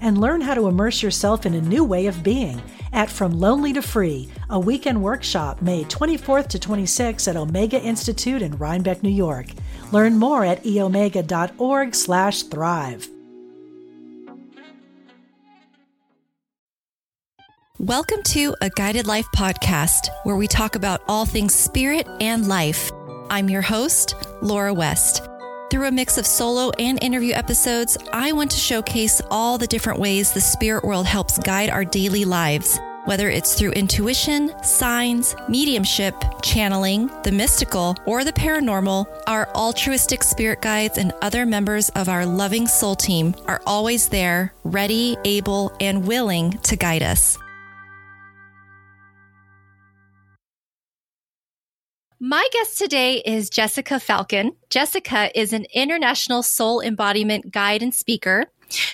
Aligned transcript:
and 0.00 0.20
learn 0.20 0.40
how 0.40 0.54
to 0.54 0.68
immerse 0.68 1.02
yourself 1.02 1.46
in 1.46 1.54
a 1.54 1.60
new 1.60 1.84
way 1.84 2.06
of 2.06 2.22
being 2.22 2.62
at 2.92 3.10
From 3.10 3.38
Lonely 3.38 3.72
to 3.72 3.82
Free, 3.82 4.28
a 4.50 4.58
weekend 4.58 5.02
workshop 5.02 5.60
May 5.60 5.84
24th 5.84 6.48
to 6.48 6.58
26th 6.58 7.28
at 7.28 7.36
Omega 7.36 7.80
Institute 7.80 8.42
in 8.42 8.56
Rhinebeck, 8.56 9.02
New 9.02 9.10
York. 9.10 9.46
Learn 9.92 10.16
more 10.16 10.44
at 10.44 10.62
eomega.org 10.64 11.94
slash 11.94 12.42
thrive. 12.44 13.08
Welcome 17.78 18.24
to 18.24 18.56
a 18.60 18.70
Guided 18.70 19.06
Life 19.06 19.28
podcast 19.36 20.08
where 20.24 20.34
we 20.34 20.48
talk 20.48 20.74
about 20.74 21.02
all 21.06 21.26
things 21.26 21.54
spirit 21.54 22.08
and 22.20 22.48
life. 22.48 22.90
I'm 23.30 23.48
your 23.48 23.62
host, 23.62 24.16
Laura 24.42 24.74
West. 24.74 25.27
Through 25.70 25.86
a 25.86 25.92
mix 25.92 26.16
of 26.16 26.26
solo 26.26 26.70
and 26.78 27.02
interview 27.02 27.34
episodes, 27.34 27.98
I 28.10 28.32
want 28.32 28.50
to 28.52 28.56
showcase 28.56 29.20
all 29.30 29.58
the 29.58 29.66
different 29.66 30.00
ways 30.00 30.32
the 30.32 30.40
spirit 30.40 30.82
world 30.82 31.04
helps 31.04 31.38
guide 31.38 31.68
our 31.68 31.84
daily 31.84 32.24
lives, 32.24 32.80
whether 33.04 33.28
it's 33.28 33.54
through 33.54 33.72
intuition, 33.72 34.50
signs, 34.64 35.36
mediumship, 35.46 36.14
channeling, 36.42 37.10
the 37.22 37.32
mystical, 37.32 37.96
or 38.06 38.24
the 38.24 38.32
paranormal. 38.32 39.04
Our 39.26 39.46
altruistic 39.54 40.24
spirit 40.24 40.62
guides 40.62 40.96
and 40.96 41.12
other 41.20 41.44
members 41.44 41.90
of 41.90 42.08
our 42.08 42.24
loving 42.24 42.66
soul 42.66 42.96
team 42.96 43.34
are 43.46 43.60
always 43.66 44.08
there, 44.08 44.54
ready, 44.64 45.18
able, 45.26 45.76
and 45.80 46.06
willing 46.06 46.52
to 46.62 46.76
guide 46.76 47.02
us. 47.02 47.36
My 52.20 52.44
guest 52.52 52.78
today 52.78 53.22
is 53.24 53.48
Jessica 53.48 54.00
Falcon. 54.00 54.56
Jessica 54.70 55.30
is 55.38 55.52
an 55.52 55.66
international 55.72 56.42
soul 56.42 56.80
embodiment 56.80 57.52
guide 57.52 57.80
and 57.80 57.94
speaker. 57.94 58.46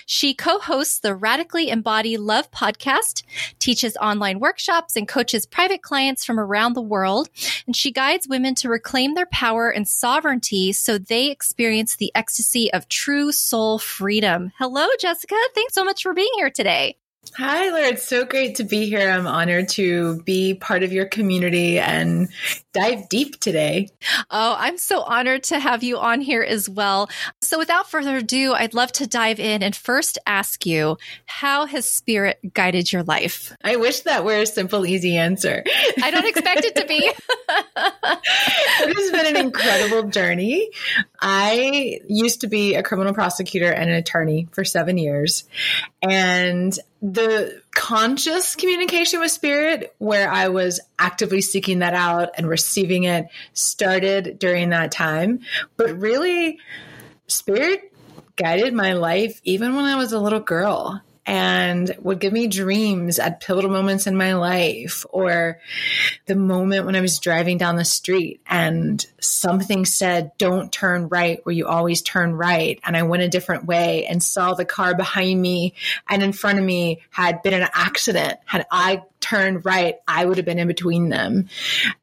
She 0.05 0.35
co-hosts 0.35 0.99
the 0.99 1.15
Radically 1.15 1.69
Embody 1.69 2.17
Love 2.17 2.51
podcast, 2.51 3.23
teaches 3.57 3.97
online 3.97 4.39
workshops 4.39 4.95
and 4.95 5.07
coaches 5.07 5.47
private 5.47 5.81
clients 5.81 6.23
from 6.23 6.39
around 6.39 6.73
the 6.73 6.83
world. 6.83 7.29
And 7.65 7.75
she 7.75 7.91
guides 7.91 8.27
women 8.27 8.53
to 8.55 8.69
reclaim 8.69 9.15
their 9.15 9.25
power 9.25 9.71
and 9.71 9.87
sovereignty 9.87 10.71
so 10.71 10.99
they 10.99 11.31
experience 11.31 11.95
the 11.95 12.11
ecstasy 12.13 12.71
of 12.73 12.87
true 12.89 13.31
soul 13.31 13.79
freedom. 13.79 14.51
Hello, 14.59 14.85
Jessica. 14.99 15.35
Thanks 15.55 15.73
so 15.73 15.83
much 15.83 16.03
for 16.03 16.13
being 16.13 16.31
here 16.35 16.51
today. 16.51 16.97
Hi, 17.33 17.69
Laura. 17.69 17.87
It's 17.87 18.07
so 18.07 18.23
great 18.25 18.55
to 18.55 18.63
be 18.63 18.87
here. 18.87 19.09
I'm 19.09 19.27
honored 19.27 19.69
to 19.69 20.21
be 20.23 20.53
part 20.53 20.83
of 20.83 20.93
your 20.93 21.05
community 21.05 21.79
and 21.79 22.29
dive 22.73 23.09
deep 23.09 23.39
today. 23.39 23.89
Oh, 24.31 24.55
I'm 24.57 24.77
so 24.77 25.01
honored 25.01 25.43
to 25.45 25.59
have 25.59 25.83
you 25.83 25.97
on 25.97 26.21
here 26.21 26.43
as 26.43 26.69
well. 26.69 27.09
So, 27.41 27.57
without 27.57 27.89
further 27.89 28.17
ado, 28.17 28.53
I'd 28.53 28.73
love 28.73 28.91
to 28.93 29.07
dive 29.07 29.39
in 29.39 29.63
and 29.63 29.75
first 29.75 30.17
ask 30.25 30.65
you 30.65 30.97
how 31.25 31.65
has 31.65 31.89
spirit 31.89 32.39
guided 32.53 32.91
your 32.91 33.03
life? 33.03 33.55
I 33.63 33.75
wish 33.75 34.01
that 34.01 34.23
were 34.23 34.39
a 34.39 34.45
simple, 34.45 34.85
easy 34.85 35.17
answer. 35.17 35.63
I 36.01 36.11
don't 36.11 36.27
expect 36.27 36.63
it 36.63 36.75
to 36.75 36.85
be. 36.85 37.11
it 37.77 38.97
has 38.97 39.11
been 39.11 39.35
an 39.35 39.45
incredible 39.45 40.09
journey. 40.09 40.69
I 41.19 41.99
used 42.07 42.41
to 42.41 42.47
be 42.47 42.75
a 42.75 42.83
criminal 42.83 43.13
prosecutor 43.13 43.71
and 43.71 43.89
an 43.89 43.95
attorney 43.95 44.47
for 44.51 44.63
seven 44.63 44.97
years. 44.97 45.43
And 46.01 46.77
the 47.13 47.61
conscious 47.75 48.55
communication 48.55 49.19
with 49.19 49.29
spirit, 49.29 49.93
where 49.99 50.31
I 50.31 50.47
was 50.47 50.79
actively 50.97 51.41
seeking 51.41 51.79
that 51.79 51.93
out 51.93 52.29
and 52.35 52.49
receiving 52.49 53.03
it, 53.03 53.27
started 53.53 54.39
during 54.39 54.69
that 54.69 54.91
time. 54.91 55.41
But 55.77 55.99
really, 55.99 56.57
spirit 57.27 57.93
guided 58.37 58.73
my 58.73 58.93
life 58.93 59.39
even 59.43 59.75
when 59.75 59.85
I 59.85 59.95
was 59.95 60.13
a 60.13 60.19
little 60.19 60.39
girl 60.39 61.01
and 61.25 61.95
would 61.99 62.19
give 62.19 62.33
me 62.33 62.47
dreams 62.47 63.17
at 63.17 63.39
pivotal 63.39 63.71
moments 63.71 64.05
in 64.05 64.15
my 64.15 64.33
life 64.33 65.05
or 65.09 65.59
the 66.27 66.35
moment 66.35 66.85
when 66.85 66.95
I 66.95 67.01
was 67.01 67.19
driving 67.19 67.57
down 67.57 67.75
the 67.75 67.85
street 67.85 68.41
and 68.47 69.03
something 69.19 69.85
said, 69.85 70.31
don't 70.37 70.71
turn 70.71 71.07
right 71.09 71.39
where 71.43 71.55
you 71.55 71.65
always 71.67 72.01
turn 72.01 72.33
right. 72.33 72.79
And 72.83 72.95
I 72.95 73.03
went 73.03 73.23
a 73.23 73.29
different 73.29 73.65
way 73.65 74.05
and 74.05 74.21
saw 74.21 74.53
the 74.53 74.65
car 74.65 74.95
behind 74.95 75.41
me 75.41 75.73
and 76.07 76.21
in 76.21 76.31
front 76.31 76.59
of 76.59 76.65
me 76.65 77.01
had 77.09 77.41
been 77.41 77.53
an 77.53 77.69
accident. 77.73 78.37
Had 78.45 78.67
I 78.71 79.01
turned 79.19 79.65
right, 79.65 79.95
I 80.07 80.25
would 80.25 80.37
have 80.37 80.45
been 80.45 80.59
in 80.59 80.67
between 80.67 81.09
them. 81.09 81.49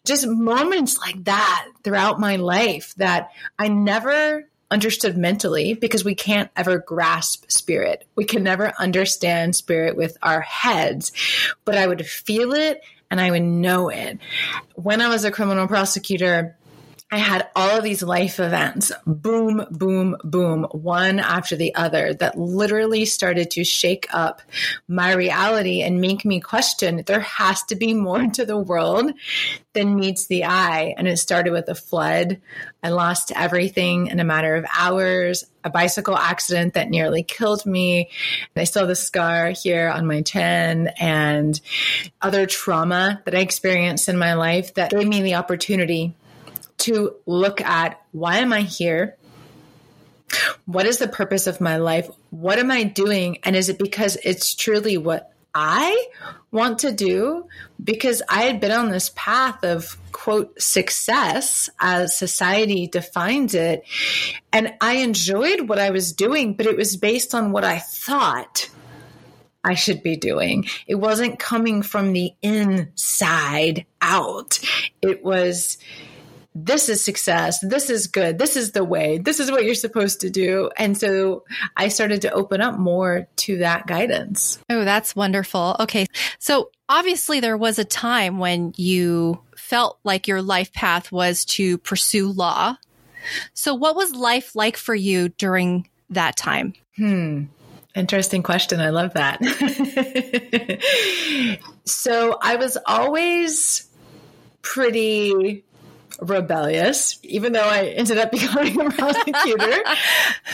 Just 0.04 0.26
moments 0.26 0.98
like 0.98 1.22
that 1.24 1.68
throughout 1.84 2.18
my 2.18 2.36
life 2.36 2.94
that 2.96 3.30
I 3.58 3.68
never 3.68 4.48
understood 4.72 5.16
mentally 5.16 5.74
because 5.74 6.04
we 6.04 6.14
can't 6.14 6.50
ever 6.56 6.78
grasp 6.78 7.44
spirit. 7.50 8.06
We 8.16 8.24
can 8.24 8.42
never 8.42 8.72
understand 8.78 9.54
spirit 9.54 9.96
with 9.96 10.16
our 10.22 10.40
heads, 10.40 11.12
but 11.64 11.76
I 11.76 11.86
would 11.86 12.06
feel 12.06 12.52
it 12.54 12.82
and 13.10 13.20
I 13.20 13.30
would 13.30 13.42
know 13.42 13.90
it. 13.90 14.18
When 14.74 15.02
I 15.02 15.08
was 15.08 15.24
a 15.24 15.30
criminal 15.30 15.68
prosecutor, 15.68 16.56
I 17.12 17.18
had 17.18 17.50
all 17.54 17.76
of 17.76 17.84
these 17.84 18.02
life 18.02 18.40
events, 18.40 18.90
boom, 19.06 19.66
boom, 19.70 20.16
boom, 20.24 20.64
one 20.72 21.18
after 21.18 21.56
the 21.56 21.74
other, 21.74 22.14
that 22.14 22.38
literally 22.38 23.04
started 23.04 23.50
to 23.50 23.64
shake 23.64 24.06
up 24.14 24.40
my 24.88 25.12
reality 25.12 25.82
and 25.82 26.00
make 26.00 26.24
me 26.24 26.40
question 26.40 27.02
there 27.04 27.20
has 27.20 27.64
to 27.64 27.76
be 27.76 27.92
more 27.92 28.26
to 28.28 28.46
the 28.46 28.56
world 28.56 29.12
than 29.74 29.94
meets 29.94 30.26
the 30.26 30.44
eye. 30.46 30.94
And 30.96 31.06
it 31.06 31.18
started 31.18 31.52
with 31.52 31.68
a 31.68 31.74
flood. 31.74 32.40
I 32.82 32.88
lost 32.88 33.30
everything 33.36 34.06
in 34.06 34.18
a 34.18 34.24
matter 34.24 34.56
of 34.56 34.64
hours, 34.74 35.44
a 35.64 35.68
bicycle 35.70 36.16
accident 36.16 36.72
that 36.74 36.88
nearly 36.88 37.22
killed 37.22 37.66
me. 37.66 38.08
I 38.56 38.64
still 38.64 38.80
have 38.80 38.88
the 38.88 38.96
scar 38.96 39.50
here 39.50 39.90
on 39.90 40.06
my 40.06 40.22
chin 40.22 40.88
and 40.98 41.60
other 42.22 42.46
trauma 42.46 43.20
that 43.26 43.34
I 43.34 43.40
experienced 43.40 44.08
in 44.08 44.16
my 44.16 44.32
life 44.32 44.72
that 44.74 44.92
gave 44.92 45.06
me 45.06 45.20
the 45.20 45.34
opportunity 45.34 46.14
to 46.82 47.16
look 47.26 47.60
at 47.60 48.00
why 48.12 48.38
am 48.38 48.52
I 48.52 48.62
here? 48.62 49.16
What 50.64 50.86
is 50.86 50.98
the 50.98 51.08
purpose 51.08 51.46
of 51.46 51.60
my 51.60 51.76
life? 51.76 52.08
What 52.30 52.58
am 52.58 52.70
I 52.70 52.84
doing? 52.84 53.38
And 53.42 53.54
is 53.54 53.68
it 53.68 53.78
because 53.78 54.16
it's 54.24 54.54
truly 54.54 54.96
what 54.96 55.32
I 55.54 56.06
want 56.50 56.80
to 56.80 56.92
do? 56.92 57.46
Because 57.82 58.22
I 58.28 58.42
had 58.42 58.60
been 58.60 58.70
on 58.70 58.90
this 58.90 59.10
path 59.14 59.62
of 59.64 59.98
quote 60.12 60.60
success 60.60 61.68
as 61.78 62.16
society 62.16 62.86
defines 62.86 63.54
it. 63.54 63.84
And 64.52 64.72
I 64.80 64.96
enjoyed 64.96 65.68
what 65.68 65.78
I 65.78 65.90
was 65.90 66.12
doing, 66.12 66.54
but 66.54 66.66
it 66.66 66.76
was 66.76 66.96
based 66.96 67.34
on 67.34 67.52
what 67.52 67.64
I 67.64 67.78
thought 67.78 68.70
I 69.64 69.74
should 69.74 70.02
be 70.02 70.16
doing. 70.16 70.66
It 70.86 70.96
wasn't 70.96 71.38
coming 71.38 71.82
from 71.82 72.12
the 72.12 72.32
inside 72.42 73.86
out. 74.00 74.58
It 75.00 75.24
was 75.24 75.78
this 76.54 76.88
is 76.88 77.04
success. 77.04 77.60
This 77.60 77.88
is 77.88 78.06
good. 78.06 78.38
This 78.38 78.56
is 78.56 78.72
the 78.72 78.84
way. 78.84 79.18
This 79.18 79.40
is 79.40 79.50
what 79.50 79.64
you're 79.64 79.74
supposed 79.74 80.20
to 80.20 80.30
do. 80.30 80.70
And 80.76 80.96
so 80.96 81.44
I 81.76 81.88
started 81.88 82.22
to 82.22 82.32
open 82.32 82.60
up 82.60 82.78
more 82.78 83.26
to 83.36 83.58
that 83.58 83.86
guidance. 83.86 84.58
Oh, 84.68 84.84
that's 84.84 85.16
wonderful. 85.16 85.76
Okay. 85.80 86.06
So 86.38 86.70
obviously 86.88 87.40
there 87.40 87.56
was 87.56 87.78
a 87.78 87.84
time 87.84 88.38
when 88.38 88.74
you 88.76 89.40
felt 89.56 89.98
like 90.04 90.28
your 90.28 90.42
life 90.42 90.72
path 90.72 91.10
was 91.10 91.44
to 91.46 91.78
pursue 91.78 92.30
law. 92.30 92.76
So 93.54 93.74
what 93.74 93.96
was 93.96 94.14
life 94.14 94.54
like 94.54 94.76
for 94.76 94.94
you 94.94 95.30
during 95.30 95.88
that 96.10 96.36
time? 96.36 96.74
Hmm. 96.96 97.44
Interesting 97.94 98.42
question. 98.42 98.80
I 98.80 98.90
love 98.90 99.14
that. 99.14 99.38
so 101.84 102.38
I 102.40 102.56
was 102.56 102.78
always 102.86 103.86
pretty 104.62 105.64
rebellious, 106.20 107.18
even 107.22 107.52
though 107.52 107.60
I 107.60 107.86
ended 107.86 108.18
up 108.18 108.30
becoming 108.32 108.80
a 108.80 108.90
prosecutor. 108.90 109.82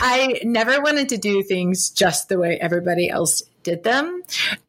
I 0.00 0.40
never 0.44 0.81
wanted 0.81 1.10
to 1.10 1.19
do 1.19 1.43
things 1.43 1.90
just 1.90 2.28
the 2.28 2.38
way 2.38 2.58
everybody 2.58 3.08
else 3.08 3.43
did 3.62 3.84
them. 3.84 4.22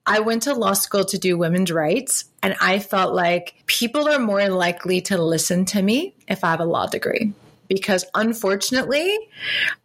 I 0.05 0.19
went 0.19 0.43
to 0.43 0.53
law 0.53 0.73
school 0.73 1.05
to 1.05 1.17
do 1.17 1.37
women's 1.37 1.71
rights, 1.71 2.25
and 2.41 2.55
I 2.59 2.79
felt 2.79 3.13
like 3.13 3.55
people 3.65 4.09
are 4.09 4.19
more 4.19 4.49
likely 4.49 5.01
to 5.01 5.21
listen 5.21 5.65
to 5.65 5.81
me 5.81 6.15
if 6.27 6.43
I 6.43 6.51
have 6.51 6.59
a 6.59 6.65
law 6.65 6.87
degree 6.87 7.33
because 7.69 8.03
unfortunately, 8.15 9.17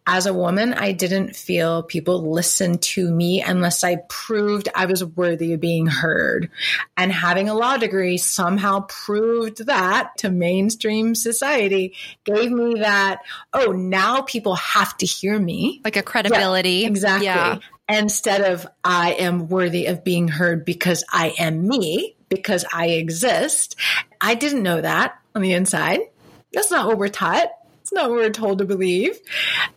as 0.07 0.25
a 0.25 0.33
woman, 0.33 0.73
I 0.73 0.91
didn't 0.91 1.35
feel 1.35 1.83
people 1.83 2.31
listened 2.31 2.81
to 2.81 3.09
me 3.09 3.41
unless 3.41 3.83
I 3.83 3.97
proved 4.09 4.67
I 4.75 4.87
was 4.87 5.05
worthy 5.05 5.53
of 5.53 5.61
being 5.61 5.87
heard. 5.87 6.49
And 6.97 7.11
having 7.11 7.47
a 7.47 7.53
law 7.53 7.77
degree 7.77 8.17
somehow 8.17 8.81
proved 8.89 9.67
that 9.67 10.17
to 10.17 10.29
mainstream 10.29 11.15
society, 11.15 11.95
gave 12.23 12.51
me 12.51 12.79
that, 12.79 13.19
oh, 13.53 13.71
now 13.71 14.21
people 14.21 14.55
have 14.55 14.97
to 14.97 15.05
hear 15.05 15.39
me. 15.39 15.81
Like 15.85 15.95
a 15.95 16.03
credibility. 16.03 16.69
Yeah, 16.71 16.87
exactly. 16.87 17.25
Yeah. 17.27 17.59
Instead 17.87 18.41
of 18.41 18.65
I 18.83 19.11
am 19.13 19.47
worthy 19.47 19.85
of 19.85 20.03
being 20.03 20.27
heard 20.27 20.65
because 20.65 21.03
I 21.11 21.35
am 21.37 21.67
me, 21.67 22.15
because 22.29 22.65
I 22.73 22.87
exist. 22.87 23.75
I 24.19 24.33
didn't 24.33 24.63
know 24.63 24.81
that 24.81 25.19
on 25.35 25.43
the 25.43 25.53
inside. 25.53 25.99
That's 26.51 26.71
not 26.71 26.87
what 26.87 26.97
we're 26.97 27.09
taught. 27.09 27.49
It's 27.85 27.93
not 27.93 28.09
what 28.09 28.17
we're 28.17 28.29
told 28.31 28.57
to 28.57 28.65
believe. 28.65 29.19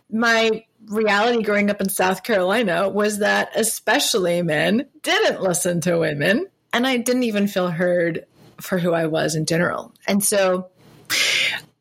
My 0.09 0.65
reality 0.87 1.43
growing 1.43 1.69
up 1.69 1.79
in 1.79 1.89
South 1.89 2.23
Carolina 2.23 2.89
was 2.89 3.19
that 3.19 3.51
especially 3.53 4.41
men 4.41 4.87
didn't 5.03 5.43
listen 5.43 5.79
to 5.81 5.99
women, 5.99 6.47
and 6.73 6.87
I 6.87 6.97
didn't 6.97 7.21
even 7.21 7.47
feel 7.47 7.69
heard 7.69 8.25
for 8.59 8.79
who 8.79 8.93
I 8.93 9.05
was 9.05 9.35
in 9.35 9.45
general. 9.45 9.93
And 10.07 10.23
so 10.23 10.69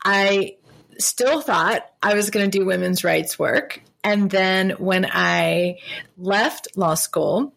I 0.05 0.57
still 0.99 1.41
thought 1.41 1.91
I 2.03 2.13
was 2.13 2.29
going 2.29 2.51
to 2.51 2.59
do 2.59 2.67
women's 2.67 3.05
rights 3.05 3.39
work. 3.39 3.81
And 4.05 4.31
then 4.31 4.73
when 4.73 5.07
I 5.11 5.79
left 6.19 6.69
law 6.77 6.93
school, 6.93 7.55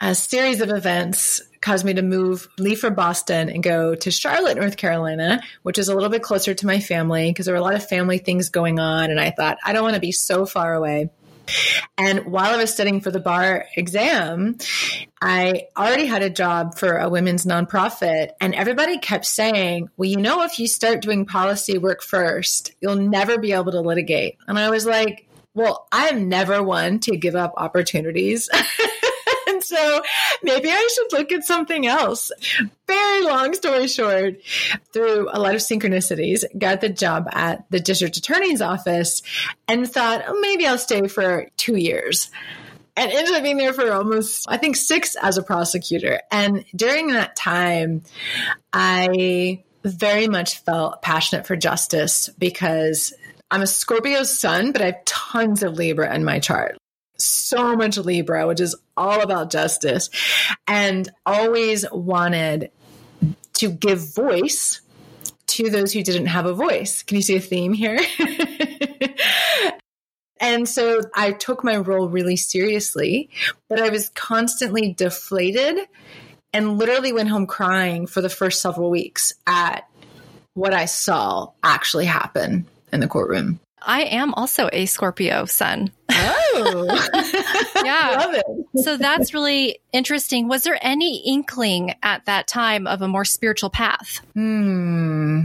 a 0.00 0.14
series 0.14 0.62
of 0.62 0.70
events 0.70 1.42
caused 1.60 1.84
me 1.84 1.94
to 1.94 2.02
move, 2.02 2.48
leave 2.58 2.80
for 2.80 2.90
Boston 2.90 3.48
and 3.48 3.62
go 3.62 3.94
to 3.94 4.10
Charlotte, 4.10 4.56
North 4.56 4.76
Carolina, 4.76 5.42
which 5.62 5.78
is 5.78 5.88
a 5.88 5.94
little 5.94 6.10
bit 6.10 6.22
closer 6.22 6.54
to 6.54 6.66
my 6.66 6.80
family 6.80 7.30
because 7.30 7.46
there 7.46 7.54
were 7.54 7.60
a 7.60 7.64
lot 7.64 7.74
of 7.74 7.88
family 7.88 8.18
things 8.18 8.48
going 8.48 8.78
on. 8.78 9.10
And 9.10 9.20
I 9.20 9.30
thought, 9.30 9.58
I 9.64 9.72
don't 9.72 9.82
want 9.82 9.94
to 9.94 10.00
be 10.00 10.12
so 10.12 10.46
far 10.46 10.74
away. 10.74 11.10
And 11.96 12.26
while 12.26 12.52
I 12.52 12.56
was 12.56 12.72
studying 12.72 13.00
for 13.00 13.10
the 13.10 13.20
bar 13.20 13.66
exam, 13.74 14.58
I 15.20 15.68
already 15.76 16.06
had 16.06 16.22
a 16.22 16.30
job 16.30 16.78
for 16.78 16.98
a 16.98 17.08
women's 17.08 17.44
nonprofit. 17.44 18.30
And 18.40 18.54
everybody 18.54 18.98
kept 18.98 19.24
saying, 19.24 19.88
well, 19.96 20.08
you 20.08 20.18
know, 20.18 20.42
if 20.42 20.58
you 20.58 20.68
start 20.68 21.02
doing 21.02 21.26
policy 21.26 21.78
work 21.78 22.02
first, 22.02 22.72
you'll 22.80 22.96
never 22.96 23.38
be 23.38 23.52
able 23.52 23.72
to 23.72 23.80
litigate. 23.80 24.36
And 24.46 24.58
I 24.58 24.70
was 24.70 24.86
like, 24.86 25.26
well, 25.54 25.88
I'm 25.90 26.28
never 26.28 26.62
one 26.62 27.00
to 27.00 27.16
give 27.16 27.34
up 27.34 27.54
opportunities. 27.56 28.48
and 29.58 29.64
so 29.64 30.02
maybe 30.42 30.70
I 30.70 30.88
should 30.94 31.18
look 31.18 31.32
at 31.32 31.44
something 31.44 31.86
else. 31.86 32.30
Very 32.86 33.24
long 33.24 33.54
story 33.54 33.88
short, 33.88 34.36
through 34.92 35.28
a 35.32 35.38
lot 35.38 35.54
of 35.54 35.60
synchronicities, 35.60 36.44
got 36.58 36.80
the 36.80 36.88
job 36.88 37.28
at 37.32 37.64
the 37.70 37.80
district 37.80 38.16
attorney's 38.16 38.62
office 38.62 39.22
and 39.66 39.90
thought, 39.90 40.24
oh, 40.26 40.38
maybe 40.40 40.66
I'll 40.66 40.78
stay 40.78 41.06
for 41.08 41.48
two 41.56 41.76
years 41.76 42.30
and 42.96 43.12
ended 43.12 43.34
up 43.34 43.42
being 43.42 43.58
there 43.58 43.72
for 43.72 43.92
almost, 43.92 44.46
I 44.48 44.56
think, 44.56 44.76
six 44.76 45.14
as 45.16 45.38
a 45.38 45.42
prosecutor. 45.42 46.20
And 46.32 46.64
during 46.74 47.08
that 47.08 47.36
time, 47.36 48.02
I 48.72 49.62
very 49.84 50.26
much 50.26 50.58
felt 50.58 51.00
passionate 51.02 51.46
for 51.46 51.54
justice 51.54 52.28
because 52.38 53.14
I'm 53.50 53.62
a 53.62 53.66
Scorpio 53.66 54.24
sun, 54.24 54.72
but 54.72 54.82
I 54.82 54.86
have 54.86 55.04
tons 55.04 55.62
of 55.62 55.74
Libra 55.74 56.12
in 56.12 56.24
my 56.24 56.40
chart. 56.40 56.76
So 57.18 57.76
much 57.76 57.96
Libra, 57.96 58.46
which 58.46 58.60
is 58.60 58.76
all 58.96 59.20
about 59.20 59.50
justice, 59.50 60.10
and 60.66 61.08
always 61.26 61.84
wanted 61.90 62.70
to 63.54 63.70
give 63.70 64.14
voice 64.14 64.80
to 65.48 65.70
those 65.70 65.92
who 65.92 66.02
didn't 66.02 66.26
have 66.26 66.46
a 66.46 66.54
voice. 66.54 67.02
Can 67.02 67.16
you 67.16 67.22
see 67.22 67.36
a 67.36 67.40
theme 67.40 67.72
here? 67.72 67.98
and 70.40 70.68
so 70.68 71.00
I 71.14 71.32
took 71.32 71.64
my 71.64 71.76
role 71.76 72.08
really 72.08 72.36
seriously, 72.36 73.30
but 73.68 73.80
I 73.80 73.88
was 73.88 74.10
constantly 74.10 74.92
deflated 74.92 75.78
and 76.52 76.78
literally 76.78 77.12
went 77.12 77.28
home 77.28 77.46
crying 77.46 78.06
for 78.06 78.20
the 78.20 78.28
first 78.28 78.62
several 78.62 78.90
weeks 78.90 79.34
at 79.46 79.88
what 80.54 80.74
I 80.74 80.86
saw 80.86 81.52
actually 81.62 82.06
happen 82.06 82.66
in 82.92 83.00
the 83.00 83.08
courtroom. 83.08 83.60
I 83.82 84.02
am 84.02 84.34
also 84.34 84.68
a 84.72 84.86
Scorpio 84.86 85.44
sun. 85.44 85.92
Oh, 86.10 86.86
yeah. 87.84 88.16
Love 88.18 88.34
it. 88.34 88.82
so 88.82 88.96
that's 88.96 89.34
really 89.34 89.80
interesting. 89.92 90.48
Was 90.48 90.62
there 90.62 90.78
any 90.80 91.18
inkling 91.26 91.94
at 92.02 92.24
that 92.26 92.46
time 92.46 92.86
of 92.86 93.02
a 93.02 93.08
more 93.08 93.24
spiritual 93.24 93.70
path? 93.70 94.20
Hmm. 94.34 95.42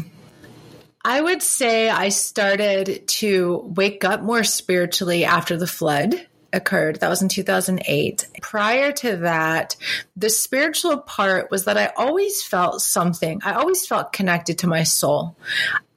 I 1.05 1.19
would 1.21 1.41
say 1.41 1.89
I 1.89 2.09
started 2.09 3.07
to 3.07 3.57
wake 3.75 4.05
up 4.05 4.21
more 4.21 4.43
spiritually 4.45 5.25
after 5.25 5.57
the 5.57 5.67
flood 5.67 6.15
occurred. 6.53 6.99
That 6.99 7.09
was 7.09 7.21
in 7.21 7.29
2008. 7.29 8.27
Prior 8.41 8.91
to 8.93 9.17
that, 9.17 9.75
the 10.15 10.29
spiritual 10.29 10.99
part 10.99 11.51
was 11.51 11.65
that 11.65 11.77
I 11.77 11.91
always 11.97 12.43
felt 12.43 12.81
something. 12.81 13.41
I 13.43 13.53
always 13.53 13.85
felt 13.85 14.13
connected 14.13 14.59
to 14.59 14.67
my 14.67 14.83
soul. 14.83 15.35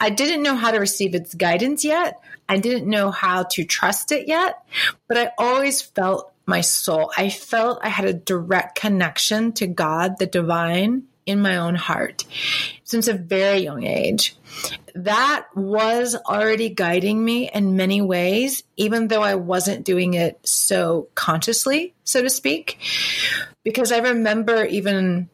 I 0.00 0.10
didn't 0.10 0.42
know 0.42 0.56
how 0.56 0.70
to 0.70 0.78
receive 0.78 1.14
its 1.14 1.34
guidance 1.34 1.84
yet. 1.84 2.20
I 2.48 2.58
didn't 2.58 2.88
know 2.88 3.10
how 3.10 3.44
to 3.44 3.64
trust 3.64 4.12
it 4.12 4.28
yet, 4.28 4.64
but 5.08 5.18
I 5.18 5.30
always 5.38 5.82
felt 5.82 6.32
my 6.46 6.60
soul. 6.60 7.12
I 7.16 7.28
felt 7.28 7.80
I 7.82 7.88
had 7.88 8.06
a 8.06 8.12
direct 8.12 8.78
connection 8.78 9.52
to 9.54 9.66
God, 9.66 10.18
the 10.18 10.26
divine, 10.26 11.04
in 11.26 11.40
my 11.42 11.56
own 11.56 11.74
heart 11.74 12.24
since 12.84 13.08
a 13.08 13.12
very 13.12 13.58
young 13.58 13.84
age. 13.84 14.36
That 14.96 15.46
was 15.54 16.14
already 16.14 16.70
guiding 16.70 17.24
me 17.24 17.50
in 17.50 17.76
many 17.76 18.00
ways, 18.00 18.62
even 18.76 19.08
though 19.08 19.22
I 19.22 19.34
wasn't 19.34 19.84
doing 19.84 20.14
it 20.14 20.38
so 20.46 21.08
consciously, 21.14 21.94
so 22.04 22.22
to 22.22 22.30
speak. 22.30 22.78
Because 23.62 23.92
I 23.92 23.98
remember 23.98 24.64
even, 24.64 25.28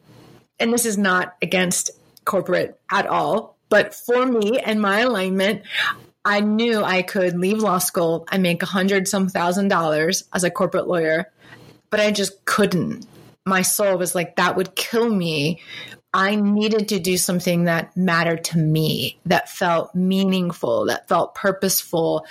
and 0.59 0.73
this 0.73 0.85
is 0.85 0.97
not 0.97 1.35
against 1.41 1.91
corporate 2.25 2.79
at 2.91 3.07
all, 3.07 3.57
but 3.69 3.95
for 3.95 4.25
me 4.25 4.59
and 4.59 4.81
my 4.81 4.99
alignment, 4.99 5.63
I 6.25 6.41
knew 6.41 6.83
I 6.83 7.01
could 7.01 7.37
leave 7.37 7.57
law 7.57 7.79
school 7.79 8.27
and 8.31 8.43
make 8.43 8.63
a 8.63 8.67
hundred 8.67 9.07
some 9.07 9.29
thousand 9.29 9.69
dollars 9.69 10.25
as 10.33 10.43
a 10.43 10.51
corporate 10.51 10.87
lawyer, 10.87 11.31
but 11.89 11.99
I 11.99 12.11
just 12.11 12.45
couldn't 12.45 13.07
my 13.45 13.61
soul 13.61 13.97
was 13.97 14.15
like, 14.15 14.35
that 14.37 14.55
would 14.55 14.75
kill 14.75 15.09
me. 15.09 15.61
I 16.13 16.35
needed 16.35 16.89
to 16.89 16.99
do 16.99 17.17
something 17.17 17.63
that 17.63 17.97
mattered 17.97 18.43
to 18.45 18.59
me, 18.59 19.19
that 19.25 19.49
felt 19.49 19.95
meaningful, 19.95 20.85
that 20.85 21.07
felt 21.07 21.33
purposeful. 21.33 22.25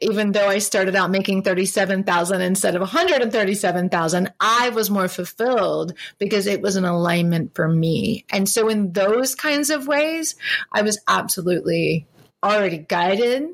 Even 0.00 0.32
though 0.32 0.48
I 0.48 0.58
started 0.58 0.96
out 0.96 1.10
making 1.10 1.42
37,000 1.42 2.40
instead 2.40 2.74
of 2.74 2.80
137,000, 2.80 4.32
I 4.40 4.70
was 4.70 4.88
more 4.88 5.08
fulfilled 5.08 5.92
because 6.18 6.46
it 6.46 6.62
was 6.62 6.76
an 6.76 6.86
alignment 6.86 7.54
for 7.54 7.68
me. 7.68 8.24
And 8.30 8.48
so 8.48 8.68
in 8.68 8.92
those 8.92 9.34
kinds 9.34 9.68
of 9.68 9.86
ways, 9.86 10.34
I 10.72 10.80
was 10.80 10.98
absolutely 11.06 12.06
already 12.42 12.78
guided, 12.78 13.50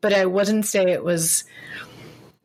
but 0.00 0.14
I 0.14 0.24
wouldn't 0.24 0.64
say 0.64 0.84
it 0.84 1.04
was 1.04 1.44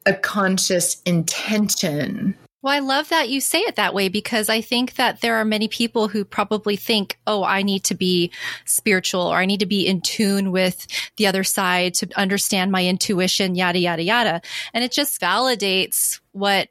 a 0.06 0.14
conscious 0.14 1.02
intention 1.06 2.36
well, 2.62 2.74
I 2.74 2.80
love 2.80 3.10
that 3.10 3.30
you 3.30 3.40
say 3.40 3.60
it 3.60 3.78
that 3.78 3.94
way 3.94 4.10
because 4.10 4.50
I 4.50 4.60
think 4.60 4.96
that 4.96 5.22
there 5.22 5.36
are 5.36 5.46
many 5.46 5.70
people 5.70 6.10
who 6.10 6.26
probably 6.26 6.76
think, 6.76 7.18
oh, 7.26 7.42
I 7.44 7.62
need 7.62 7.86
to 7.86 7.96
be 7.96 8.32
spiritual 8.66 9.22
or 9.22 9.38
I 9.38 9.46
need 9.46 9.62
to 9.62 9.66
be 9.66 9.88
in 9.88 10.02
tune 10.02 10.52
with 10.52 10.86
the 11.16 11.28
other 11.28 11.46
side 11.46 11.94
to 11.96 12.10
understand 12.18 12.72
my 12.72 12.86
intuition, 12.86 13.56
yada, 13.56 13.80
yada, 13.80 14.04
yada. 14.04 14.42
And 14.74 14.84
it 14.84 14.92
just 14.92 15.22
validates 15.22 16.20
what 16.34 16.68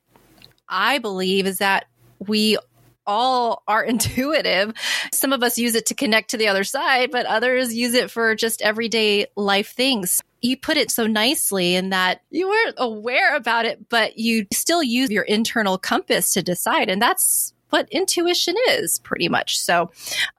I 0.68 0.99
believe 0.99 1.47
is 1.47 1.59
that 1.59 1.87
we 2.18 2.59
all 3.07 3.62
are 3.66 3.83
intuitive. 3.85 4.75
Some 5.11 5.33
of 5.33 5.42
us 5.42 5.57
use 5.57 5.75
it 5.75 5.87
to 5.87 5.95
connect 5.95 6.30
to 6.30 6.37
the 6.37 6.49
other 6.49 6.64
side, 6.64 7.11
but 7.11 7.25
others 7.25 7.75
use 7.75 7.95
it 7.95 8.11
for 8.11 8.35
just 8.35 8.61
everyday 8.61 9.26
life 9.37 9.73
things 9.73 10.21
you 10.40 10.57
put 10.57 10.76
it 10.76 10.90
so 10.90 11.07
nicely 11.07 11.75
in 11.75 11.90
that 11.90 12.23
you 12.30 12.49
weren't 12.49 12.76
aware 12.78 13.37
about 13.37 13.64
it, 13.64 13.88
but 13.88 14.18
you 14.18 14.47
still 14.52 14.83
use 14.83 15.11
your 15.11 15.25
internal 15.25 15.78
compass 15.78 16.33
to 16.33 16.42
decide. 16.42 16.88
And 16.88 17.00
that's 17.02 17.52
what 17.71 17.88
intuition 17.90 18.54
is 18.71 18.99
pretty 18.99 19.28
much. 19.28 19.59
So 19.59 19.90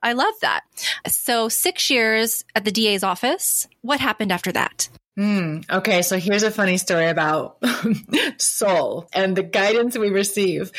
I 0.01 0.13
love 0.13 0.33
that. 0.41 0.61
So 1.07 1.49
six 1.49 1.89
years 1.89 2.43
at 2.55 2.65
the 2.65 2.71
DA's 2.71 3.03
office. 3.03 3.67
What 3.81 3.99
happened 3.99 4.31
after 4.31 4.51
that? 4.51 4.89
Mm, 5.17 5.69
okay, 5.69 6.01
so 6.01 6.17
here's 6.17 6.43
a 6.43 6.51
funny 6.51 6.77
story 6.77 7.07
about 7.07 7.61
soul 8.37 9.09
and 9.11 9.35
the 9.35 9.43
guidance 9.43 9.97
we 9.97 10.11
receive. 10.11 10.71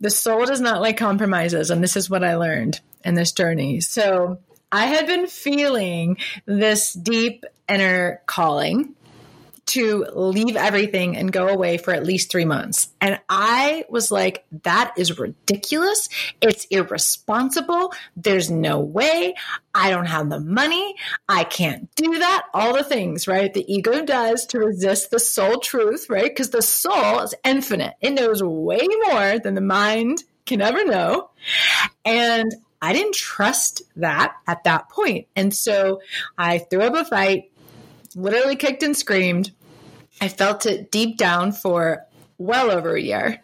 The 0.00 0.08
soul 0.08 0.46
does 0.46 0.62
not 0.62 0.80
like 0.80 0.96
compromises, 0.96 1.70
and 1.70 1.82
this 1.82 1.94
is 1.94 2.08
what 2.08 2.24
I 2.24 2.36
learned 2.36 2.80
in 3.04 3.14
this 3.14 3.32
journey. 3.32 3.82
So 3.82 4.38
I 4.74 4.86
had 4.86 5.06
been 5.06 5.28
feeling 5.28 6.16
this 6.46 6.92
deep 6.94 7.44
inner 7.68 8.20
calling 8.26 8.96
to 9.66 10.04
leave 10.12 10.56
everything 10.56 11.16
and 11.16 11.30
go 11.30 11.46
away 11.46 11.78
for 11.78 11.94
at 11.94 12.04
least 12.04 12.28
three 12.28 12.44
months. 12.44 12.88
And 13.00 13.20
I 13.28 13.84
was 13.88 14.10
like, 14.10 14.44
that 14.64 14.92
is 14.96 15.16
ridiculous. 15.16 16.08
It's 16.42 16.64
irresponsible. 16.72 17.92
There's 18.16 18.50
no 18.50 18.80
way. 18.80 19.36
I 19.72 19.90
don't 19.90 20.06
have 20.06 20.28
the 20.28 20.40
money. 20.40 20.96
I 21.28 21.44
can't 21.44 21.88
do 21.94 22.18
that. 22.18 22.46
All 22.52 22.74
the 22.74 22.82
things, 22.82 23.28
right? 23.28 23.54
The 23.54 23.72
ego 23.72 24.04
does 24.04 24.44
to 24.46 24.58
resist 24.58 25.12
the 25.12 25.20
soul 25.20 25.60
truth, 25.60 26.10
right? 26.10 26.24
Because 26.32 26.50
the 26.50 26.62
soul 26.62 27.20
is 27.20 27.32
infinite. 27.44 27.94
It 28.00 28.10
knows 28.10 28.42
way 28.42 28.80
more 29.06 29.38
than 29.38 29.54
the 29.54 29.60
mind 29.60 30.24
can 30.46 30.60
ever 30.60 30.84
know. 30.84 31.30
And 32.04 32.52
I 32.84 32.92
didn't 32.92 33.14
trust 33.14 33.80
that 33.96 34.34
at 34.46 34.64
that 34.64 34.90
point. 34.90 35.26
And 35.34 35.54
so 35.54 36.02
I 36.36 36.58
threw 36.58 36.82
up 36.82 36.94
a 36.94 37.06
fight, 37.06 37.50
literally 38.14 38.56
kicked 38.56 38.82
and 38.82 38.94
screamed. 38.94 39.52
I 40.20 40.28
felt 40.28 40.66
it 40.66 40.90
deep 40.90 41.16
down 41.16 41.52
for 41.52 42.04
well 42.36 42.70
over 42.70 42.94
a 42.94 43.00
year. 43.00 43.40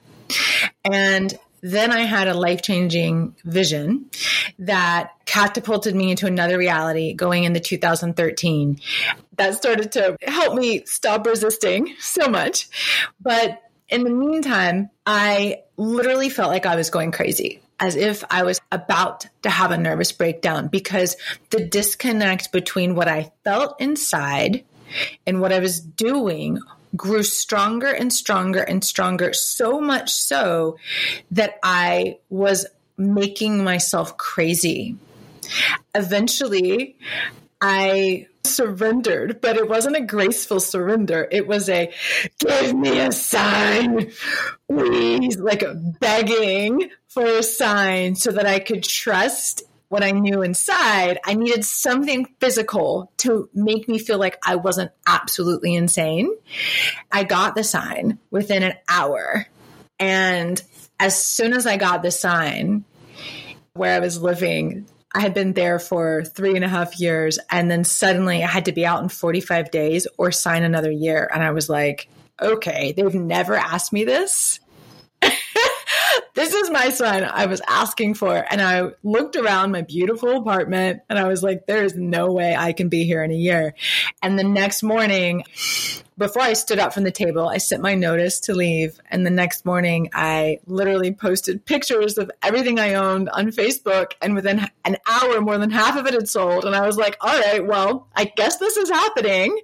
And 0.85 1.33
then 1.63 1.91
I 1.91 2.01
had 2.01 2.29
a 2.29 2.35
life 2.35 2.61
changing 2.61 3.35
vision 3.45 4.11
that 4.59 5.13
catapulted 5.25 5.95
me 5.95 6.11
into 6.11 6.27
another 6.27 6.59
reality 6.59 7.15
going 7.15 7.45
into 7.45 7.61
2013. 7.61 8.79
That 9.37 9.55
started 9.55 9.91
to 9.93 10.19
help 10.23 10.55
me 10.55 10.85
stop 10.85 11.27
resisting 11.27 11.95
so 11.99 12.29
much. 12.29 12.69
But 13.19 13.63
in 13.89 14.05
the 14.05 14.11
meantime, 14.11 14.91
I 15.07 15.63
literally 15.79 16.29
felt 16.29 16.51
like 16.51 16.67
I 16.67 16.77
was 16.77 16.91
going 16.91 17.11
crazy 17.11 17.63
as 17.81 17.97
if 17.97 18.23
I 18.31 18.43
was 18.43 18.61
about 18.71 19.27
to 19.43 19.51
have 19.51 19.71
a 19.71 19.79
nervous 19.79 20.13
breakdown 20.13 20.69
because 20.69 21.17
the 21.49 21.65
disconnect 21.65 22.53
between 22.53 22.95
what 22.95 23.09
I 23.09 23.33
felt 23.43 23.81
inside 23.81 24.65
and 25.27 25.41
what 25.41 25.53
I 25.53 25.61
was 25.61 25.81
doing 25.81 26.61
grew 26.97 27.23
stronger 27.23 27.87
and 27.87 28.13
stronger 28.13 28.61
and 28.61 28.85
stronger, 28.85 29.33
so 29.33 29.81
much 29.81 30.11
so 30.11 30.77
that 31.31 31.59
I 31.63 32.19
was 32.29 32.67
making 32.99 33.65
myself 33.65 34.17
crazy. 34.19 34.97
Eventually, 35.95 36.97
I 37.61 38.27
surrendered, 38.45 39.41
but 39.41 39.57
it 39.57 39.69
wasn't 39.69 39.97
a 39.97 40.01
graceful 40.01 40.61
surrender. 40.61 41.29
It 41.31 41.47
was 41.47 41.69
a 41.69 41.93
give 42.39 42.75
me 42.75 42.99
a 42.99 43.13
sign, 43.13 44.13
please, 44.69 45.39
like 45.39 45.65
begging 46.01 46.91
for 47.09 47.25
a 47.25 47.43
sign 47.43 48.15
so 48.17 48.33
that 48.33 48.47
I 48.47 48.59
could 48.61 48.85
trust 48.85 49.63
what 49.89 50.05
I 50.05 50.13
knew 50.13 50.43
inside. 50.43 51.19
I 51.25 51.35
needed 51.35 51.65
something 51.65 52.33
physical 52.39 53.13
to 53.19 53.51
make 53.53 53.89
me 53.89 53.99
feel 53.99 54.19
like 54.19 54.39
I 54.45 54.55
wasn't 54.55 54.93
absolutely 55.07 55.75
insane. 55.75 56.31
I 57.11 57.25
got 57.25 57.57
the 57.57 57.65
sign 57.65 58.19
within 58.31 58.63
an 58.63 58.75
hour. 58.89 59.47
And 59.99 60.63
as 61.01 61.23
soon 61.23 61.53
as 61.53 61.67
I 61.67 61.77
got 61.77 62.03
the 62.03 62.13
sign, 62.13 62.85
where 63.73 63.95
I 63.95 63.99
was 63.99 64.23
living, 64.23 64.87
I 65.13 65.21
had 65.21 65.35
been 65.35 65.55
there 65.55 65.79
for 65.79 66.25
three 66.25 66.55
and 66.55 66.65
a 66.65 66.69
half 66.69 67.01
years. 67.01 67.39
And 67.51 67.71
then 67.71 67.85
suddenly 67.85 68.45
I 68.45 68.47
had 68.47 68.67
to 68.67 68.73
be 68.73 68.87
out 68.87 69.03
in 69.03 69.09
45 69.09 69.71
days 69.71 70.07
or 70.19 70.31
sign 70.31 70.63
another 70.63 70.91
year. 70.91 71.29
And 71.33 71.43
I 71.43 71.51
was 71.51 71.69
like, 71.69 72.09
okay, 72.41 72.93
they've 72.93 73.15
never 73.15 73.57
asked 73.57 73.93
me 73.93 74.05
this. 74.05 74.61
This 76.35 76.55
is 76.55 76.71
my 76.71 76.91
son 76.91 77.25
I 77.25 77.47
was 77.47 77.61
asking 77.69 78.15
for. 78.15 78.45
And 78.51 78.61
I 78.61 78.91
looked 79.03 79.37
around 79.37 79.73
my 79.73 79.83
beautiful 79.83 80.37
apartment 80.37 81.03
and 81.09 81.19
I 81.19 81.29
was 81.29 81.43
like, 81.43 81.67
there 81.67 81.85
is 81.85 81.95
no 81.97 82.33
way 82.33 82.55
I 82.57 82.73
can 82.73 82.89
be 82.89 83.05
here 83.05 83.23
in 83.23 83.31
a 83.31 83.37
year. 83.37 83.75
And 84.23 84.39
the 84.39 84.45
next 84.45 84.83
morning, 84.83 85.45
before 86.21 86.43
I 86.43 86.53
stood 86.53 86.79
up 86.79 86.93
from 86.93 87.05
the 87.05 87.11
table, 87.11 87.49
I 87.49 87.57
sent 87.57 87.83
my 87.83 87.95
notice 87.95 88.41
to 88.41 88.55
leave. 88.55 89.01
And 89.11 89.25
the 89.25 89.31
next 89.31 89.65
morning, 89.65 90.11
I 90.13 90.61
literally 90.67 91.13
posted 91.13 91.65
pictures 91.65 92.19
of 92.19 92.31
everything 92.43 92.79
I 92.79 92.95
owned 92.95 93.31
on 93.31 93.47
Facebook. 93.47 94.13
And 94.21 94.35
within 94.35 94.69
an 94.85 94.99
hour, 95.09 95.41
more 95.41 95.57
than 95.57 95.71
half 95.71 95.97
of 95.97 96.07
it 96.07 96.13
had 96.13 96.29
sold. 96.29 96.65
And 96.67 96.77
I 96.77 96.87
was 96.87 96.99
like, 96.99 97.17
all 97.23 97.39
right, 97.41 97.67
well, 97.67 98.07
I 98.15 98.27
guess 98.27 98.59
this 98.59 98.77
is 98.77 98.91
happening. 98.91 99.59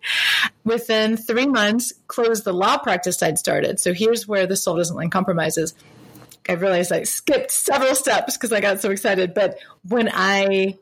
Within 0.65 1.17
three 1.17 1.47
months, 1.47 1.93
closed 2.09 2.45
the 2.45 2.55
law 2.55 2.79
practice 2.79 3.23
I'd 3.23 3.39
started. 3.39 3.79
So 3.79 3.93
here's 3.93 4.27
where 4.27 4.47
the 4.47 4.57
soul 4.57 4.77
doesn't 4.77 4.97
like 4.97 5.11
compromises. 5.11 5.75
I 6.49 6.53
realized 6.53 6.93
I 6.93 7.03
skipped 7.05 7.51
several 7.51 7.95
steps 7.95 8.37
because 8.37 8.53
I 8.53 8.61
got 8.61 8.81
so 8.81 8.91
excited. 8.91 9.35
But 9.35 9.59
when 9.89 10.09
I 10.13 10.77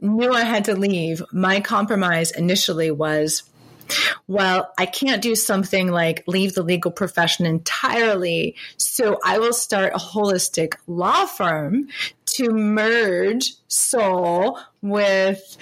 knew 0.00 0.32
I 0.32 0.42
had 0.42 0.64
to 0.66 0.74
leave, 0.74 1.22
my 1.32 1.60
compromise 1.60 2.30
initially 2.32 2.90
was 2.90 3.44
well, 4.26 4.72
I 4.78 4.86
can't 4.86 5.22
do 5.22 5.34
something 5.34 5.88
like 5.88 6.24
leave 6.26 6.54
the 6.54 6.62
legal 6.62 6.90
profession 6.90 7.46
entirely. 7.46 8.56
So 8.76 9.18
I 9.24 9.38
will 9.38 9.52
start 9.52 9.92
a 9.94 9.98
holistic 9.98 10.74
law 10.86 11.26
firm 11.26 11.88
to 12.26 12.50
merge 12.50 13.54
soul 13.68 14.58
with 14.80 15.56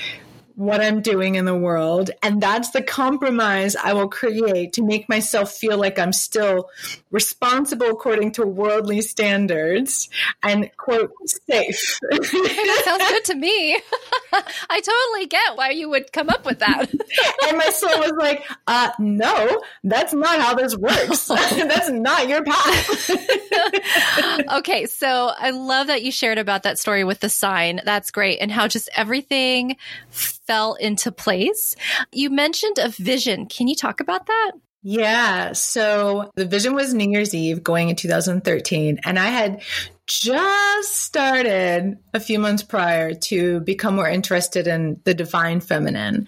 what 0.61 0.83
I'm 0.83 1.01
doing 1.01 1.37
in 1.37 1.47
the 1.47 1.57
world. 1.57 2.11
And 2.23 2.39
that's 2.39 2.71
the 2.71 2.83
compromise 2.83 3.77
I 3.77 3.95
will 3.95 4.09
create 4.09 4.75
to 4.75 4.85
make 4.85 5.09
myself 5.09 5.53
feel 5.53 5.79
like 5.79 5.99
I'm 5.99 6.13
still 6.13 6.69
responsible 7.11 7.87
according 7.87 8.33
to 8.33 8.47
worldly 8.47 9.01
standards 9.01 10.11
and 10.43 10.71
quote 10.77 11.13
safe. 11.25 11.99
that 12.11 12.83
sounds 12.85 13.09
good 13.09 13.25
to 13.25 13.35
me. 13.37 13.75
I 14.69 14.81
totally 14.81 15.27
get 15.29 15.57
why 15.57 15.71
you 15.71 15.89
would 15.89 16.13
come 16.13 16.29
up 16.29 16.45
with 16.45 16.59
that. 16.59 16.91
and 17.49 17.57
my 17.57 17.71
soul 17.71 17.99
was 17.99 18.13
like, 18.19 18.47
uh, 18.67 18.91
no, 18.99 19.63
that's 19.83 20.13
not 20.13 20.43
how 20.43 20.55
this 20.55 20.77
works. 20.77 21.25
that's 21.29 21.89
not 21.89 22.29
your 22.29 22.45
path. 22.45 23.11
okay. 24.59 24.85
So 24.85 25.33
I 25.39 25.53
love 25.53 25.87
that 25.87 26.03
you 26.03 26.13
shared 26.13 26.37
about 26.37 26.65
that 26.65 26.79
story 26.79 27.03
with 27.03 27.21
the 27.21 27.31
sign. 27.31 27.81
That's 27.83 28.11
great. 28.11 28.41
And 28.41 28.53
how 28.53 28.69
just 28.69 28.91
everything 28.95 29.77
fell 30.51 30.75
into 30.75 31.13
place. 31.13 31.77
You 32.11 32.29
mentioned 32.29 32.79
a 32.81 32.89
vision. 32.89 33.47
Can 33.47 33.69
you 33.69 33.77
talk 33.77 34.01
about 34.01 34.27
that? 34.27 34.53
Yeah. 34.83 35.53
So 35.53 36.31
the 36.37 36.47
vision 36.47 36.75
was 36.75 36.95
New 36.95 37.11
Year's 37.11 37.35
Eve 37.35 37.63
going 37.63 37.91
in 37.91 37.97
2013. 37.97 39.01
And 39.05 39.19
I 39.19 39.27
had 39.27 39.63
just 40.07 40.97
started 40.97 41.99
a 42.15 42.19
few 42.19 42.39
months 42.41 42.65
prior 42.65 43.15
to 43.15 43.61
become 43.61 43.95
more 43.95 44.09
interested 44.09 44.67
in 44.67 45.01
the 45.05 45.15
divine 45.15 45.61
feminine. 45.61 46.27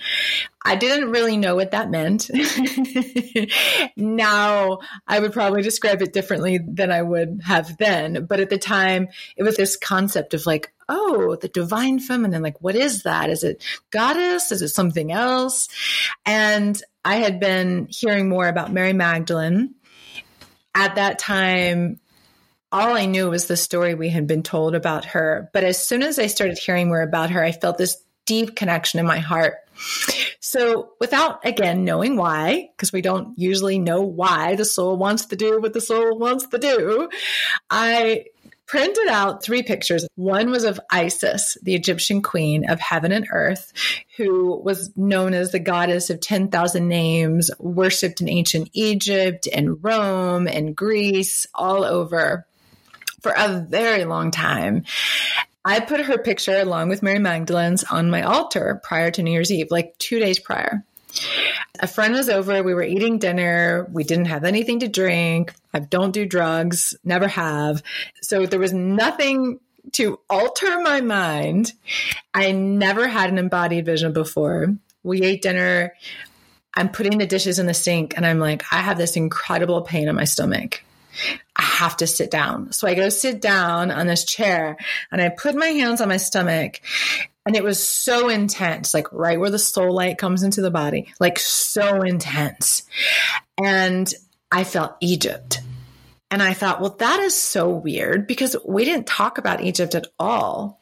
I 0.64 0.76
didn't 0.76 1.10
really 1.10 1.36
know 1.36 1.56
what 1.56 1.72
that 1.72 1.90
meant. 1.90 2.30
now 3.96 4.78
I 5.08 5.18
would 5.18 5.32
probably 5.32 5.62
describe 5.62 6.00
it 6.00 6.12
differently 6.12 6.60
than 6.64 6.92
I 6.92 7.02
would 7.02 7.40
have 7.44 7.76
then. 7.78 8.26
But 8.26 8.38
at 8.38 8.50
the 8.50 8.58
time, 8.58 9.08
it 9.36 9.42
was 9.42 9.56
this 9.56 9.76
concept 9.76 10.34
of 10.34 10.46
like, 10.46 10.72
oh, 10.88 11.36
the 11.36 11.48
divine 11.48 11.98
feminine. 11.98 12.42
Like, 12.42 12.60
what 12.60 12.76
is 12.76 13.02
that? 13.02 13.30
Is 13.30 13.42
it 13.42 13.64
goddess? 13.90 14.52
Is 14.52 14.62
it 14.62 14.68
something 14.68 15.10
else? 15.10 15.68
And 16.24 16.80
I 17.04 17.16
had 17.16 17.40
been 17.40 17.88
hearing 17.90 18.28
more 18.28 18.46
about 18.46 18.72
Mary 18.72 18.92
Magdalene. 18.92 19.74
At 20.74 20.94
that 20.94 21.18
time, 21.18 22.00
all 22.70 22.96
I 22.96 23.06
knew 23.06 23.30
was 23.30 23.46
the 23.46 23.56
story 23.56 23.94
we 23.94 24.08
had 24.08 24.26
been 24.26 24.42
told 24.42 24.74
about 24.74 25.04
her. 25.06 25.50
But 25.52 25.64
as 25.64 25.86
soon 25.86 26.02
as 26.02 26.18
I 26.18 26.28
started 26.28 26.58
hearing 26.58 26.88
more 26.88 27.02
about 27.02 27.30
her, 27.30 27.44
I 27.44 27.52
felt 27.52 27.76
this 27.76 28.02
deep 28.24 28.56
connection 28.56 29.00
in 29.00 29.06
my 29.06 29.18
heart. 29.18 29.56
So, 30.40 30.90
without 31.00 31.44
again 31.46 31.84
knowing 31.84 32.16
why, 32.16 32.70
because 32.76 32.92
we 32.92 33.02
don't 33.02 33.38
usually 33.38 33.78
know 33.78 34.02
why 34.02 34.54
the 34.54 34.64
soul 34.64 34.96
wants 34.96 35.26
to 35.26 35.36
do 35.36 35.60
what 35.60 35.72
the 35.72 35.80
soul 35.80 36.18
wants 36.18 36.46
to 36.46 36.58
do, 36.58 37.08
I 37.70 38.26
printed 38.66 39.08
out 39.08 39.42
three 39.42 39.62
pictures. 39.62 40.06
One 40.14 40.50
was 40.50 40.64
of 40.64 40.80
Isis, 40.90 41.56
the 41.62 41.74
Egyptian 41.74 42.22
queen 42.22 42.68
of 42.70 42.80
heaven 42.80 43.12
and 43.12 43.26
earth, 43.30 43.72
who 44.16 44.56
was 44.56 44.96
known 44.96 45.34
as 45.34 45.52
the 45.52 45.58
goddess 45.58 46.10
of 46.10 46.20
10,000 46.20 46.88
names, 46.88 47.50
worshipped 47.58 48.20
in 48.20 48.28
ancient 48.28 48.70
Egypt 48.72 49.48
and 49.52 49.82
Rome 49.82 50.46
and 50.46 50.76
Greece, 50.76 51.46
all 51.54 51.84
over 51.84 52.46
for 53.20 53.32
a 53.36 53.64
very 53.68 54.04
long 54.04 54.30
time. 54.30 54.84
I 55.64 55.80
put 55.80 56.00
her 56.00 56.18
picture 56.18 56.58
along 56.58 56.88
with 56.88 57.02
Mary 57.02 57.20
Magdalene's 57.20 57.84
on 57.84 58.10
my 58.10 58.22
altar 58.22 58.80
prior 58.82 59.10
to 59.12 59.22
New 59.22 59.30
Year's 59.30 59.52
Eve, 59.52 59.68
like 59.70 59.96
two 59.98 60.18
days 60.18 60.40
prior. 60.40 60.84
A 61.80 61.86
friend 61.86 62.14
was 62.14 62.28
over. 62.28 62.62
We 62.62 62.74
were 62.74 62.82
eating 62.82 63.18
dinner. 63.18 63.88
We 63.92 64.04
didn't 64.04 64.26
have 64.26 64.44
anything 64.44 64.80
to 64.80 64.88
drink. 64.88 65.54
I 65.74 65.80
don't 65.80 66.12
do 66.12 66.26
drugs, 66.26 66.94
never 67.04 67.28
have. 67.28 67.82
So 68.22 68.46
there 68.46 68.60
was 68.60 68.72
nothing 68.72 69.60
to 69.92 70.18
alter 70.30 70.80
my 70.80 71.00
mind. 71.00 71.72
I 72.32 72.52
never 72.52 73.08
had 73.08 73.30
an 73.30 73.38
embodied 73.38 73.84
vision 73.84 74.12
before. 74.12 74.74
We 75.02 75.22
ate 75.22 75.42
dinner. 75.42 75.94
I'm 76.74 76.88
putting 76.88 77.18
the 77.18 77.26
dishes 77.26 77.58
in 77.58 77.66
the 77.66 77.74
sink 77.74 78.16
and 78.16 78.24
I'm 78.24 78.38
like, 78.38 78.62
I 78.72 78.76
have 78.76 78.96
this 78.96 79.16
incredible 79.16 79.82
pain 79.82 80.08
in 80.08 80.14
my 80.14 80.24
stomach. 80.24 80.82
I 81.56 81.62
have 81.62 81.98
to 81.98 82.06
sit 82.06 82.30
down. 82.30 82.72
So 82.72 82.88
I 82.88 82.94
go 82.94 83.10
sit 83.10 83.40
down 83.42 83.90
on 83.90 84.06
this 84.06 84.24
chair 84.24 84.78
and 85.10 85.20
I 85.20 85.28
put 85.28 85.54
my 85.54 85.66
hands 85.66 86.00
on 86.00 86.08
my 86.08 86.16
stomach 86.16 86.80
And 87.44 87.56
it 87.56 87.64
was 87.64 87.86
so 87.86 88.28
intense, 88.28 88.94
like 88.94 89.12
right 89.12 89.38
where 89.38 89.50
the 89.50 89.58
soul 89.58 89.92
light 89.92 90.18
comes 90.18 90.42
into 90.42 90.62
the 90.62 90.70
body, 90.70 91.12
like 91.18 91.38
so 91.38 92.02
intense. 92.02 92.84
And 93.62 94.12
I 94.50 94.64
felt 94.64 94.96
Egypt. 95.00 95.60
And 96.30 96.42
I 96.42 96.54
thought, 96.54 96.80
well, 96.80 96.96
that 96.98 97.20
is 97.20 97.34
so 97.34 97.68
weird 97.68 98.26
because 98.26 98.56
we 98.66 98.84
didn't 98.84 99.06
talk 99.06 99.38
about 99.38 99.62
Egypt 99.62 99.94
at 99.94 100.06
all. 100.18 100.80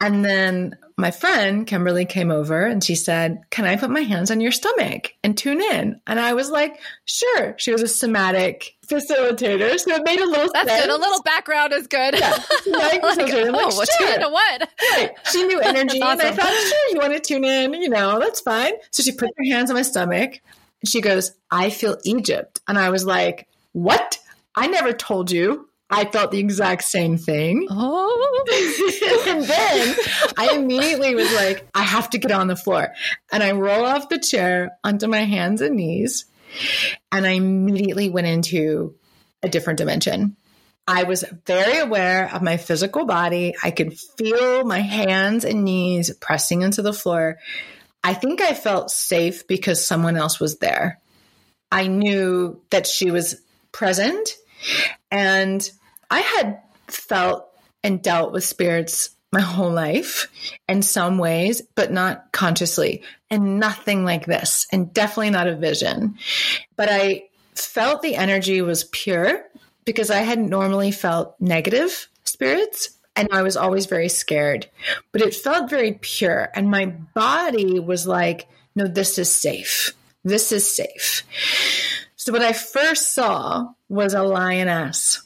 And 0.00 0.24
then 0.24 0.76
my 0.96 1.10
friend 1.10 1.66
Kimberly 1.66 2.04
came 2.04 2.30
over 2.30 2.64
and 2.64 2.82
she 2.82 2.94
said, 2.94 3.42
Can 3.50 3.64
I 3.64 3.76
put 3.76 3.90
my 3.90 4.02
hands 4.02 4.30
on 4.30 4.40
your 4.40 4.52
stomach 4.52 5.12
and 5.24 5.36
tune 5.36 5.60
in? 5.60 6.00
And 6.06 6.20
I 6.20 6.34
was 6.34 6.50
like, 6.50 6.78
Sure. 7.04 7.54
She 7.58 7.72
was 7.72 7.82
a 7.82 7.88
somatic 7.88 8.76
facilitator. 8.86 9.78
So 9.80 9.90
it 9.94 10.04
made 10.04 10.20
a 10.20 10.26
little 10.26 10.52
That's 10.52 10.68
sense. 10.68 10.86
good. 10.86 10.90
A 10.90 10.96
little 10.96 11.22
background 11.22 11.72
is 11.72 11.88
good. 11.88 12.14
Yeah, 12.16 12.30
like, 12.66 13.00
oh, 13.02 13.14
like, 13.16 13.28
sure. 13.28 13.86
tune 13.98 14.14
into 14.14 14.28
what? 14.28 14.70
Right. 14.92 15.10
She 15.32 15.42
knew 15.44 15.60
energy. 15.64 15.98
That's 15.98 16.22
And 16.22 16.30
I 16.30 16.32
thought, 16.32 16.52
sure, 16.52 16.90
you 16.92 16.98
want 16.98 17.12
to 17.12 17.20
tune 17.20 17.44
in, 17.44 17.74
you 17.74 17.88
know, 17.88 18.20
that's 18.20 18.40
fine. 18.40 18.74
So 18.92 19.02
she 19.02 19.12
put 19.12 19.30
her 19.36 19.44
hands 19.52 19.70
on 19.70 19.76
my 19.76 19.82
stomach 19.82 20.40
and 20.80 20.88
she 20.88 21.00
goes, 21.00 21.32
I 21.50 21.70
feel 21.70 21.96
Egypt. 22.04 22.60
And 22.68 22.78
I 22.78 22.90
was 22.90 23.04
like, 23.04 23.48
What? 23.72 24.18
I 24.54 24.68
never 24.68 24.92
told 24.92 25.32
you. 25.32 25.68
I 25.90 26.06
felt 26.06 26.30
the 26.30 26.38
exact 26.38 26.84
same 26.84 27.18
thing. 27.18 27.68
Oh. 28.46 29.22
and 29.26 29.42
then 29.44 29.96
I 30.36 30.54
immediately 30.54 31.14
was 31.14 31.32
like, 31.34 31.66
I 31.74 31.82
have 31.82 32.10
to 32.10 32.18
get 32.18 32.30
on 32.30 32.46
the 32.46 32.56
floor. 32.56 32.92
And 33.32 33.42
I 33.42 33.52
roll 33.52 33.86
off 33.86 34.10
the 34.10 34.18
chair 34.18 34.76
onto 34.84 35.06
my 35.06 35.24
hands 35.24 35.62
and 35.62 35.76
knees. 35.76 36.26
And 37.10 37.26
I 37.26 37.30
immediately 37.30 38.10
went 38.10 38.26
into 38.26 38.94
a 39.42 39.48
different 39.48 39.78
dimension. 39.78 40.36
I 40.86 41.04
was 41.04 41.24
very 41.46 41.78
aware 41.78 42.32
of 42.34 42.42
my 42.42 42.58
physical 42.58 43.06
body. 43.06 43.54
I 43.62 43.70
could 43.70 43.98
feel 43.98 44.64
my 44.64 44.80
hands 44.80 45.44
and 45.44 45.64
knees 45.64 46.14
pressing 46.20 46.62
into 46.62 46.82
the 46.82 46.92
floor. 46.92 47.38
I 48.02 48.12
think 48.12 48.42
I 48.42 48.52
felt 48.52 48.90
safe 48.90 49.46
because 49.46 49.86
someone 49.86 50.16
else 50.16 50.38
was 50.38 50.58
there. 50.58 51.00
I 51.72 51.86
knew 51.86 52.60
that 52.70 52.86
she 52.86 53.10
was 53.10 53.40
present. 53.72 54.36
And 55.14 55.70
I 56.10 56.20
had 56.20 56.60
felt 56.88 57.48
and 57.84 58.02
dealt 58.02 58.32
with 58.32 58.42
spirits 58.42 59.10
my 59.32 59.40
whole 59.40 59.70
life 59.70 60.28
in 60.68 60.82
some 60.82 61.18
ways, 61.18 61.62
but 61.76 61.92
not 61.92 62.32
consciously, 62.32 63.02
and 63.30 63.60
nothing 63.60 64.04
like 64.04 64.26
this, 64.26 64.66
and 64.72 64.92
definitely 64.92 65.30
not 65.30 65.46
a 65.46 65.54
vision. 65.54 66.16
But 66.76 66.88
I 66.90 67.28
felt 67.54 68.02
the 68.02 68.16
energy 68.16 68.60
was 68.60 68.84
pure 68.84 69.44
because 69.84 70.10
I 70.10 70.18
had 70.18 70.40
normally 70.40 70.90
felt 70.90 71.36
negative 71.40 72.08
spirits. 72.24 72.90
And 73.16 73.28
I 73.30 73.42
was 73.42 73.56
always 73.56 73.86
very 73.86 74.08
scared, 74.08 74.68
but 75.12 75.22
it 75.22 75.36
felt 75.36 75.70
very 75.70 75.92
pure. 76.00 76.48
And 76.52 76.68
my 76.68 76.86
body 76.86 77.78
was 77.78 78.08
like, 78.08 78.48
no, 78.74 78.88
this 78.88 79.20
is 79.20 79.32
safe. 79.32 79.94
This 80.24 80.50
is 80.50 80.74
safe. 80.74 81.22
So, 82.24 82.32
what 82.32 82.40
I 82.40 82.54
first 82.54 83.12
saw 83.12 83.74
was 83.90 84.14
a 84.14 84.22
lioness 84.22 85.20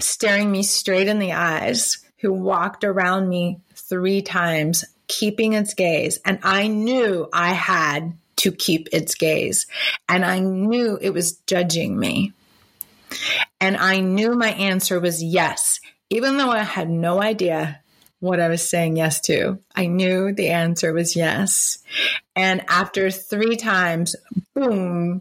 staring 0.00 0.50
me 0.50 0.62
straight 0.62 1.06
in 1.06 1.18
the 1.18 1.34
eyes, 1.34 1.98
who 2.20 2.32
walked 2.32 2.82
around 2.82 3.28
me 3.28 3.60
three 3.74 4.22
times, 4.22 4.86
keeping 5.06 5.52
its 5.52 5.74
gaze. 5.74 6.18
And 6.24 6.38
I 6.42 6.68
knew 6.68 7.28
I 7.30 7.52
had 7.52 8.14
to 8.36 8.52
keep 8.52 8.88
its 8.90 9.16
gaze. 9.16 9.66
And 10.08 10.24
I 10.24 10.38
knew 10.38 10.98
it 10.98 11.10
was 11.10 11.36
judging 11.46 12.00
me. 12.00 12.32
And 13.60 13.76
I 13.76 14.00
knew 14.00 14.34
my 14.34 14.52
answer 14.52 14.98
was 15.00 15.22
yes, 15.22 15.78
even 16.08 16.38
though 16.38 16.50
I 16.50 16.62
had 16.62 16.88
no 16.88 17.20
idea 17.20 17.82
what 18.20 18.40
I 18.40 18.48
was 18.48 18.66
saying 18.66 18.96
yes 18.96 19.20
to. 19.26 19.58
I 19.76 19.88
knew 19.88 20.32
the 20.32 20.48
answer 20.48 20.94
was 20.94 21.16
yes. 21.16 21.80
And 22.34 22.64
after 22.66 23.10
three 23.10 23.56
times, 23.56 24.16
boom, 24.54 25.20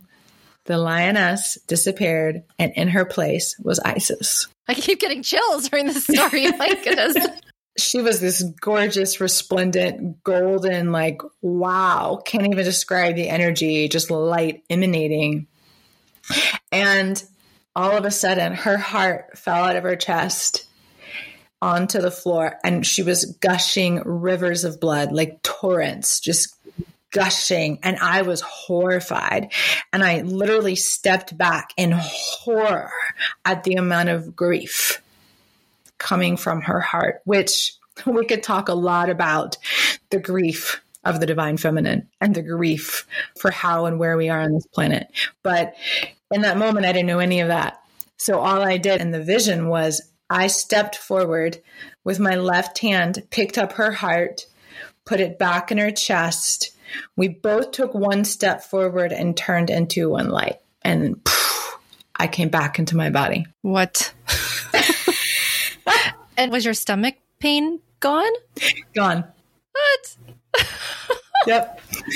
the 0.68 0.78
lioness 0.78 1.58
disappeared, 1.68 2.44
and 2.60 2.72
in 2.74 2.90
her 2.90 3.06
place 3.06 3.56
was 3.64 3.80
Isis. 3.80 4.48
I 4.68 4.74
keep 4.76 5.00
getting 5.00 5.24
chills 5.24 5.70
during 5.70 5.88
this 5.88 6.04
story. 6.04 6.46
Oh 6.48 6.58
my 6.58 6.76
goodness. 6.84 7.18
She 7.80 8.02
was 8.02 8.20
this 8.20 8.42
gorgeous, 8.60 9.22
resplendent, 9.22 10.24
golden, 10.24 10.92
like, 10.92 11.22
wow, 11.44 12.20
can't 12.26 12.48
even 12.52 12.66
describe 12.66 13.16
the 13.16 13.30
energy, 13.30 13.88
just 13.88 14.10
light 14.10 14.64
emanating. 14.68 15.46
And 16.72 17.24
all 17.76 17.96
of 17.96 18.04
a 18.04 18.10
sudden, 18.10 18.56
her 18.56 18.80
heart 18.80 19.38
fell 19.38 19.64
out 19.64 19.76
of 19.76 19.84
her 19.84 19.96
chest 19.96 20.66
onto 21.62 22.02
the 22.02 22.10
floor, 22.10 22.58
and 22.64 22.84
she 22.84 23.04
was 23.04 23.38
gushing 23.42 24.02
rivers 24.06 24.64
of 24.64 24.80
blood, 24.80 25.12
like 25.12 25.44
torrents, 25.44 26.20
just 26.20 26.57
gushing 27.18 27.80
and 27.82 27.98
I 27.98 28.22
was 28.22 28.42
horrified. 28.42 29.52
And 29.92 30.04
I 30.04 30.22
literally 30.22 30.76
stepped 30.76 31.36
back 31.36 31.72
in 31.76 31.94
horror 31.96 32.92
at 33.44 33.64
the 33.64 33.74
amount 33.74 34.10
of 34.10 34.36
grief 34.36 35.02
coming 35.98 36.38
from 36.38 36.62
her 36.62 36.80
heart 36.80 37.22
which 37.26 37.74
we 38.06 38.24
could 38.26 38.44
talk 38.44 38.70
a 38.70 38.76
lot 38.76 39.10
about 39.10 39.58
the 40.12 40.20
grief 40.20 40.84
of 41.04 41.20
the 41.20 41.26
divine 41.26 41.58
feminine 41.58 42.08
and 42.22 42.36
the 42.36 42.44
grief 42.44 43.08
for 43.40 43.50
how 43.50 43.88
and 43.88 43.98
where 43.98 44.16
we 44.16 44.30
are 44.30 44.42
on 44.42 44.54
this 44.54 44.68
planet. 44.68 45.08
But 45.42 45.74
in 46.30 46.42
that 46.42 46.60
moment 46.60 46.86
I 46.86 46.92
didn't 46.92 47.08
know 47.08 47.18
any 47.18 47.40
of 47.40 47.48
that. 47.48 47.82
So 48.18 48.40
all 48.40 48.62
I 48.62 48.78
did 48.78 49.02
in 49.02 49.10
the 49.10 49.24
vision 49.24 49.70
was 49.70 50.04
I 50.30 50.48
stepped 50.48 50.96
forward 50.96 51.64
with 52.04 52.20
my 52.20 52.36
left 52.36 52.78
hand 52.78 53.24
picked 53.32 53.58
up 53.58 53.74
her 53.74 53.94
heart 53.94 54.46
put 55.06 55.20
it 55.20 55.40
back 55.40 55.72
in 55.72 55.80
her 55.80 55.90
chest 55.90 56.77
we 57.16 57.28
both 57.28 57.72
took 57.72 57.94
one 57.94 58.26
step 58.26 58.64
forward 58.64 59.12
and 59.12 59.36
turned 59.36 59.70
into 59.70 60.10
one 60.10 60.30
light. 60.30 60.58
And 60.82 61.26
I 62.16 62.28
came 62.28 62.50
back 62.50 62.80
into 62.80 62.96
my 62.96 63.10
body. 63.10 63.46
What? 63.62 64.14
and 66.38 66.52
was 66.52 66.66
your 66.66 66.74
stomach 66.74 67.16
pain 67.40 67.80
gone? 68.00 68.32
Gone. 68.94 69.24
What? 69.72 70.18
Yep. 71.46 71.82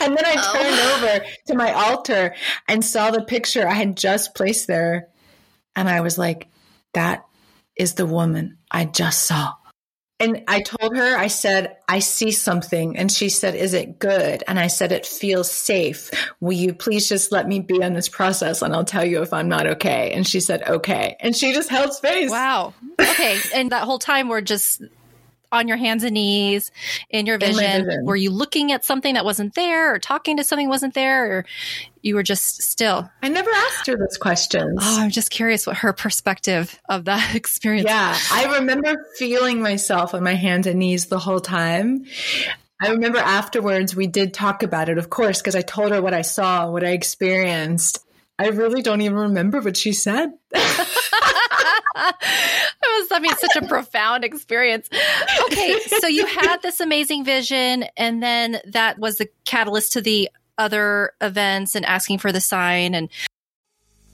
and 0.00 0.16
then 0.16 0.24
I 0.24 0.34
oh. 0.38 0.52
turned 0.54 0.80
over 1.20 1.26
to 1.48 1.54
my 1.54 1.72
altar 1.72 2.34
and 2.66 2.82
saw 2.82 3.10
the 3.10 3.22
picture 3.22 3.68
I 3.68 3.74
had 3.74 3.98
just 3.98 4.34
placed 4.34 4.66
there. 4.66 5.08
And 5.76 5.86
I 5.86 6.00
was 6.00 6.16
like, 6.16 6.48
that 6.94 7.26
is 7.76 7.94
the 7.94 8.06
woman 8.06 8.56
I 8.70 8.86
just 8.86 9.24
saw. 9.24 9.52
And 10.20 10.44
I 10.46 10.60
told 10.60 10.96
her, 10.96 11.16
I 11.16 11.28
said, 11.28 11.76
I 11.88 12.00
see 12.00 12.30
something. 12.30 12.98
And 12.98 13.10
she 13.10 13.30
said, 13.30 13.54
Is 13.54 13.72
it 13.72 13.98
good? 13.98 14.44
And 14.46 14.58
I 14.58 14.66
said, 14.66 14.92
It 14.92 15.06
feels 15.06 15.50
safe. 15.50 16.10
Will 16.40 16.52
you 16.52 16.74
please 16.74 17.08
just 17.08 17.32
let 17.32 17.48
me 17.48 17.60
be 17.60 17.82
on 17.82 17.94
this 17.94 18.08
process 18.08 18.60
and 18.62 18.74
I'll 18.74 18.84
tell 18.84 19.04
you 19.04 19.22
if 19.22 19.32
I'm 19.32 19.48
not 19.48 19.66
okay? 19.66 20.12
And 20.12 20.26
she 20.26 20.40
said, 20.40 20.62
Okay. 20.68 21.16
And 21.20 21.34
she 21.34 21.54
just 21.54 21.70
held 21.70 21.94
space. 21.94 22.30
Wow. 22.30 22.74
Okay. 23.00 23.38
and 23.54 23.72
that 23.72 23.84
whole 23.84 23.98
time 23.98 24.28
we're 24.28 24.42
just 24.42 24.82
on 25.52 25.68
your 25.68 25.76
hands 25.76 26.04
and 26.04 26.14
knees 26.14 26.70
in 27.10 27.26
your 27.26 27.36
In 27.36 27.40
vision. 27.40 27.86
vision. 27.86 28.04
Were 28.04 28.16
you 28.16 28.30
looking 28.30 28.72
at 28.72 28.84
something 28.84 29.14
that 29.14 29.24
wasn't 29.24 29.54
there 29.54 29.94
or 29.94 29.98
talking 29.98 30.36
to 30.36 30.44
something 30.44 30.66
that 30.66 30.70
wasn't 30.70 30.94
there 30.94 31.38
or 31.38 31.44
you 32.02 32.14
were 32.14 32.22
just 32.22 32.62
still? 32.62 33.10
I 33.22 33.28
never 33.28 33.50
asked 33.50 33.86
her 33.86 33.96
those 33.96 34.18
questions. 34.18 34.78
Oh, 34.80 35.00
I'm 35.00 35.10
just 35.10 35.30
curious 35.30 35.66
what 35.66 35.78
her 35.78 35.92
perspective 35.92 36.78
of 36.88 37.06
that 37.06 37.34
experience. 37.34 37.86
Yeah, 37.88 38.16
I 38.32 38.58
remember 38.58 39.06
feeling 39.18 39.62
myself 39.62 40.14
on 40.14 40.22
my 40.22 40.34
hands 40.34 40.66
and 40.66 40.78
knees 40.78 41.06
the 41.06 41.18
whole 41.18 41.40
time. 41.40 42.04
I 42.82 42.90
remember 42.90 43.18
afterwards 43.18 43.94
we 43.94 44.06
did 44.06 44.32
talk 44.32 44.62
about 44.62 44.88
it, 44.88 44.98
of 44.98 45.10
course, 45.10 45.40
because 45.40 45.54
I 45.54 45.62
told 45.62 45.92
her 45.92 46.00
what 46.00 46.14
I 46.14 46.22
saw, 46.22 46.70
what 46.70 46.84
I 46.84 46.90
experienced. 46.92 47.98
I 48.38 48.48
really 48.48 48.80
don't 48.80 49.02
even 49.02 49.18
remember 49.18 49.60
what 49.60 49.76
she 49.76 49.92
said. 49.92 50.30
was, 53.00 53.08
I 53.12 53.18
mean, 53.18 53.34
such 53.36 53.56
a 53.56 53.66
profound 53.66 54.24
experience. 54.24 54.88
Okay, 55.46 55.78
so 55.80 56.06
you 56.06 56.26
had 56.26 56.58
this 56.62 56.80
amazing 56.80 57.24
vision, 57.24 57.84
and 57.96 58.22
then 58.22 58.60
that 58.66 58.98
was 58.98 59.18
the 59.18 59.28
catalyst 59.44 59.92
to 59.92 60.00
the 60.00 60.30
other 60.58 61.12
events 61.20 61.74
and 61.74 61.84
asking 61.86 62.18
for 62.18 62.32
the 62.32 62.40
sign. 62.40 62.94
And 62.94 63.08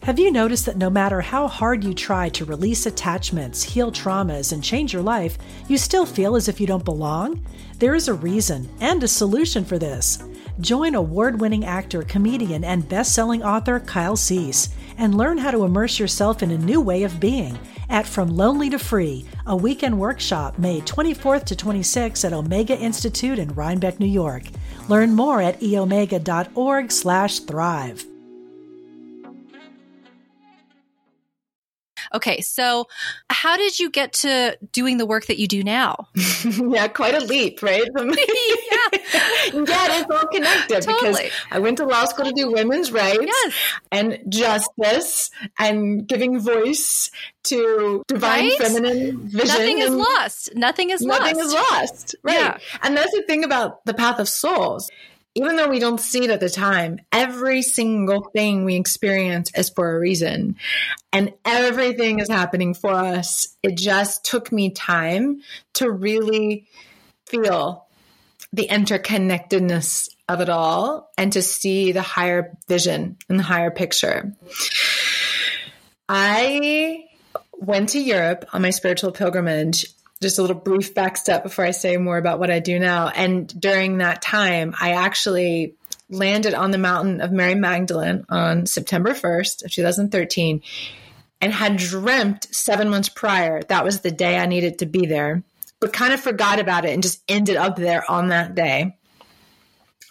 Have 0.03 0.19
you 0.19 0.31
noticed 0.31 0.67
that 0.67 0.77
no 0.77 0.91
matter 0.91 1.21
how 1.21 1.49
hard 1.49 1.83
you 1.85 1.93
try 1.95 2.29
to 2.31 2.45
release 2.45 2.87
attachments, 2.87 3.63
heal 3.63 3.91
traumas, 3.91 4.53
and 4.53 4.63
change 4.63 4.93
your 4.93 5.03
life, 5.03 5.39
you 5.69 5.79
still 5.79 6.07
feel 6.07 6.37
as 6.37 6.49
if 6.49 6.61
you 6.61 6.67
don't 6.67 6.85
belong? 6.85 7.45
There 7.79 7.95
is 7.95 8.09
a 8.09 8.15
reason 8.15 8.69
and 8.81 9.03
a 9.03 9.09
solution 9.09 9.65
for 9.65 9.79
this. 9.79 10.23
Join 10.61 10.95
award 10.95 11.41
winning 11.41 11.65
actor, 11.65 12.03
comedian, 12.03 12.65
and 12.65 12.89
best 12.89 13.15
selling 13.15 13.43
author 13.43 13.81
Kyle 13.81 14.17
Cease 14.17 14.71
and 14.97 15.15
learn 15.15 15.37
how 15.37 15.51
to 15.51 15.65
immerse 15.65 15.99
yourself 15.99 16.43
in 16.43 16.51
a 16.51 16.59
new 16.59 16.81
way 16.81 17.03
of 17.03 17.21
being 17.21 17.59
at 17.89 18.07
From 18.07 18.37
Lonely 18.37 18.71
to 18.71 18.79
Free, 18.79 19.25
a 19.47 19.57
weekend 19.57 19.99
workshop 19.99 20.59
May 20.59 20.81
24th 20.81 21.45
to 21.45 21.55
26th 21.55 22.25
at 22.25 22.33
Omega 22.33 22.77
Institute 22.77 23.39
in 23.39 23.55
Rhinebeck, 23.55 24.01
New 24.01 24.07
York. 24.07 24.45
Learn 24.89 25.15
more 25.15 25.41
at 25.41 25.61
eomega.org 25.61 26.91
Okay. 32.17 32.41
So 32.41 32.87
how 33.29 33.57
did 33.57 33.79
you 33.79 33.91
get 33.91 34.15
to 34.15 34.57
doing 34.73 34.97
the 34.97 35.05
work 35.05 35.27
that 35.27 35.39
you 35.39 35.47
do 35.47 35.63
now? 35.63 36.09
yeah, 36.45 36.89
quite 36.89 37.15
a 37.15 37.21
leap, 37.21 37.63
right? 37.63 37.85
yeah. 37.97 38.05
yeah, 38.07 38.91
it's 39.53 40.11
all 40.11 40.27
connected 40.29 40.83
totally. 40.83 41.25
because 41.25 41.31
I 41.51 41.59
went 41.59 41.77
to 41.77 41.85
law 41.85 42.07
school 42.07 42.25
to 42.25 42.33
do 42.33 42.51
women's 42.51 42.91
rights 42.91 43.19
yes. 43.21 43.55
and 43.93 44.19
justice 44.29 45.31
and 45.59 46.07
giving 46.09 46.41
voice 46.41 47.11
to 47.45 48.03
divine 48.09 48.49
right? 48.49 48.59
feminine 48.59 49.29
vision. 49.29 49.49
Nothing 49.49 49.79
is 49.79 49.91
lost. 49.91 50.55
Nothing 50.55 50.91
is 50.91 51.03
nothing 51.03 51.37
lost. 51.37 51.37
Nothing 51.37 51.47
is 51.47 51.53
lost. 51.53 52.15
Right. 52.23 52.35
Yeah. 52.35 52.59
And 52.83 52.97
that's 52.97 53.13
the 53.13 53.23
thing 53.23 53.45
about 53.45 53.85
the 53.85 53.95
path 53.95 54.19
of 54.19 54.29
souls 54.29 54.91
even 55.37 55.57
though 55.57 55.69
we 55.69 55.79
don't 55.79 56.01
see 56.01 56.25
it 56.25 56.31
at 56.31 56.41
the 56.41 56.49
time, 56.49 56.99
every 57.13 57.61
single 57.61 58.31
thing 58.35 58.65
we 58.65 58.75
experience 58.75 59.51
is 59.55 59.69
for 59.69 59.95
a 59.95 60.01
reason. 60.01 60.57
And 61.13 61.35
everything 61.45 62.21
is 62.21 62.31
happening 62.31 62.73
for 62.73 62.91
us. 62.91 63.47
It 63.63 63.77
just 63.77 64.25
took 64.25 64.51
me 64.51 64.71
time 64.71 65.43
to 65.75 65.91
really 65.91 66.69
feel 67.27 67.87
the 68.55 68.67
interconnectedness 68.69 70.09
of 70.27 70.41
it 70.41 70.49
all 70.49 71.11
and 71.19 71.31
to 71.35 71.43
see 71.43 71.93
the 71.93 72.01
higher 72.01 72.57
vision 72.67 73.19
and 73.29 73.39
the 73.39 73.45
higher 73.45 73.71
picture. 73.71 74.35
I 76.09 77.05
went 77.59 77.91
to 77.91 78.01
Europe 78.01 78.47
on 78.55 78.63
my 78.63 78.71
spiritual 78.71 79.13
pilgrimage 79.13 79.85
just 80.21 80.39
a 80.39 80.43
little 80.43 80.57
brief 80.57 80.95
back 80.95 81.17
step 81.17 81.43
before 81.43 81.65
I 81.65 81.73
say 81.73 81.97
more 81.97 82.19
about 82.19 82.39
what 82.39 82.51
I 82.51 82.59
do 82.59 82.79
now. 82.79 83.09
And 83.09 83.49
during 83.61 83.99
that 83.99 84.23
time, 84.23 84.75
I 84.81 84.93
actually 84.93 85.75
landed 86.09 86.55
on 86.55 86.71
the 86.71 86.79
mountain 86.79 87.21
of 87.21 87.33
Mary 87.33 87.55
Magdalene 87.55 88.25
on 88.29 88.67
September 88.67 89.11
1st 89.11 89.65
of 89.65 89.71
2013 89.73 90.63
and 91.41 91.53
had 91.53 91.77
dreamt 91.77 92.47
seven 92.51 92.89
months 92.89 93.09
prior 93.09 93.63
that 93.65 93.85
was 93.85 94.01
the 94.01 94.11
day 94.11 94.39
I 94.39 94.47
needed 94.47 94.79
to 94.79 94.87
be 94.87 95.07
there, 95.07 95.43
but 95.81 95.93
kind 95.93 96.15
of 96.15 96.21
forgot 96.21 96.59
about 96.59 96.85
it 96.85 96.93
and 96.93 97.03
just 97.03 97.23
ended 97.29 97.57
up 97.57 97.77
there 97.77 98.09
on 98.11 98.29
that 98.29 98.55
day. 98.55 98.97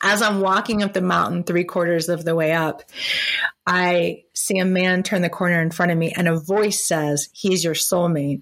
As 0.03 0.21
I'm 0.21 0.41
walking 0.41 0.83
up 0.83 0.93
the 0.93 1.01
mountain, 1.01 1.43
three 1.43 1.63
quarters 1.63 2.09
of 2.09 2.25
the 2.25 2.35
way 2.35 2.51
up, 2.51 2.83
I 3.65 4.23
see 4.33 4.59
a 4.59 4.65
man 4.65 5.01
turn 5.01 5.21
the 5.23 5.29
corner 5.29 5.61
in 5.61 5.71
front 5.71 5.91
of 5.91 5.97
me, 5.97 6.13
and 6.15 6.27
a 6.27 6.37
voice 6.37 6.85
says, 6.85 7.29
He's 7.33 7.63
your 7.63 7.73
soulmate. 7.73 8.41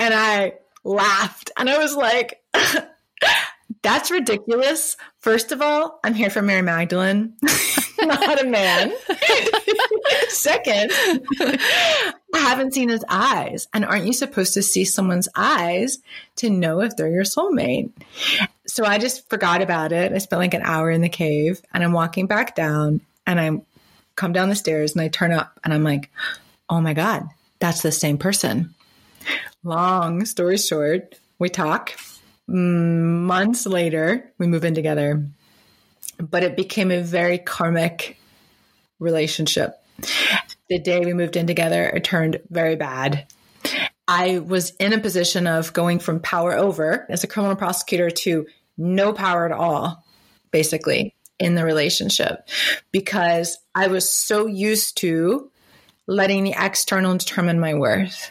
And 0.00 0.14
I 0.14 0.54
laughed 0.82 1.50
and 1.58 1.68
I 1.68 1.78
was 1.78 1.94
like, 1.94 2.40
that's 3.82 4.10
ridiculous. 4.10 4.96
First 5.18 5.52
of 5.52 5.60
all, 5.60 6.00
I'm 6.02 6.14
here 6.14 6.30
for 6.30 6.40
Mary 6.40 6.62
Magdalene, 6.62 7.34
not 8.00 8.42
a 8.42 8.46
man. 8.46 8.94
Second, 10.28 10.90
I 11.38 12.38
haven't 12.38 12.72
seen 12.72 12.88
his 12.88 13.04
eyes. 13.10 13.68
And 13.74 13.84
aren't 13.84 14.06
you 14.06 14.14
supposed 14.14 14.54
to 14.54 14.62
see 14.62 14.86
someone's 14.86 15.28
eyes 15.36 15.98
to 16.36 16.48
know 16.48 16.80
if 16.80 16.96
they're 16.96 17.12
your 17.12 17.24
soulmate? 17.24 17.92
So 18.66 18.86
I 18.86 18.96
just 18.96 19.28
forgot 19.28 19.60
about 19.60 19.92
it. 19.92 20.12
I 20.12 20.18
spent 20.18 20.40
like 20.40 20.54
an 20.54 20.62
hour 20.62 20.90
in 20.90 21.02
the 21.02 21.10
cave 21.10 21.60
and 21.74 21.84
I'm 21.84 21.92
walking 21.92 22.26
back 22.26 22.54
down 22.54 23.02
and 23.26 23.38
I 23.38 23.60
come 24.16 24.32
down 24.32 24.48
the 24.48 24.56
stairs 24.56 24.92
and 24.92 25.02
I 25.02 25.08
turn 25.08 25.32
up 25.32 25.60
and 25.62 25.74
I'm 25.74 25.84
like, 25.84 26.10
oh 26.70 26.80
my 26.80 26.94
God, 26.94 27.28
that's 27.58 27.82
the 27.82 27.92
same 27.92 28.16
person. 28.16 28.74
Long 29.62 30.24
story 30.24 30.56
short, 30.56 31.18
we 31.38 31.48
talk. 31.48 31.92
Mm, 32.48 33.22
months 33.22 33.66
later, 33.66 34.32
we 34.38 34.46
move 34.46 34.64
in 34.64 34.74
together. 34.74 35.26
But 36.18 36.42
it 36.42 36.56
became 36.56 36.90
a 36.90 37.02
very 37.02 37.38
karmic 37.38 38.18
relationship. 38.98 39.82
The 40.68 40.78
day 40.78 41.00
we 41.00 41.14
moved 41.14 41.36
in 41.36 41.46
together, 41.46 41.84
it 41.84 42.04
turned 42.04 42.40
very 42.48 42.76
bad. 42.76 43.26
I 44.08 44.38
was 44.38 44.70
in 44.76 44.92
a 44.92 44.98
position 44.98 45.46
of 45.46 45.72
going 45.72 45.98
from 45.98 46.20
power 46.20 46.54
over 46.54 47.06
as 47.08 47.22
a 47.22 47.26
criminal 47.26 47.56
prosecutor 47.56 48.10
to 48.10 48.46
no 48.76 49.12
power 49.12 49.46
at 49.46 49.52
all, 49.52 50.04
basically, 50.50 51.14
in 51.38 51.54
the 51.54 51.64
relationship 51.64 52.48
because 52.92 53.58
I 53.74 53.88
was 53.88 54.10
so 54.10 54.46
used 54.46 54.96
to 54.98 55.50
letting 56.06 56.44
the 56.44 56.54
external 56.58 57.16
determine 57.16 57.60
my 57.60 57.74
worth. 57.74 58.30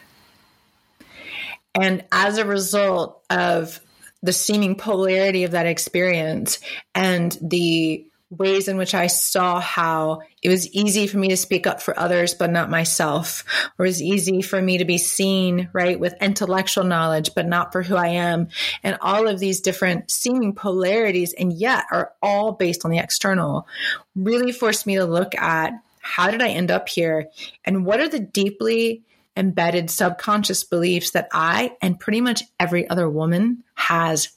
And 1.75 2.03
as 2.11 2.37
a 2.37 2.45
result 2.45 3.23
of 3.29 3.79
the 4.21 4.33
seeming 4.33 4.75
polarity 4.75 5.43
of 5.43 5.51
that 5.51 5.65
experience 5.65 6.59
and 6.93 7.37
the 7.41 8.05
ways 8.31 8.67
in 8.67 8.77
which 8.77 8.93
I 8.93 9.07
saw 9.07 9.59
how 9.59 10.21
it 10.43 10.49
was 10.49 10.67
easy 10.69 11.07
for 11.07 11.17
me 11.17 11.29
to 11.29 11.37
speak 11.37 11.65
up 11.65 11.81
for 11.81 11.99
others, 11.99 12.35
but 12.35 12.51
not 12.51 12.69
myself, 12.69 13.43
or 13.77 13.85
it 13.85 13.89
was 13.89 14.03
easy 14.03 14.41
for 14.43 14.61
me 14.61 14.77
to 14.77 14.85
be 14.85 14.99
seen, 14.99 15.69
right, 15.73 15.99
with 15.99 16.21
intellectual 16.21 16.83
knowledge, 16.83 17.31
but 17.33 17.47
not 17.47 17.71
for 17.71 17.81
who 17.81 17.95
I 17.95 18.09
am. 18.09 18.49
And 18.83 18.97
all 19.01 19.27
of 19.27 19.39
these 19.39 19.61
different 19.61 20.11
seeming 20.11 20.53
polarities, 20.53 21.33
and 21.33 21.51
yet 21.51 21.85
are 21.91 22.11
all 22.21 22.51
based 22.51 22.85
on 22.85 22.91
the 22.91 22.99
external, 22.99 23.67
really 24.15 24.51
forced 24.51 24.85
me 24.85 24.95
to 24.95 25.05
look 25.05 25.33
at 25.35 25.73
how 26.01 26.29
did 26.29 26.41
I 26.41 26.49
end 26.49 26.71
up 26.71 26.87
here? 26.87 27.29
And 27.65 27.85
what 27.85 27.99
are 27.99 28.09
the 28.09 28.19
deeply 28.19 29.03
embedded 29.35 29.89
subconscious 29.89 30.63
beliefs 30.63 31.11
that 31.11 31.29
I 31.31 31.75
and 31.81 31.99
pretty 31.99 32.21
much 32.21 32.43
every 32.59 32.89
other 32.89 33.09
woman 33.09 33.63
has 33.75 34.29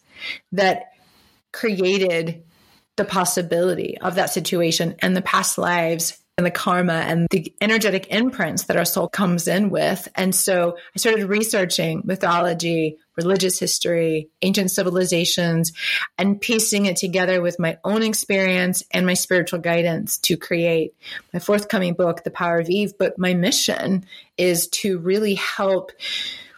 that 0.52 0.92
created 1.52 2.42
the 2.96 3.04
possibility 3.04 3.98
of 3.98 4.14
that 4.14 4.30
situation 4.30 4.96
and 5.00 5.16
the 5.16 5.22
past 5.22 5.58
lives 5.58 6.18
and 6.38 6.46
the 6.46 6.50
karma 6.50 6.94
and 6.94 7.26
the 7.30 7.52
energetic 7.60 8.08
imprints 8.08 8.64
that 8.64 8.76
our 8.76 8.84
soul 8.84 9.08
comes 9.08 9.46
in 9.46 9.68
with. 9.68 10.08
And 10.14 10.34
so 10.34 10.76
I 10.94 10.98
started 10.98 11.26
researching 11.26 12.02
mythology, 12.04 12.96
religious 13.16 13.58
history, 13.58 14.30
ancient 14.40 14.70
civilizations, 14.70 15.72
and 16.16 16.40
piecing 16.40 16.86
it 16.86 16.96
together 16.96 17.42
with 17.42 17.58
my 17.58 17.76
own 17.84 18.02
experience 18.02 18.82
and 18.92 19.04
my 19.04 19.14
spiritual 19.14 19.58
guidance 19.58 20.16
to 20.18 20.38
create 20.38 20.94
my 21.34 21.38
forthcoming 21.38 21.92
book, 21.92 22.24
The 22.24 22.30
Power 22.30 22.58
of 22.58 22.70
Eve. 22.70 22.94
But 22.98 23.18
my 23.18 23.34
mission 23.34 24.06
is 24.38 24.68
to 24.68 24.98
really 24.98 25.34
help 25.34 25.92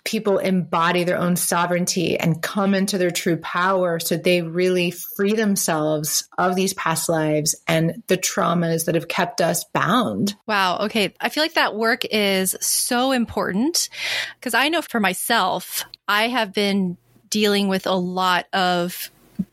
people 0.05 0.37
embody 0.37 1.03
their 1.05 1.19
own 1.19 1.35
sovereignty 1.35 2.19
and 2.19 2.43
come 2.43 2.75
into 2.75 2.99
their 2.99 3.11
true 3.11 3.39
power 3.39 3.99
so 3.99 4.17
they 4.17 4.43
really 4.43 4.91
free 4.91 5.33
themselves 5.33 6.29
of 6.37 6.55
these 6.55 6.75
past 6.75 7.09
lives 7.09 7.55
and 7.67 8.03
the 8.07 8.19
traumas 8.19 8.85
that 8.85 8.95
have 8.95 9.09
kept 9.09 9.41
us 9.41 9.65
bound. 9.73 10.37
Wow. 10.47 10.79
Okay. 10.83 11.15
I 11.21 11.31
feel 11.31 11.43
like 11.43 11.55
that 11.55 11.75
work 11.75 12.05
is 12.05 12.55
so 12.61 13.13
important 13.13 13.89
because 14.39 14.53
I 14.53 14.69
know 14.69 14.83
for 14.83 15.01
myself, 15.01 15.85
I 16.07 16.29
have 16.29 16.53
been 16.53 16.99
dealing 17.31 17.69
with 17.69 17.87
a 17.87 17.95
lot 17.95 18.47
of 18.53 19.11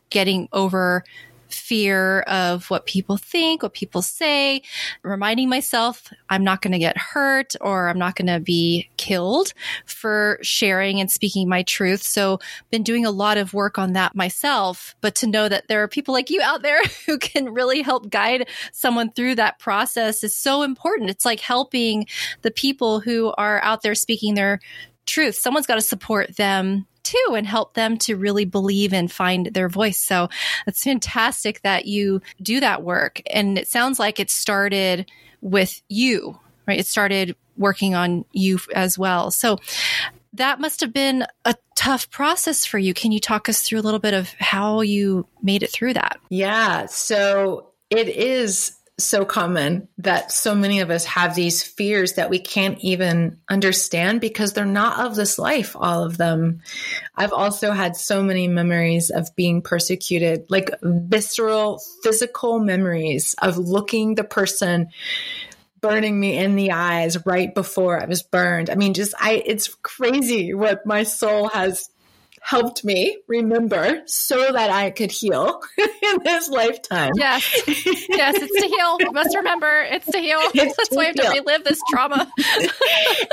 getting 0.10 0.50
over 0.52 1.06
fear 1.54 2.22
of 2.22 2.70
what 2.70 2.86
people 2.86 3.18
think, 3.18 3.64
what 3.64 3.74
people 3.74 4.02
say, 4.02 4.62
reminding 5.04 5.50
myself 5.50 6.12
I'm 6.30 6.44
not 6.44 6.62
going 6.62 6.74
to 6.74 6.80
get 6.80 6.98
hurt 6.98 7.56
or 7.62 7.90
I'm 7.90 8.00
not 8.00 8.16
going 8.16 8.28
to 8.28 8.40
be 8.40 8.90
killed 8.98 9.54
for 9.86 10.40
sharing 10.42 11.00
and 11.00 11.12
speaking 11.12 11.50
my 11.50 11.64
truth. 11.64 12.02
So 12.04 12.40
been 12.70 12.84
doing 12.84 13.06
a 13.06 13.12
lot 13.12 13.38
of 13.38 13.54
work 13.54 13.78
on 13.78 13.94
that 13.94 14.16
myself, 14.16 14.96
but 15.02 15.16
to 15.16 15.28
know 15.28 15.50
that 15.50 15.68
there 15.68 15.84
are 15.84 15.88
people 15.88 16.14
like 16.14 16.30
you 16.30 16.42
out 16.42 16.62
there 16.62 16.82
who 17.06 17.18
can 17.18 17.54
really 17.54 17.82
help 17.82 18.10
guide 18.10 18.48
someone 18.72 19.12
through 19.12 19.36
that 19.36 19.60
process 19.60 20.24
is 20.24 20.36
so 20.36 20.64
important. 20.64 21.10
It's 21.10 21.26
like 21.26 21.40
helping 21.40 22.08
the 22.42 22.52
people 22.52 23.00
who 23.00 23.34
are 23.38 23.62
out 23.64 23.82
there 23.82 23.96
speaking 23.96 24.36
their 24.36 24.60
truth. 25.06 25.36
Someone's 25.36 25.68
got 25.68 25.76
to 25.76 25.82
support 25.82 26.36
them 26.38 26.88
too 27.04 27.34
and 27.36 27.46
help 27.46 27.74
them 27.74 27.98
to 28.00 28.16
really 28.16 28.46
believe 28.46 28.94
and 28.94 29.12
find 29.12 29.48
their 29.48 29.70
voice. 29.70 30.00
So 30.06 30.30
it's 30.68 30.84
fantastic 30.84 31.62
that 31.62 31.86
you 31.86 32.22
do 32.42 32.60
that 32.60 32.84
work. 32.84 33.22
And 33.32 33.58
it 33.58 33.68
sounds 33.68 34.00
like 34.00 34.20
it 34.20 34.30
started 34.30 35.10
with 35.42 35.82
you, 35.90 36.40
right? 36.68 36.80
It 36.80 36.88
started 36.88 37.36
working 37.58 37.96
on 37.96 38.26
you 38.32 38.60
as 38.74 38.98
well. 38.98 39.32
So 39.32 39.58
that 40.34 40.60
must 40.60 40.80
have 40.82 40.94
been 40.94 41.26
a 41.46 41.56
tough 41.76 42.10
process 42.10 42.66
for 42.66 42.78
you. 42.78 42.94
Can 42.94 43.12
you 43.12 43.20
talk 43.20 43.50
us 43.50 43.62
through 43.62 43.80
a 43.80 43.82
little 43.82 44.00
bit 44.00 44.14
of 44.14 44.30
how 44.40 44.82
you 44.82 45.28
made 45.42 45.64
it 45.64 45.72
through 45.72 45.94
that? 45.96 46.20
Yeah. 46.30 46.86
So 46.86 47.72
it 47.90 48.08
is 48.08 48.78
so 49.04 49.26
common 49.26 49.88
that 50.00 50.32
so 50.32 50.56
many 50.56 50.80
of 50.80 50.90
us 50.90 51.06
have 51.06 51.36
these 51.36 51.62
fears 51.62 52.14
that 52.14 52.30
we 52.30 52.40
can't 52.40 52.80
even 52.80 53.40
understand 53.50 54.22
because 54.22 54.54
they're 54.54 54.66
not 54.66 55.06
of 55.06 55.16
this 55.16 55.38
life, 55.38 55.76
all 55.76 56.04
of 56.04 56.18
them. 56.18 56.62
I've 57.16 57.34
also 57.34 57.72
had 57.72 57.96
so 57.96 58.24
many 58.24 58.48
memories 58.48 59.10
of 59.10 59.36
being 59.36 59.62
persecuted, 59.62 60.46
like 60.50 60.72
visceral, 60.82 61.82
physical 62.04 62.60
memories 62.60 63.36
of 63.42 63.58
looking 63.58 64.16
the 64.16 64.24
person 64.24 64.90
burning 65.82 66.20
me 66.20 66.38
in 66.38 66.56
the 66.56 66.72
eyes 66.72 67.26
right 67.26 67.54
before 67.54 68.02
I 68.02 68.06
was 68.06 68.24
burned. 68.24 68.70
I 68.70 68.76
mean, 68.76 68.94
just 68.94 69.14
I 69.20 69.44
it's 69.46 69.76
crazy 69.82 70.54
what 70.54 70.86
my 70.86 71.04
soul 71.04 71.50
has 71.50 71.90
helped 72.42 72.84
me 72.84 73.18
remember 73.28 74.02
so 74.08 74.52
that 74.52 74.72
I 74.72 74.90
could 74.90 75.12
heal 75.12 75.62
in 75.78 76.24
this 76.24 76.50
lifetime. 76.50 77.12
Yes. 77.16 77.48
Yes, 77.68 78.36
it's 78.36 78.62
to 78.62 78.68
heal. 78.68 79.14
Must 79.14 79.36
remember 79.36 79.88
it's 79.90 80.08
to 80.08 80.18
heal. 80.18 80.40
It's 80.54 80.76
That's 80.76 80.90
to 80.90 80.96
why 80.96 81.04
I 81.04 81.06
have 81.06 81.16
to 81.16 81.30
relive 81.30 81.64
this 81.64 81.80
trauma. 81.90 82.32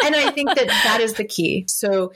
and 0.05 0.14
I 0.14 0.31
think 0.31 0.55
that 0.55 0.66
that 0.66 1.01
is 1.01 1.14
the 1.14 1.25
key. 1.25 1.64
So, 1.68 2.12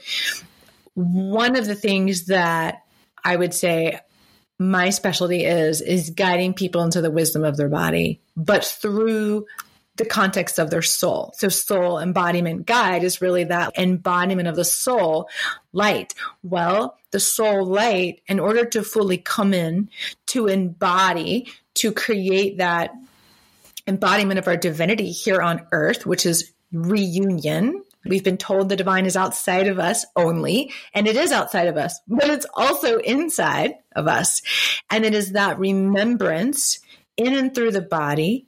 one 0.93 1.55
of 1.55 1.65
the 1.65 1.75
things 1.75 2.25
that 2.25 2.83
I 3.25 3.35
would 3.35 3.53
say 3.53 3.99
my 4.59 4.91
specialty 4.91 5.43
is 5.43 5.81
is 5.81 6.11
guiding 6.11 6.53
people 6.53 6.83
into 6.83 7.01
the 7.01 7.11
wisdom 7.11 7.43
of 7.43 7.57
their 7.57 7.69
body, 7.69 8.21
but 8.37 8.63
through 8.63 9.45
the 9.95 10.05
context 10.05 10.57
of 10.57 10.69
their 10.69 10.81
soul. 10.81 11.33
So 11.37 11.49
soul 11.49 11.99
embodiment 11.99 12.65
guide 12.65 13.03
is 13.03 13.21
really 13.21 13.43
that 13.45 13.77
embodiment 13.77 14.47
of 14.47 14.55
the 14.55 14.65
soul 14.65 15.29
light. 15.71 16.15
Well, 16.41 16.97
the 17.11 17.19
soul 17.19 17.65
light, 17.65 18.21
in 18.27 18.39
order 18.39 18.65
to 18.65 18.83
fully 18.83 19.17
come 19.17 19.53
in, 19.53 19.89
to 20.27 20.47
embody, 20.47 21.47
to 21.75 21.91
create 21.91 22.57
that 22.57 22.91
embodiment 23.85 24.39
of 24.39 24.47
our 24.47 24.57
divinity 24.57 25.11
here 25.11 25.41
on 25.41 25.67
earth, 25.71 26.05
which 26.05 26.25
is 26.25 26.51
reunion. 26.71 27.83
We've 28.05 28.23
been 28.23 28.37
told 28.37 28.67
the 28.67 28.75
divine 28.75 29.05
is 29.05 29.15
outside 29.15 29.67
of 29.67 29.79
us 29.79 30.05
only, 30.15 30.73
and 30.93 31.07
it 31.07 31.15
is 31.15 31.31
outside 31.31 31.67
of 31.67 31.77
us, 31.77 31.99
but 32.07 32.29
it's 32.29 32.47
also 32.53 32.97
inside 32.97 33.75
of 33.95 34.07
us. 34.07 34.41
And 34.89 35.05
it 35.05 35.13
is 35.13 35.33
that 35.33 35.59
remembrance 35.59 36.79
in 37.17 37.33
and 37.33 37.53
through 37.53 37.71
the 37.71 37.81
body, 37.81 38.47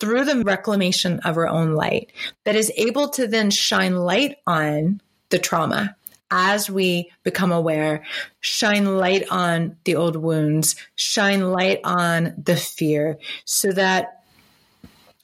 through 0.00 0.24
the 0.24 0.42
reclamation 0.42 1.20
of 1.20 1.36
our 1.36 1.48
own 1.48 1.72
light, 1.72 2.12
that 2.44 2.56
is 2.56 2.72
able 2.76 3.08
to 3.10 3.26
then 3.26 3.50
shine 3.50 3.96
light 3.96 4.36
on 4.46 5.00
the 5.30 5.38
trauma 5.38 5.96
as 6.30 6.70
we 6.70 7.10
become 7.24 7.52
aware, 7.52 8.02
shine 8.40 8.96
light 8.96 9.28
on 9.30 9.76
the 9.84 9.96
old 9.96 10.16
wounds, 10.16 10.76
shine 10.94 11.52
light 11.52 11.80
on 11.84 12.34
the 12.42 12.56
fear, 12.56 13.18
so 13.44 13.70
that 13.70 14.22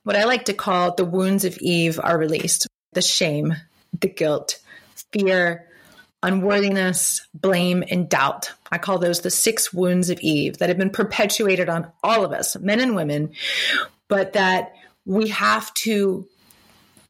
what 0.05 0.16
I 0.16 0.24
like 0.24 0.44
to 0.46 0.55
call 0.55 0.94
the 0.94 1.05
wounds 1.05 1.44
of 1.44 1.59
Eve 1.59 1.98
are 2.03 2.18
released. 2.18 2.66
The 2.92 3.03
shame, 3.03 3.55
the 3.98 4.09
guilt, 4.09 4.59
fear, 5.12 5.68
unworthiness, 6.23 7.27
blame, 7.35 7.85
and 7.91 8.09
doubt. 8.09 8.53
I 8.71 8.79
call 8.79 8.99
those 8.99 9.21
the 9.21 9.31
six 9.31 9.73
wounds 9.73 10.11
of 10.11 10.21
Eve 10.21 10.59
that 10.59 10.69
have 10.69 10.79
been 10.79 10.91
perpetuated 10.91 11.69
on 11.69 11.91
all 12.03 12.25
of 12.25 12.33
us, 12.33 12.57
men 12.59 12.81
and 12.81 12.97
women, 12.97 13.33
but 14.09 14.33
that 14.35 14.73
we 15.05 15.29
have 15.29 15.73
to 15.75 16.27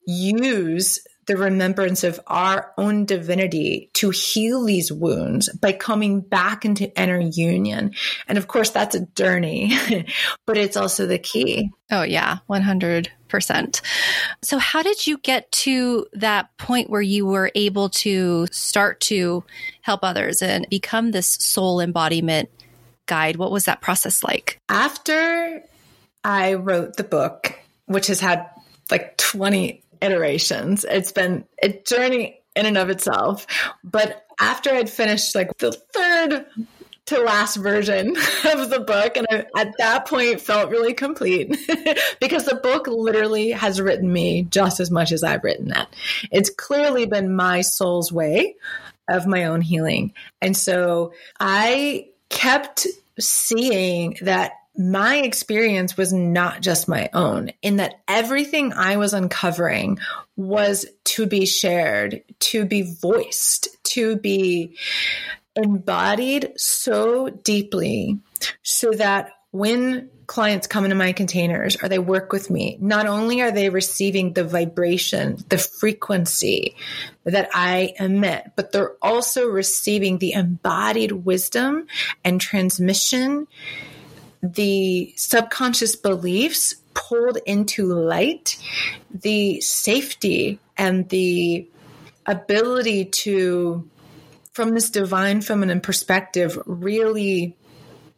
use 0.07 1.01
the 1.27 1.37
remembrance 1.37 2.05
of 2.05 2.19
our 2.27 2.73
own 2.79 3.05
divinity 3.05 3.91
to 3.93 4.11
heal 4.11 4.65
these 4.65 4.91
wounds 4.91 5.51
by 5.53 5.73
coming 5.73 6.21
back 6.23 6.65
into 6.65 6.91
inner 6.99 7.21
union. 7.21 7.93
And 8.27 8.39
of 8.39 8.49
course, 8.49 8.71
that's 8.71 8.95
a 8.95 9.07
journey, 9.15 9.79
but 10.47 10.57
it's 10.57 10.77
also 10.77 11.07
the 11.07 11.19
key. 11.19 11.71
Oh, 11.91 12.03
yeah, 12.03 12.39
100%. 12.49 13.09
So, 14.43 14.59
how 14.59 14.83
did 14.83 15.07
you 15.07 15.19
get 15.19 15.51
to 15.53 16.07
that 16.13 16.57
point 16.57 16.91
where 16.91 17.03
you 17.03 17.27
were 17.27 17.51
able 17.55 17.89
to 17.91 18.47
start 18.51 19.01
to 19.03 19.45
help 19.83 20.01
others 20.03 20.43
and 20.43 20.67
become 20.69 21.11
this 21.11 21.29
soul 21.29 21.81
embodiment 21.81 22.49
guide? 23.07 23.37
What 23.37 23.51
was 23.51 23.65
that 23.67 23.81
process 23.81 24.25
like? 24.25 24.61
After 24.69 25.63
I 26.25 26.55
wrote 26.55 26.97
the 26.97 27.05
book, 27.05 27.59
which 27.87 28.09
has 28.09 28.21
had 28.21 28.49
like 28.91 29.17
20 29.17 29.83
iterations. 30.01 30.85
It's 30.89 31.13
been 31.13 31.45
a 31.63 31.71
journey 31.71 32.41
in 32.57 32.67
and 32.67 32.79
of 32.79 32.91
itself. 32.91 33.47
But 33.85 34.27
after 34.41 34.71
I'd 34.71 34.91
finished 34.91 35.35
like 35.35 35.57
the 35.59 35.73
third 35.73 36.47
to 37.09 37.21
last 37.21 37.57
version 37.57 38.09
of 38.45 38.71
the 38.71 38.81
book, 38.87 39.17
and 39.17 39.27
I, 39.31 39.47
at 39.57 39.75
that 39.79 40.07
point 40.07 40.41
felt 40.41 40.71
really 40.71 40.95
complete 40.95 41.49
because 42.21 42.45
the 42.45 42.61
book 42.63 42.87
literally 42.87 43.51
has 43.51 43.81
written 43.81 44.13
me 44.13 44.43
just 44.43 44.81
as 44.81 44.91
much 44.91 45.13
as 45.13 45.23
I've 45.23 45.45
written 45.45 45.69
that. 45.69 45.95
It's 46.31 46.51
clearly 46.51 47.07
been 47.07 47.35
my 47.35 47.63
soul's 47.63 48.13
way 48.13 48.57
of 49.09 49.27
my 49.27 49.45
own 49.45 49.63
healing. 49.63 50.13
And 50.43 50.57
so 50.57 51.13
I 51.41 52.09
kept 52.29 52.87
seeing 53.19 54.19
that 54.23 54.53
my 54.77 55.17
experience 55.17 55.97
was 55.97 56.13
not 56.13 56.61
just 56.61 56.89
my 56.89 57.11
own, 57.13 57.51
in 57.63 57.77
that 57.77 58.01
everything 58.07 58.73
I 58.73 58.97
was 58.97 59.13
uncovering 59.13 59.99
was 60.37 60.87
to 61.05 61.27
be 61.27 61.47
shared, 61.47 62.23
to 62.39 62.65
be 62.65 62.83
voiced, 62.83 63.69
to 63.85 64.17
be 64.17 64.77
embodied 65.57 66.53
so 66.57 67.29
deeply 67.29 68.19
so 68.63 68.91
that 68.93 69.33
when 69.51 70.11
clients 70.27 70.67
come 70.67 70.85
into 70.85 70.95
my 70.95 71.13
containers 71.13 71.83
or 71.83 71.89
they 71.89 71.99
work 71.99 72.33
with 72.33 72.51
me, 72.51 72.77
not 72.81 73.07
only 73.07 73.41
are 73.41 73.51
they 73.51 73.71
receiving 73.71 74.35
the 74.35 74.45
vibration, 74.45 75.43
the 75.49 75.57
frequency 75.57 76.77
that 77.25 77.49
I 77.55 77.95
emit, 77.99 78.53
but 78.55 78.73
they're 78.73 78.97
also 79.01 79.47
receiving 79.47 80.19
the 80.19 80.33
embodied 80.33 81.13
wisdom 81.13 81.87
and 82.25 82.41
transmission 82.41 83.47
the 84.43 85.13
subconscious 85.17 85.97
beliefs 85.97 86.77
pulled 86.95 87.39
into 87.47 87.87
light, 87.87 88.59
the 89.11 89.61
safety 89.61 90.59
and 90.77 91.09
the 91.09 91.69
ability 92.27 93.07
to, 93.07 93.89
from 94.59 94.71
this 94.71 94.91
divine 94.91 95.41
feminine 95.41 95.81
perspective, 95.81 96.59
really 96.67 97.57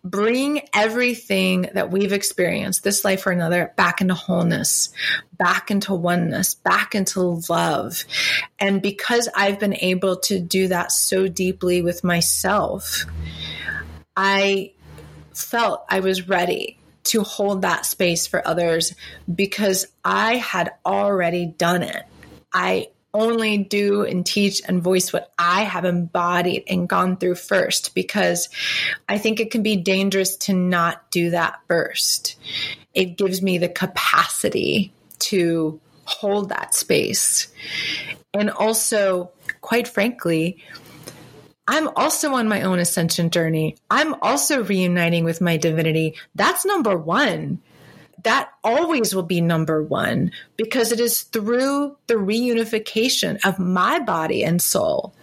bring 0.03 0.63
everything 0.75 1.69
that 1.75 1.91
we've 1.91 2.15
experienced, 2.15 2.83
this 2.83 3.05
life 3.05 3.27
or 3.27 3.31
another, 3.31 3.75
back 3.77 4.01
into 4.01 4.15
wholeness, 4.15 4.89
back 5.37 5.71
into 5.71 5.93
oneness, 5.93 6.55
back 6.55 6.95
into 6.95 7.43
love. 7.51 8.07
And 8.59 8.81
because 8.81 9.29
I've 9.37 9.61
been 9.61 9.77
able 9.77 10.17
to 10.21 10.41
do 10.41 10.69
that 10.69 10.93
so 10.93 11.29
deeply 11.29 11.83
with 11.83 12.05
myself, 12.05 13.05
I 14.17 14.73
felt 15.35 15.85
I 15.91 16.01
was 16.01 16.27
ready 16.27 16.79
to 17.03 17.23
hold 17.23 17.61
that 17.61 17.85
space 17.85 18.27
for 18.27 18.49
others 18.49 18.95
because 19.31 19.85
I 20.03 20.37
had 20.37 20.71
already 20.87 21.45
done 21.45 21.83
it. 21.83 22.03
I 22.51 22.89
only 23.13 23.59
do 23.59 24.05
and 24.05 24.25
teach 24.25 24.63
and 24.67 24.83
voice 24.83 25.13
what 25.13 25.33
I 25.39 25.63
have 25.63 25.85
embodied 25.85 26.65
and 26.69 26.89
gone 26.89 27.17
through 27.17 27.37
first 27.37 27.95
because 27.95 28.49
I 29.09 29.19
think 29.19 29.41
it 29.41 29.51
can 29.51 29.63
be 29.63 29.77
dangerous 29.77 30.37
to 30.39 30.53
not 30.53 31.11
do 31.11 31.31
that 31.31 31.61
first. 31.67 32.37
It 32.95 33.17
gives 33.17 33.43
me 33.43 33.59
the 33.59 33.69
capacity 33.69 34.93
to 35.21 35.81
hold 36.05 36.49
that 36.49 36.75
space. 36.75 37.49
And 38.35 38.51
also, 38.51 39.31
quite 39.61 39.89
frankly, 39.89 40.59
I'm 41.67 41.89
also 41.95 42.35
on 42.35 42.49
my 42.49 42.63
own 42.63 42.81
ascension 42.81 43.31
journey. 43.31 43.77
I'm 43.91 44.15
also 44.23 44.65
reuniting 44.65 45.25
with 45.25 45.41
my 45.41 45.57
divinity. 45.57 46.17
That's 46.35 46.65
number 46.65 46.97
one. 46.97 47.61
That 48.25 48.51
always 48.65 49.15
will 49.15 49.23
be 49.23 49.41
number 49.41 49.83
one 49.83 50.33
because 50.57 50.93
it 50.93 51.01
is 51.01 51.23
through 51.23 51.97
the 52.07 52.15
reunification 52.15 53.39
of 53.45 53.59
my 53.59 53.99
body 53.99 54.45
and 54.45 54.61
soul 54.61 55.15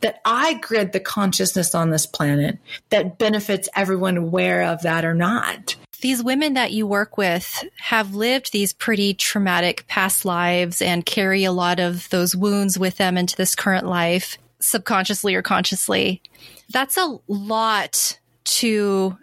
that 0.00 0.20
I 0.24 0.54
grid 0.54 0.92
the 0.92 1.00
consciousness 1.00 1.74
on 1.74 1.90
this 1.90 2.06
planet 2.06 2.58
that 2.88 3.18
benefits 3.18 3.68
everyone, 3.76 4.16
aware 4.16 4.62
of 4.62 4.82
that 4.82 5.04
or 5.04 5.14
not 5.14 5.76
these 6.00 6.22
women 6.22 6.54
that 6.54 6.72
you 6.72 6.86
work 6.86 7.16
with 7.16 7.64
have 7.78 8.14
lived 8.14 8.52
these 8.52 8.72
pretty 8.72 9.14
traumatic 9.14 9.86
past 9.86 10.24
lives 10.24 10.82
and 10.82 11.06
carry 11.06 11.44
a 11.44 11.52
lot 11.52 11.78
of 11.78 12.08
those 12.10 12.34
wounds 12.34 12.78
with 12.78 12.96
them 12.96 13.16
into 13.16 13.36
this 13.36 13.54
current 13.54 13.86
life 13.86 14.38
subconsciously 14.60 15.34
or 15.34 15.42
consciously. 15.42 16.22
That's 16.70 16.96
a 16.96 17.18
lot 17.28 18.18
to 18.44 19.16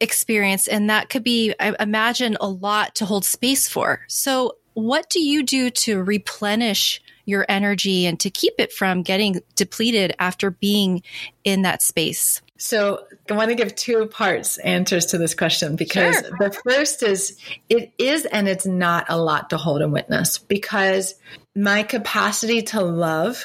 experience. 0.00 0.68
And 0.68 0.90
that 0.90 1.08
could 1.08 1.24
be, 1.24 1.54
I 1.58 1.74
imagine, 1.80 2.36
a 2.40 2.48
lot 2.48 2.94
to 2.96 3.04
hold 3.04 3.24
space 3.24 3.68
for. 3.68 4.00
So, 4.08 4.56
what 4.74 5.08
do 5.08 5.20
you 5.20 5.42
do 5.42 5.70
to 5.70 6.02
replenish 6.02 7.00
your 7.24 7.46
energy 7.48 8.04
and 8.04 8.20
to 8.20 8.28
keep 8.28 8.52
it 8.58 8.72
from 8.72 9.02
getting 9.02 9.40
depleted 9.54 10.14
after 10.18 10.50
being 10.50 11.02
in 11.44 11.62
that 11.62 11.80
space? 11.80 12.42
So, 12.58 13.06
I 13.30 13.34
want 13.34 13.48
to 13.50 13.54
give 13.54 13.74
two 13.74 14.06
parts 14.06 14.58
answers 14.58 15.06
to 15.06 15.18
this 15.18 15.34
question 15.34 15.76
because 15.76 16.20
sure. 16.20 16.30
the 16.38 16.52
first 16.64 17.02
is 17.02 17.38
it 17.68 17.92
is 17.98 18.26
and 18.26 18.48
it's 18.48 18.66
not 18.66 19.06
a 19.08 19.18
lot 19.18 19.50
to 19.50 19.56
hold 19.56 19.82
and 19.82 19.92
witness 19.92 20.38
because 20.38 21.14
my 21.54 21.82
capacity 21.82 22.62
to 22.62 22.82
love 22.82 23.44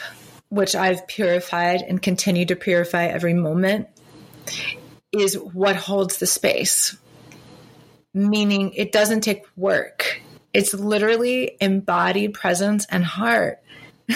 which 0.51 0.75
I've 0.75 1.07
purified 1.07 1.81
and 1.81 2.01
continue 2.01 2.45
to 2.45 2.57
purify 2.57 3.05
every 3.05 3.33
moment, 3.33 3.87
is 5.11 5.37
what 5.37 5.75
holds 5.75 6.17
the 6.17 6.27
space. 6.27 6.97
Meaning 8.13 8.73
it 8.73 8.91
doesn't 8.91 9.21
take 9.21 9.45
work. 9.55 10.21
It's 10.53 10.73
literally 10.73 11.55
embodied 11.61 12.33
presence 12.33 12.85
and 12.89 13.05
heart 13.05 13.61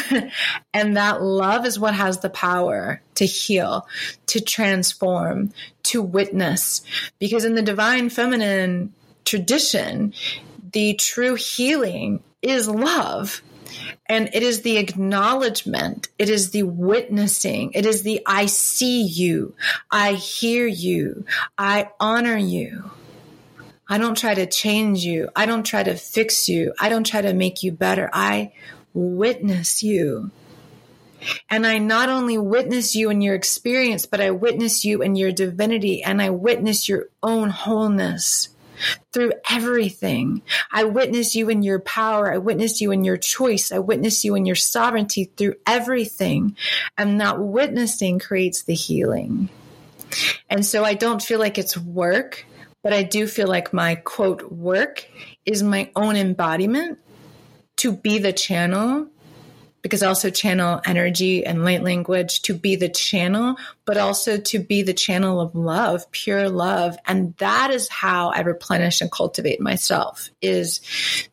and 0.73 0.97
that 0.97 1.21
love 1.21 1.65
is 1.65 1.79
what 1.79 1.93
has 1.93 2.19
the 2.19 2.29
power 2.29 3.01
to 3.15 3.25
heal, 3.25 3.87
to 4.27 4.41
transform, 4.41 5.51
to 5.83 6.01
witness. 6.01 6.81
Because 7.19 7.45
in 7.45 7.55
the 7.55 7.61
divine 7.61 8.09
feminine 8.09 8.93
tradition, 9.25 10.13
the 10.73 10.93
true 10.95 11.35
healing 11.35 12.23
is 12.41 12.67
love. 12.67 13.41
And 14.07 14.29
it 14.33 14.43
is 14.43 14.61
the 14.61 14.77
acknowledgement, 14.77 16.09
it 16.19 16.29
is 16.29 16.51
the 16.51 16.63
witnessing, 16.63 17.71
it 17.73 17.85
is 17.85 18.03
the 18.03 18.21
I 18.25 18.45
see 18.45 19.03
you, 19.03 19.55
I 19.91 20.13
hear 20.13 20.67
you, 20.67 21.25
I 21.57 21.89
honor 21.99 22.37
you. 22.37 22.91
I 23.87 23.99
don't 23.99 24.17
try 24.17 24.33
to 24.33 24.47
change 24.47 25.03
you. 25.03 25.29
I 25.35 25.45
don't 25.45 25.63
try 25.63 25.83
to 25.83 25.95
fix 25.95 26.49
you. 26.49 26.73
I 26.79 26.89
don't 26.89 27.05
try 27.05 27.21
to 27.21 27.33
make 27.33 27.61
you 27.61 27.71
better. 27.71 28.09
I 28.11 28.51
witness 28.95 29.83
you. 29.83 30.31
And 31.49 31.65
I 31.65 31.77
not 31.77 32.09
only 32.09 32.37
witness 32.37 32.95
you 32.95 33.09
in 33.09 33.21
your 33.21 33.35
experience, 33.35 34.05
but 34.05 34.21
I 34.21 34.31
witness 34.31 34.85
you 34.85 35.01
in 35.01 35.15
your 35.15 35.31
divinity 35.31 36.03
and 36.03 36.21
I 36.21 36.29
witness 36.31 36.89
your 36.89 37.09
own 37.21 37.49
wholeness 37.49 38.49
through 39.11 39.33
everything. 39.49 40.41
I 40.71 40.83
witness 40.83 41.35
you 41.35 41.49
in 41.49 41.63
your 41.63 41.79
power. 41.79 42.31
I 42.31 42.37
witness 42.37 42.81
you 42.81 42.91
in 42.91 43.03
your 43.03 43.17
choice. 43.17 43.71
I 43.71 43.79
witness 43.79 44.23
you 44.23 44.35
in 44.35 44.45
your 44.45 44.55
sovereignty 44.55 45.31
through 45.37 45.55
everything. 45.65 46.55
And 46.97 47.21
that 47.21 47.39
witnessing 47.39 48.19
creates 48.19 48.63
the 48.63 48.73
healing. 48.73 49.49
And 50.49 50.65
so 50.65 50.83
I 50.83 50.93
don't 50.93 51.21
feel 51.21 51.39
like 51.39 51.57
it's 51.57 51.77
work, 51.77 52.45
but 52.83 52.93
I 52.93 53.03
do 53.03 53.27
feel 53.27 53.47
like 53.47 53.73
my 53.73 53.95
quote 53.95 54.51
work 54.51 55.05
is 55.45 55.63
my 55.63 55.89
own 55.95 56.15
embodiment 56.15 56.99
to 57.77 57.91
be 57.91 58.19
the 58.19 58.33
channel 58.33 59.07
because 59.85 60.01
I 60.01 60.07
also 60.07 60.31
channel 60.31 60.81
energy 60.83 61.45
and 61.45 61.63
light 61.63 61.83
language 61.83 62.41
to 62.41 62.55
be 62.55 62.75
the 62.75 62.89
channel, 62.89 63.55
but 63.85 63.97
also 63.97 64.37
to 64.37 64.57
be 64.57 64.81
the 64.81 64.95
channel 64.95 65.39
of 65.39 65.53
love, 65.53 66.09
pure 66.09 66.49
love. 66.49 66.97
And 67.05 67.37
that 67.37 67.69
is 67.69 67.87
how 67.87 68.31
I 68.31 68.41
replenish 68.41 69.01
and 69.01 69.11
cultivate 69.11 69.61
myself 69.61 70.31
is 70.41 70.81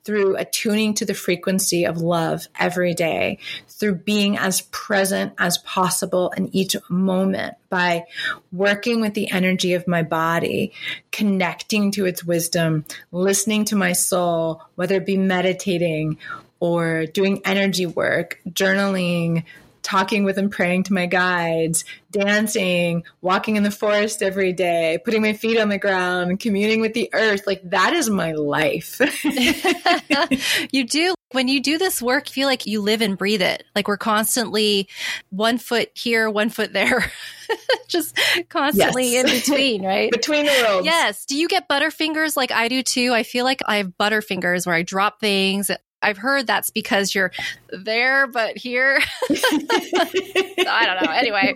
through 0.04 0.36
attuning 0.36 0.92
to 0.96 1.06
the 1.06 1.14
frequency 1.14 1.86
of 1.86 1.96
love 1.96 2.46
every 2.60 2.92
day, 2.92 3.38
through 3.68 3.94
being 3.94 4.36
as 4.36 4.60
present 4.70 5.32
as 5.38 5.56
possible 5.56 6.30
in 6.36 6.54
each 6.54 6.76
moment 6.90 7.54
by 7.70 8.04
working 8.52 9.00
with 9.00 9.14
the 9.14 9.30
energy 9.30 9.72
of 9.72 9.88
my 9.88 10.02
body, 10.02 10.74
connecting 11.10 11.90
to 11.92 12.04
its 12.04 12.22
wisdom, 12.22 12.84
listening 13.12 13.64
to 13.64 13.76
my 13.76 13.94
soul, 13.94 14.60
whether 14.74 14.96
it 14.96 15.06
be 15.06 15.16
meditating 15.16 16.18
or 16.62 17.06
doing 17.06 17.42
energy 17.44 17.86
work, 17.86 18.38
journaling, 18.48 19.42
talking 19.82 20.22
with 20.22 20.38
and 20.38 20.48
praying 20.48 20.84
to 20.84 20.92
my 20.92 21.06
guides, 21.06 21.84
dancing, 22.12 23.02
walking 23.20 23.56
in 23.56 23.64
the 23.64 23.70
forest 23.72 24.22
every 24.22 24.52
day, 24.52 25.00
putting 25.04 25.22
my 25.22 25.32
feet 25.32 25.58
on 25.58 25.70
the 25.70 25.78
ground, 25.78 26.38
communing 26.38 26.80
with 26.80 26.94
the 26.94 27.10
earth. 27.14 27.48
Like 27.48 27.68
that 27.70 27.94
is 27.94 28.08
my 28.08 28.30
life. 28.30 29.00
you 30.70 30.84
do. 30.84 31.16
When 31.32 31.48
you 31.48 31.60
do 31.60 31.78
this 31.78 32.00
work, 32.00 32.28
feel 32.28 32.46
like 32.46 32.64
you 32.64 32.80
live 32.80 33.00
and 33.00 33.18
breathe 33.18 33.42
it. 33.42 33.64
Like 33.74 33.88
we're 33.88 33.96
constantly 33.96 34.88
one 35.30 35.58
foot 35.58 35.90
here, 35.94 36.30
one 36.30 36.50
foot 36.50 36.72
there, 36.72 37.10
just 37.88 38.16
constantly 38.50 39.14
yes. 39.14 39.24
in 39.24 39.40
between, 39.40 39.82
right? 39.86 40.12
between 40.12 40.44
the 40.44 40.64
worlds. 40.64 40.86
Yes. 40.86 41.24
Do 41.24 41.36
you 41.36 41.48
get 41.48 41.68
butterfingers 41.68 42.36
like 42.36 42.52
I 42.52 42.68
do 42.68 42.84
too? 42.84 43.12
I 43.14 43.24
feel 43.24 43.44
like 43.44 43.62
I 43.66 43.78
have 43.78 43.98
butterfingers 43.98 44.64
where 44.64 44.76
I 44.76 44.82
drop 44.82 45.18
things. 45.18 45.72
I've 46.02 46.18
heard 46.18 46.46
that's 46.46 46.70
because 46.70 47.14
you're 47.14 47.32
there, 47.70 48.26
but 48.26 48.56
here. 48.56 49.00
I 49.30 50.84
don't 50.86 51.04
know. 51.04 51.12
Anyway, 51.12 51.54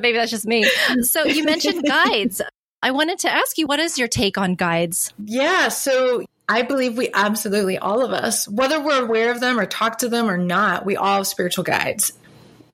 maybe 0.00 0.16
that's 0.16 0.30
just 0.30 0.46
me. 0.46 0.68
So 1.02 1.24
you 1.24 1.44
mentioned 1.44 1.84
guides. 1.86 2.40
I 2.82 2.90
wanted 2.90 3.18
to 3.20 3.32
ask 3.32 3.58
you, 3.58 3.66
what 3.66 3.78
is 3.78 3.98
your 3.98 4.08
take 4.08 4.38
on 4.38 4.54
guides? 4.54 5.12
Yeah. 5.24 5.68
So 5.68 6.24
I 6.48 6.62
believe 6.62 6.96
we 6.96 7.10
absolutely, 7.14 7.78
all 7.78 8.04
of 8.04 8.12
us, 8.12 8.48
whether 8.48 8.80
we're 8.80 9.04
aware 9.04 9.30
of 9.30 9.40
them 9.40 9.58
or 9.58 9.66
talk 9.66 9.98
to 9.98 10.08
them 10.08 10.28
or 10.28 10.36
not, 10.36 10.84
we 10.84 10.96
all 10.96 11.18
have 11.18 11.26
spiritual 11.26 11.64
guides. 11.64 12.12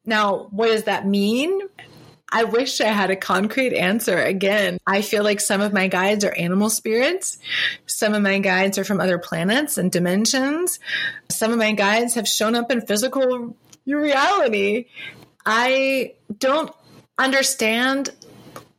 Now, 0.06 0.48
what 0.50 0.68
does 0.68 0.84
that 0.84 1.06
mean? 1.06 1.60
I 2.30 2.44
wish 2.44 2.80
I 2.80 2.88
had 2.88 3.10
a 3.10 3.16
concrete 3.16 3.74
answer. 3.74 4.18
Again, 4.18 4.78
I 4.86 5.00
feel 5.00 5.24
like 5.24 5.40
some 5.40 5.60
of 5.60 5.72
my 5.72 5.88
guides 5.88 6.24
are 6.24 6.34
animal 6.34 6.68
spirits. 6.68 7.38
Some 7.86 8.12
of 8.14 8.22
my 8.22 8.38
guides 8.38 8.76
are 8.76 8.84
from 8.84 9.00
other 9.00 9.18
planets 9.18 9.78
and 9.78 9.90
dimensions. 9.90 10.78
Some 11.30 11.52
of 11.52 11.58
my 11.58 11.72
guides 11.72 12.14
have 12.14 12.28
shown 12.28 12.54
up 12.54 12.70
in 12.70 12.82
physical 12.82 13.56
reality. 13.86 14.86
I 15.46 16.14
don't 16.38 16.70
understand 17.16 18.10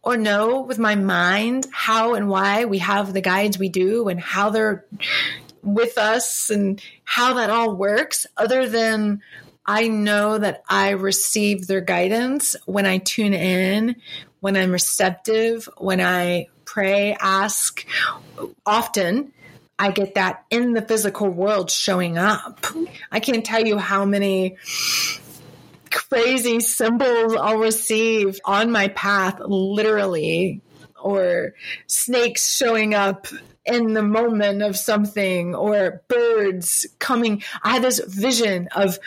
or 0.04 0.16
know 0.16 0.62
with 0.62 0.78
my 0.78 0.96
mind 0.96 1.68
how 1.72 2.14
and 2.14 2.30
why 2.30 2.66
we 2.66 2.78
have 2.78 3.14
the 3.14 3.22
guides 3.22 3.58
we 3.58 3.70
do 3.70 4.08
and 4.08 4.20
how 4.20 4.52
they're 4.52 4.86
with 5.64 5.98
us 5.98 6.50
and 6.50 6.82
how 7.04 7.34
that 7.34 7.50
all 7.50 7.76
works 7.76 8.26
other 8.38 8.70
than 8.70 9.22
I 9.70 9.88
know 9.88 10.40
that 10.40 10.64
I 10.68 10.90
receive 10.94 11.68
their 11.68 11.80
guidance 11.80 12.56
when 12.66 12.88
I 12.88 12.98
tune 12.98 13.36
in, 13.36 13.98
when 14.40 14.58
I'm 14.58 14.72
receptive, 14.72 15.70
when 15.78 16.02
I 16.02 16.48
pray, 16.66 17.16
ask. 17.22 17.86
Often, 18.66 19.32
I 19.78 19.92
get 19.92 20.16
that 20.16 20.44
in 20.50 20.74
the 20.74 20.82
physical 20.82 21.30
world 21.30 21.70
showing 21.70 22.18
up. 22.18 22.66
I 23.12 23.20
can't 23.20 23.46
tell 23.46 23.64
you 23.64 23.78
how 23.78 24.06
many 24.06 24.58
crazy 25.92 26.62
symbols 26.62 27.36
I'll 27.36 27.60
receive 27.60 28.40
on 28.46 28.72
my 28.72 28.88
path, 28.88 29.40
literally, 29.40 30.62
or 31.00 31.54
snakes 31.86 32.52
showing 32.58 32.96
up 32.96 33.28
in 33.66 33.94
the 33.94 34.02
moment 34.02 34.64
of 34.64 34.76
something, 34.76 35.54
or 35.54 36.02
birds 36.08 36.88
coming. 36.98 37.44
I 37.62 37.74
had 37.74 37.84
this 37.84 38.00
vision 38.04 38.68
of 38.76 38.98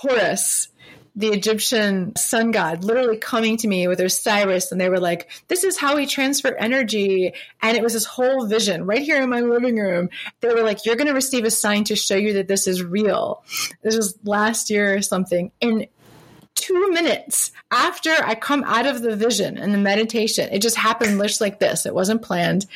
Horus, 0.00 0.68
the 1.16 1.30
Egyptian 1.30 2.14
sun 2.14 2.52
god, 2.52 2.84
literally 2.84 3.16
coming 3.16 3.56
to 3.56 3.66
me 3.66 3.88
with 3.88 3.98
Osiris, 3.98 4.70
and 4.70 4.80
they 4.80 4.88
were 4.88 5.00
like, 5.00 5.28
"This 5.48 5.64
is 5.64 5.76
how 5.76 5.96
we 5.96 6.06
transfer 6.06 6.54
energy." 6.54 7.32
And 7.60 7.76
it 7.76 7.82
was 7.82 7.94
this 7.94 8.04
whole 8.04 8.46
vision 8.46 8.86
right 8.86 9.02
here 9.02 9.20
in 9.20 9.28
my 9.28 9.40
living 9.40 9.76
room. 9.76 10.10
They 10.40 10.54
were 10.54 10.62
like, 10.62 10.86
"You're 10.86 10.94
going 10.94 11.08
to 11.08 11.14
receive 11.14 11.44
a 11.44 11.50
sign 11.50 11.82
to 11.84 11.96
show 11.96 12.14
you 12.14 12.34
that 12.34 12.46
this 12.46 12.68
is 12.68 12.80
real." 12.80 13.42
This 13.82 13.96
was 13.96 14.16
last 14.22 14.70
year 14.70 14.94
or 14.94 15.02
something, 15.02 15.50
and 15.60 15.88
two 16.58 16.90
minutes 16.90 17.52
after 17.70 18.10
I 18.10 18.34
come 18.34 18.64
out 18.64 18.86
of 18.86 19.02
the 19.02 19.16
vision 19.16 19.58
and 19.58 19.72
the 19.72 19.78
meditation, 19.78 20.48
it 20.50 20.60
just 20.60 20.76
happened 20.76 21.20
just 21.20 21.40
like 21.40 21.60
this. 21.60 21.86
It 21.86 21.94
wasn't 21.94 22.22
planned. 22.22 22.66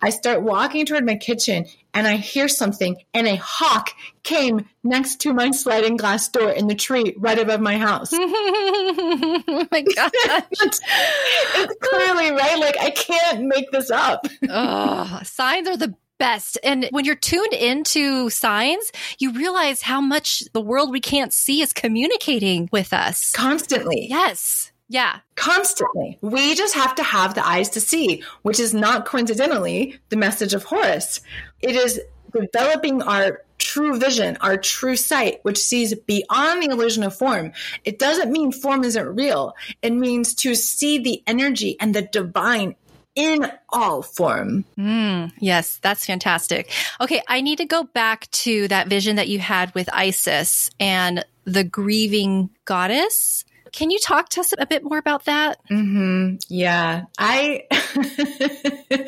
I 0.00 0.10
start 0.10 0.42
walking 0.42 0.86
toward 0.86 1.04
my 1.04 1.16
kitchen 1.16 1.66
and 1.92 2.06
I 2.06 2.16
hear 2.16 2.46
something, 2.46 2.96
and 3.14 3.26
a 3.26 3.36
hawk 3.36 3.90
came 4.22 4.68
next 4.84 5.20
to 5.22 5.32
my 5.32 5.50
sliding 5.50 5.96
glass 5.96 6.28
door 6.28 6.50
in 6.50 6.66
the 6.66 6.74
tree 6.74 7.14
right 7.16 7.38
above 7.38 7.60
my 7.60 7.78
house. 7.78 8.10
oh 8.14 9.66
my 9.70 9.80
God. 9.80 10.12
it's, 10.50 10.80
it's 11.56 11.74
clearly 11.80 12.32
right. 12.32 12.58
Like, 12.58 12.76
I 12.78 12.90
can't 12.90 13.46
make 13.46 13.70
this 13.70 13.90
up. 13.90 14.26
oh, 14.50 15.20
signs 15.24 15.68
are 15.68 15.76
the 15.78 15.94
best. 16.18 16.58
And 16.62 16.88
when 16.90 17.04
you're 17.04 17.14
tuned 17.14 17.52
into 17.52 18.30
signs, 18.30 18.90
you 19.18 19.32
realize 19.32 19.82
how 19.82 20.00
much 20.00 20.42
the 20.52 20.60
world 20.60 20.90
we 20.90 21.00
can't 21.00 21.32
see 21.32 21.60
is 21.62 21.72
communicating 21.72 22.68
with 22.72 22.92
us 22.92 23.32
constantly. 23.32 24.06
Yes. 24.08 24.72
Yeah. 24.88 25.18
Constantly. 25.34 26.18
We 26.20 26.54
just 26.54 26.74
have 26.74 26.94
to 26.94 27.02
have 27.02 27.34
the 27.34 27.46
eyes 27.46 27.70
to 27.70 27.80
see, 27.80 28.22
which 28.42 28.60
is 28.60 28.72
not 28.72 29.04
coincidentally 29.04 29.98
the 30.10 30.16
message 30.16 30.54
of 30.54 30.62
Horus. 30.62 31.20
It 31.60 31.74
is 31.74 32.00
developing 32.32 33.02
our 33.02 33.42
true 33.58 33.98
vision, 33.98 34.36
our 34.40 34.56
true 34.56 34.96
sight, 34.96 35.40
which 35.42 35.58
sees 35.58 35.94
beyond 35.94 36.62
the 36.62 36.70
illusion 36.70 37.02
of 37.02 37.16
form. 37.16 37.52
It 37.84 37.98
doesn't 37.98 38.30
mean 38.30 38.52
form 38.52 38.84
isn't 38.84 39.16
real. 39.16 39.54
It 39.82 39.92
means 39.92 40.34
to 40.36 40.54
see 40.54 40.98
the 40.98 41.22
energy 41.26 41.76
and 41.80 41.94
the 41.94 42.02
divine 42.02 42.76
in 43.16 43.50
all 43.70 44.02
form. 44.02 44.64
Mm, 44.78 45.32
yes, 45.38 45.78
that's 45.82 46.06
fantastic. 46.06 46.70
Okay, 47.00 47.22
I 47.26 47.40
need 47.40 47.58
to 47.58 47.64
go 47.64 47.82
back 47.82 48.30
to 48.30 48.68
that 48.68 48.88
vision 48.88 49.16
that 49.16 49.28
you 49.28 49.40
had 49.40 49.74
with 49.74 49.88
Isis 49.92 50.70
and 50.78 51.24
the 51.44 51.64
grieving 51.64 52.50
goddess. 52.66 53.44
Can 53.72 53.90
you 53.90 53.98
talk 53.98 54.28
to 54.30 54.40
us 54.40 54.54
a 54.58 54.66
bit 54.66 54.84
more 54.84 54.98
about 54.98 55.24
that? 55.24 55.58
Mm-hmm. 55.70 56.36
Yeah, 56.48 57.04
I 57.18 57.64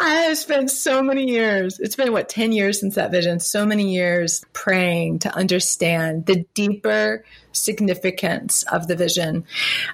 I 0.00 0.14
have 0.14 0.38
spent 0.38 0.70
so 0.70 1.02
many 1.02 1.30
years. 1.30 1.78
It's 1.78 1.96
been 1.96 2.12
what 2.12 2.28
ten 2.28 2.52
years 2.52 2.80
since 2.80 2.94
that 2.94 3.10
vision. 3.10 3.40
So 3.40 3.66
many 3.66 3.92
years 3.92 4.44
praying 4.52 5.20
to 5.20 5.34
understand 5.34 6.26
the 6.26 6.46
deeper 6.54 7.24
significance 7.52 8.62
of 8.64 8.86
the 8.86 8.96
vision, 8.96 9.44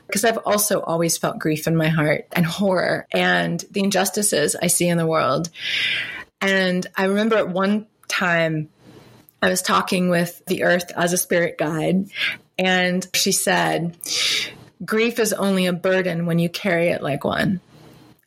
because 0.06 0.24
I've 0.24 0.38
also 0.38 0.80
always 0.80 1.18
felt 1.18 1.38
grief 1.38 1.66
in 1.66 1.76
my 1.76 1.88
heart 1.88 2.26
and 2.32 2.46
horror 2.46 3.06
and 3.12 3.64
the 3.70 3.80
injustices 3.80 4.56
I 4.60 4.66
see 4.66 4.88
in 4.88 4.98
the 4.98 5.06
world. 5.06 5.50
And 6.40 6.86
I 6.96 7.04
remember 7.04 7.36
at 7.36 7.48
one 7.48 7.86
time 8.08 8.68
I 9.42 9.48
was 9.48 9.62
talking 9.62 10.08
with 10.08 10.42
the 10.46 10.64
earth 10.64 10.90
as 10.96 11.12
a 11.12 11.18
spirit 11.18 11.58
guide, 11.58 12.10
and 12.58 13.06
she 13.14 13.32
said, 13.32 13.96
Grief 14.84 15.18
is 15.18 15.32
only 15.32 15.66
a 15.66 15.72
burden 15.72 16.26
when 16.26 16.38
you 16.38 16.48
carry 16.48 16.88
it 16.88 17.02
like 17.02 17.24
one. 17.24 17.60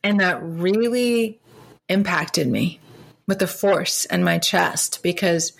And 0.02 0.20
that 0.20 0.42
really 0.42 1.38
impacted 1.88 2.48
me 2.48 2.80
with 3.26 3.38
the 3.38 3.46
force 3.46 4.06
in 4.06 4.24
my 4.24 4.38
chest 4.38 5.00
because 5.02 5.52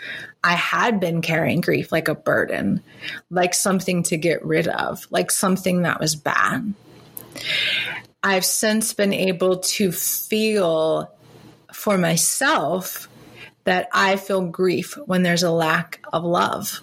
I 0.43 0.55
had 0.55 1.01
been 1.01 1.21
carrying 1.21 1.61
grief 1.61 1.93
like 1.93 2.09
a 2.09 2.15
burden, 2.15 2.83
like 3.31 3.55
something 3.55 4.03
to 4.05 4.17
get 4.17 4.45
rid 4.45 4.69
of, 4.69 5.07
like 5.11 5.31
something 5.31 5.83
that 5.83 6.01
was 6.01 6.17
bad. 6.17 6.73
I've 8.23 8.45
since 8.45 8.93
been 8.93 9.13
able 9.13 9.59
to 9.59 9.93
feel 9.93 11.11
for 11.73 11.99
myself 11.99 13.09
that 13.65 13.89
I 13.93 14.17
feel 14.17 14.47
grief 14.47 14.97
when 15.07 15.23
there's 15.23 15.43
a 15.43 15.51
lack 15.51 16.01
of 16.13 16.25
love. 16.25 16.81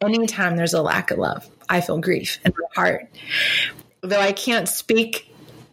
Anytime 0.00 0.56
there's 0.56 0.74
a 0.74 0.82
lack 0.82 1.10
of 1.10 1.18
love, 1.18 1.48
I 1.68 1.80
feel 1.80 1.98
grief 1.98 2.38
in 2.44 2.52
my 2.58 2.66
heart. 2.74 3.08
Though 4.00 4.20
I 4.20 4.32
can't 4.32 4.68
speak 4.68 5.31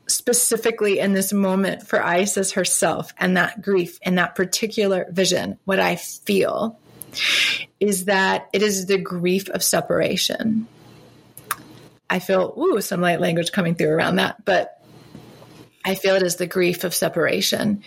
specifically 0.09 0.99
in 0.99 1.13
this 1.13 1.31
moment 1.31 1.87
for 1.87 2.03
Isis 2.03 2.53
herself 2.53 3.13
and 3.17 3.37
that 3.37 3.61
grief 3.61 3.99
and 4.01 4.17
that 4.17 4.35
particular 4.35 5.07
vision, 5.09 5.57
what 5.65 5.79
I 5.79 5.95
feel 5.95 6.79
is 7.79 8.05
that 8.05 8.49
it 8.53 8.61
is 8.61 8.85
the 8.85 8.97
grief 8.97 9.49
of 9.49 9.63
separation. 9.63 10.67
I 12.09 12.19
feel, 12.19 12.53
ooh, 12.57 12.81
some 12.81 13.01
light 13.01 13.21
language 13.21 13.51
coming 13.51 13.75
through 13.75 13.91
around 13.91 14.15
that, 14.15 14.43
but 14.43 14.81
I 15.85 15.95
feel 15.95 16.15
it 16.15 16.23
is 16.23 16.35
the 16.35 16.47
grief 16.47 16.83
of 16.83 16.93
separation. 16.93 17.83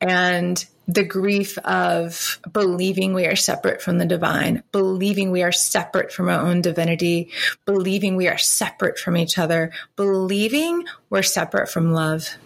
And 0.00 0.64
the 0.88 1.04
grief 1.04 1.58
of 1.58 2.40
believing 2.50 3.12
we 3.12 3.26
are 3.26 3.36
separate 3.36 3.82
from 3.82 3.98
the 3.98 4.06
divine, 4.06 4.62
believing 4.72 5.30
we 5.30 5.42
are 5.42 5.52
separate 5.52 6.10
from 6.10 6.30
our 6.30 6.40
own 6.40 6.62
divinity, 6.62 7.30
believing 7.66 8.16
we 8.16 8.26
are 8.26 8.38
separate 8.38 8.98
from 8.98 9.16
each 9.16 9.38
other, 9.38 9.70
believing 9.96 10.84
we're 11.10 11.22
separate 11.22 11.68
from 11.68 11.92
love. 11.92 12.36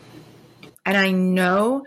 And 0.84 0.96
I 0.96 1.12
know 1.12 1.86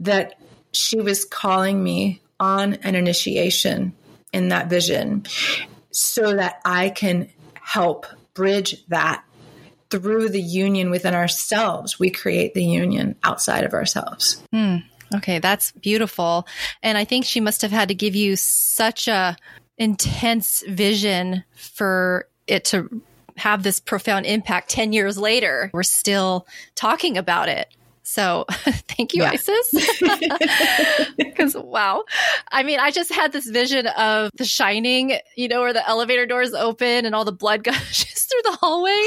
that 0.00 0.38
she 0.72 1.00
was 1.00 1.24
calling 1.24 1.82
me 1.82 2.20
on 2.38 2.74
an 2.74 2.94
initiation 2.94 3.94
in 4.30 4.48
that 4.48 4.68
vision 4.68 5.24
so 5.90 6.34
that 6.34 6.60
I 6.66 6.90
can 6.90 7.30
help 7.54 8.04
bridge 8.34 8.84
that 8.88 9.24
through 9.88 10.28
the 10.28 10.42
union 10.42 10.90
within 10.90 11.14
ourselves. 11.14 11.98
We 11.98 12.10
create 12.10 12.52
the 12.52 12.64
union 12.64 13.16
outside 13.22 13.64
of 13.64 13.72
ourselves. 13.72 14.42
Hmm. 14.52 14.78
Okay, 15.14 15.38
that's 15.38 15.72
beautiful. 15.72 16.46
And 16.82 16.98
I 16.98 17.04
think 17.04 17.24
she 17.24 17.40
must 17.40 17.62
have 17.62 17.70
had 17.70 17.88
to 17.88 17.94
give 17.94 18.14
you 18.14 18.36
such 18.36 19.08
a 19.08 19.36
intense 19.78 20.62
vision 20.68 21.44
for 21.54 22.28
it 22.46 22.64
to 22.66 23.02
have 23.36 23.62
this 23.62 23.80
profound 23.80 24.26
impact 24.26 24.70
10 24.70 24.92
years 24.92 25.18
later. 25.18 25.70
We're 25.72 25.82
still 25.82 26.46
talking 26.74 27.18
about 27.18 27.48
it. 27.48 27.68
So 28.04 28.44
thank 28.50 29.14
you, 29.14 29.22
yeah. 29.22 29.32
Isis. 29.32 29.74
Because 31.16 31.56
wow. 31.56 32.04
I 32.52 32.62
mean, 32.62 32.78
I 32.78 32.90
just 32.90 33.12
had 33.12 33.32
this 33.32 33.48
vision 33.48 33.86
of 33.86 34.30
the 34.36 34.44
shining, 34.44 35.18
you 35.36 35.48
know, 35.48 35.60
where 35.60 35.72
the 35.72 35.86
elevator 35.88 36.26
doors 36.26 36.52
open 36.52 37.06
and 37.06 37.14
all 37.14 37.24
the 37.24 37.32
blood 37.32 37.64
gushes 37.64 38.22
through 38.24 38.42
the 38.44 38.56
hallway. 38.60 39.00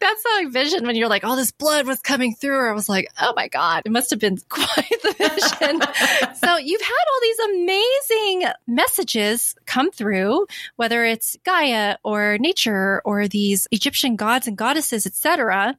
That's 0.00 0.22
how 0.24 0.40
I 0.40 0.46
vision 0.48 0.86
when 0.86 0.96
you're 0.96 1.08
like, 1.08 1.24
oh, 1.24 1.36
this 1.36 1.50
blood 1.50 1.86
was 1.86 2.00
coming 2.00 2.34
through. 2.34 2.68
I 2.68 2.72
was 2.72 2.88
like, 2.88 3.08
oh 3.20 3.32
my 3.36 3.48
God, 3.48 3.82
it 3.84 3.92
must 3.92 4.10
have 4.10 4.18
been 4.18 4.38
quite 4.48 4.90
the 5.02 5.14
vision. 5.18 5.80
so 6.34 6.56
you've 6.56 6.80
had 6.80 7.04
all 7.12 7.20
these 7.22 7.38
amazing 7.38 8.52
messages 8.66 9.54
come 9.66 9.90
through, 9.90 10.46
whether 10.76 11.04
it's 11.04 11.36
Gaia 11.44 11.96
or 12.04 12.38
nature 12.38 13.02
or 13.04 13.28
these 13.28 13.66
Egyptian 13.70 14.16
gods 14.16 14.46
and 14.46 14.56
goddesses, 14.56 15.06
etc. 15.06 15.78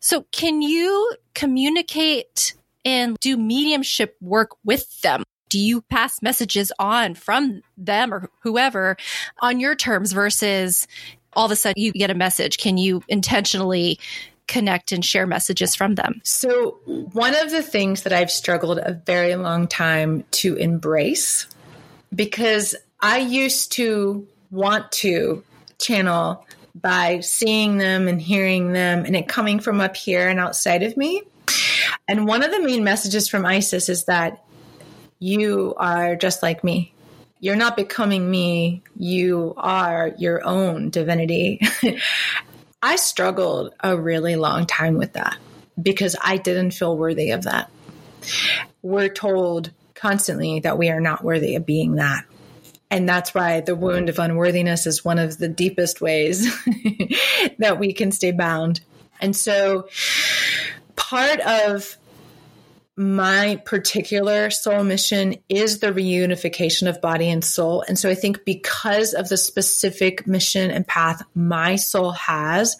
So 0.00 0.26
can 0.32 0.62
you 0.62 1.14
communicate 1.34 2.54
and 2.84 3.16
do 3.20 3.36
mediumship 3.36 4.16
work 4.20 4.50
with 4.64 5.00
them? 5.02 5.22
Do 5.48 5.58
you 5.58 5.82
pass 5.82 6.20
messages 6.20 6.72
on 6.78 7.14
from 7.14 7.62
them 7.76 8.12
or 8.12 8.30
whoever 8.42 8.96
on 9.40 9.60
your 9.60 9.76
terms 9.76 10.12
versus 10.12 10.88
all 11.36 11.46
of 11.46 11.50
a 11.50 11.56
sudden 11.56 11.80
you 11.82 11.92
get 11.92 12.10
a 12.10 12.14
message? 12.14 12.58
Can 12.58 12.76
you 12.76 13.02
intentionally 13.08 13.98
connect 14.46 14.92
and 14.92 15.04
share 15.04 15.26
messages 15.26 15.74
from 15.74 15.94
them? 15.94 16.20
So, 16.24 16.78
one 16.84 17.34
of 17.34 17.50
the 17.50 17.62
things 17.62 18.02
that 18.02 18.12
I've 18.12 18.30
struggled 18.30 18.78
a 18.78 18.92
very 18.92 19.36
long 19.36 19.66
time 19.66 20.24
to 20.32 20.56
embrace 20.56 21.46
because 22.14 22.74
I 23.00 23.18
used 23.18 23.72
to 23.72 24.26
want 24.50 24.90
to 24.92 25.42
channel 25.78 26.46
by 26.74 27.20
seeing 27.20 27.78
them 27.78 28.08
and 28.08 28.20
hearing 28.20 28.72
them 28.72 29.04
and 29.04 29.14
it 29.14 29.28
coming 29.28 29.60
from 29.60 29.80
up 29.80 29.96
here 29.96 30.28
and 30.28 30.40
outside 30.40 30.82
of 30.82 30.96
me. 30.96 31.22
And 32.08 32.26
one 32.26 32.42
of 32.42 32.50
the 32.50 32.60
main 32.60 32.84
messages 32.84 33.28
from 33.28 33.46
Isis 33.46 33.88
is 33.88 34.04
that 34.04 34.44
you 35.18 35.74
are 35.76 36.16
just 36.16 36.42
like 36.42 36.64
me. 36.64 36.93
You're 37.44 37.56
not 37.56 37.76
becoming 37.76 38.30
me. 38.30 38.82
You 38.96 39.52
are 39.58 40.14
your 40.16 40.42
own 40.46 40.88
divinity. 40.88 41.60
I 42.82 42.96
struggled 42.96 43.74
a 43.80 43.98
really 43.98 44.34
long 44.34 44.64
time 44.64 44.94
with 44.94 45.12
that 45.12 45.36
because 45.78 46.16
I 46.22 46.38
didn't 46.38 46.70
feel 46.70 46.96
worthy 46.96 47.32
of 47.32 47.42
that. 47.42 47.70
We're 48.80 49.10
told 49.10 49.72
constantly 49.94 50.60
that 50.60 50.78
we 50.78 50.88
are 50.88 51.00
not 51.00 51.22
worthy 51.22 51.54
of 51.56 51.66
being 51.66 51.96
that. 51.96 52.24
And 52.90 53.06
that's 53.06 53.34
why 53.34 53.60
the 53.60 53.76
wound 53.76 54.08
of 54.08 54.18
unworthiness 54.18 54.86
is 54.86 55.04
one 55.04 55.18
of 55.18 55.36
the 55.36 55.48
deepest 55.48 56.00
ways 56.00 56.50
that 57.58 57.78
we 57.78 57.92
can 57.92 58.10
stay 58.10 58.32
bound. 58.32 58.80
And 59.20 59.36
so 59.36 59.90
part 60.96 61.40
of 61.40 61.98
my 62.96 63.60
particular 63.64 64.50
soul 64.50 64.84
mission 64.84 65.36
is 65.48 65.80
the 65.80 65.92
reunification 65.92 66.88
of 66.88 67.00
body 67.00 67.28
and 67.28 67.44
soul. 67.44 67.82
And 67.88 67.98
so 67.98 68.08
I 68.08 68.14
think 68.14 68.44
because 68.44 69.14
of 69.14 69.28
the 69.28 69.36
specific 69.36 70.26
mission 70.26 70.70
and 70.70 70.86
path 70.86 71.22
my 71.34 71.76
soul 71.76 72.12
has, 72.12 72.76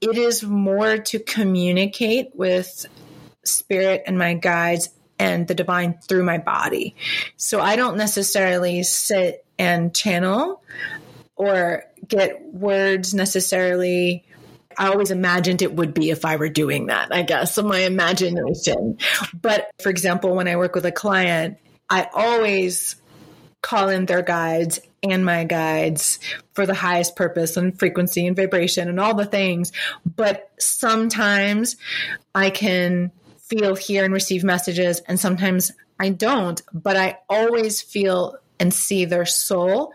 it 0.00 0.16
is 0.16 0.42
more 0.42 0.96
to 0.96 1.18
communicate 1.18 2.30
with 2.34 2.86
spirit 3.44 4.04
and 4.06 4.18
my 4.18 4.34
guides 4.34 4.88
and 5.18 5.46
the 5.46 5.54
divine 5.54 5.98
through 6.08 6.24
my 6.24 6.38
body. 6.38 6.96
So 7.36 7.60
I 7.60 7.76
don't 7.76 7.98
necessarily 7.98 8.82
sit 8.82 9.44
and 9.58 9.94
channel 9.94 10.62
or 11.36 11.84
get 12.08 12.42
words 12.42 13.12
necessarily. 13.12 14.24
I 14.80 14.88
always 14.88 15.10
imagined 15.10 15.60
it 15.60 15.74
would 15.74 15.92
be 15.92 16.08
if 16.08 16.24
I 16.24 16.36
were 16.36 16.48
doing 16.48 16.86
that, 16.86 17.14
I 17.14 17.20
guess, 17.20 17.54
so 17.54 17.62
my 17.62 17.80
imagination. 17.80 18.96
But 19.38 19.70
for 19.78 19.90
example, 19.90 20.34
when 20.34 20.48
I 20.48 20.56
work 20.56 20.74
with 20.74 20.86
a 20.86 20.92
client, 20.92 21.58
I 21.90 22.08
always 22.14 22.96
call 23.60 23.90
in 23.90 24.06
their 24.06 24.22
guides 24.22 24.80
and 25.02 25.22
my 25.22 25.44
guides 25.44 26.18
for 26.54 26.64
the 26.64 26.72
highest 26.72 27.14
purpose 27.14 27.58
and 27.58 27.78
frequency 27.78 28.26
and 28.26 28.34
vibration 28.34 28.88
and 28.88 28.98
all 28.98 29.14
the 29.14 29.26
things. 29.26 29.70
But 30.16 30.50
sometimes 30.58 31.76
I 32.34 32.48
can 32.48 33.12
feel, 33.36 33.74
hear, 33.74 34.04
and 34.04 34.14
receive 34.14 34.44
messages, 34.44 35.00
and 35.00 35.20
sometimes 35.20 35.72
I 35.98 36.08
don't, 36.08 36.62
but 36.72 36.96
I 36.96 37.18
always 37.28 37.82
feel 37.82 38.38
and 38.58 38.72
see 38.72 39.04
their 39.04 39.26
soul. 39.26 39.92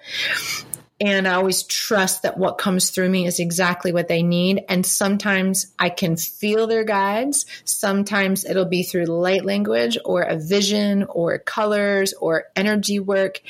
And 1.02 1.28
I 1.28 1.34
always 1.34 1.64
trust 1.64 2.22
that 2.22 2.38
what 2.38 2.58
comes 2.58 2.90
through 2.90 3.10
me 3.10 3.28
is 3.28 3.40
exactly 3.40 3.92
what 3.92 4.08
they 4.08 4.24
need. 4.24 4.64
And 4.70 4.86
sometimes 4.86 5.68
I 5.78 5.90
can 5.90 6.16
feel 6.16 6.68
their 6.68 6.86
guides. 6.86 7.46
Sometimes 7.66 8.46
it'll 8.46 8.64
be 8.64 8.84
through 8.84 9.06
light 9.06 9.44
language 9.44 9.98
or 10.06 10.22
a 10.22 10.38
vision 10.38 11.04
or 11.04 11.38
colors 11.38 12.14
or 12.14 12.46
energy 12.56 13.02
work. 13.02 13.42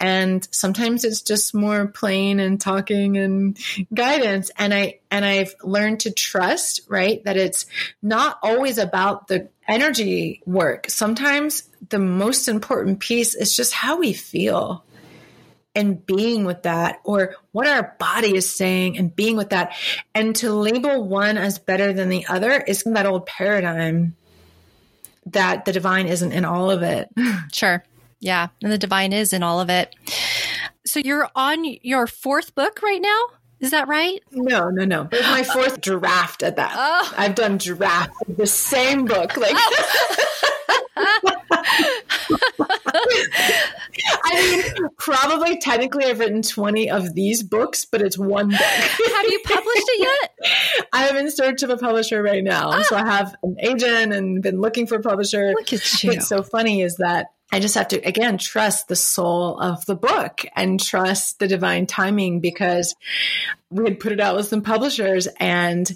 And 0.00 0.48
sometimes 0.50 1.04
it's 1.04 1.20
just 1.20 1.54
more 1.54 1.88
plain 1.88 2.40
and 2.40 2.58
talking 2.58 3.18
and 3.18 3.58
guidance. 3.92 4.50
And 4.56 4.72
I, 4.72 5.00
and 5.10 5.26
I've 5.26 5.54
learned 5.62 6.00
to 6.00 6.10
trust, 6.10 6.80
right? 6.88 7.22
That 7.24 7.36
it's 7.36 7.66
not 8.00 8.38
always 8.42 8.78
about 8.78 9.28
the 9.28 9.50
energy 9.66 10.40
work. 10.46 10.88
Sometimes 10.88 11.64
the 11.90 11.98
most 11.98 12.48
important 12.48 13.00
piece 13.00 13.34
is 13.34 13.54
just 13.54 13.74
how 13.74 13.98
we 13.98 14.14
feel 14.14 14.84
and 15.78 16.04
being 16.04 16.44
with 16.44 16.64
that 16.64 17.00
or 17.04 17.36
what 17.52 17.68
our 17.68 17.94
body 18.00 18.34
is 18.34 18.50
saying 18.50 18.98
and 18.98 19.14
being 19.14 19.36
with 19.36 19.50
that. 19.50 19.72
And 20.12 20.34
to 20.36 20.52
label 20.52 21.04
one 21.04 21.38
as 21.38 21.60
better 21.60 21.92
than 21.92 22.08
the 22.08 22.26
other 22.26 22.50
is 22.50 22.82
that 22.82 23.06
old 23.06 23.26
paradigm 23.26 24.16
that 25.26 25.66
the 25.66 25.72
divine 25.72 26.08
isn't 26.08 26.32
in 26.32 26.44
all 26.44 26.70
of 26.70 26.82
it. 26.82 27.08
Sure. 27.52 27.84
Yeah. 28.20 28.48
And 28.62 28.72
the 28.72 28.78
divine 28.78 29.12
is 29.12 29.32
in 29.32 29.44
all 29.44 29.60
of 29.60 29.70
it. 29.70 29.94
So 30.84 30.98
you're 30.98 31.30
on 31.36 31.64
your 31.82 32.08
fourth 32.08 32.54
book 32.56 32.82
right 32.82 33.00
now? 33.00 33.37
Is 33.60 33.70
that 33.72 33.88
right? 33.88 34.22
No, 34.30 34.70
no, 34.70 34.84
no. 34.84 35.08
It's 35.10 35.28
my 35.28 35.42
fourth 35.42 35.80
draft 35.80 36.42
at 36.42 36.56
that. 36.56 36.72
Oh. 36.76 37.14
I've 37.16 37.34
done 37.34 37.58
draft 37.58 38.12
of 38.28 38.36
the 38.36 38.46
same 38.46 39.04
book. 39.04 39.36
Like 39.36 39.54
oh. 39.54 39.84
I 44.24 44.34
mean, 44.34 44.88
probably 44.98 45.58
technically 45.58 46.04
I've 46.04 46.18
written 46.18 46.42
20 46.42 46.90
of 46.90 47.14
these 47.14 47.42
books, 47.42 47.84
but 47.84 48.02
it's 48.02 48.18
one 48.18 48.50
book. 48.50 48.60
have 48.60 49.26
you 49.26 49.40
published 49.44 49.88
it 49.88 50.08
yet? 50.08 50.86
I'm 50.92 51.16
in 51.16 51.30
search 51.30 51.62
of 51.62 51.70
a 51.70 51.76
publisher 51.76 52.22
right 52.22 52.44
now. 52.44 52.70
Ah. 52.72 52.82
So 52.82 52.96
I 52.96 53.06
have 53.06 53.34
an 53.42 53.56
agent 53.60 54.12
and 54.12 54.42
been 54.42 54.60
looking 54.60 54.86
for 54.86 54.96
a 54.96 55.02
publisher. 55.02 55.52
Look 55.56 55.72
at 55.72 56.02
you. 56.02 56.10
What's 56.10 56.28
so 56.28 56.42
funny 56.42 56.82
is 56.82 56.96
that 56.96 57.28
I 57.50 57.60
just 57.60 57.74
have 57.76 57.88
to, 57.88 57.96
again, 58.06 58.38
trust 58.38 58.88
the 58.88 58.96
soul 58.96 59.58
of 59.58 59.84
the 59.86 59.94
book 59.94 60.44
and 60.54 60.80
trust 60.80 61.38
the 61.38 61.48
divine 61.48 61.86
timing 61.86 62.40
because 62.40 62.94
we 63.70 63.84
had 63.84 64.00
put 64.00 64.12
it 64.12 64.20
out 64.20 64.36
with 64.36 64.48
some 64.48 64.62
publishers 64.62 65.28
and 65.38 65.90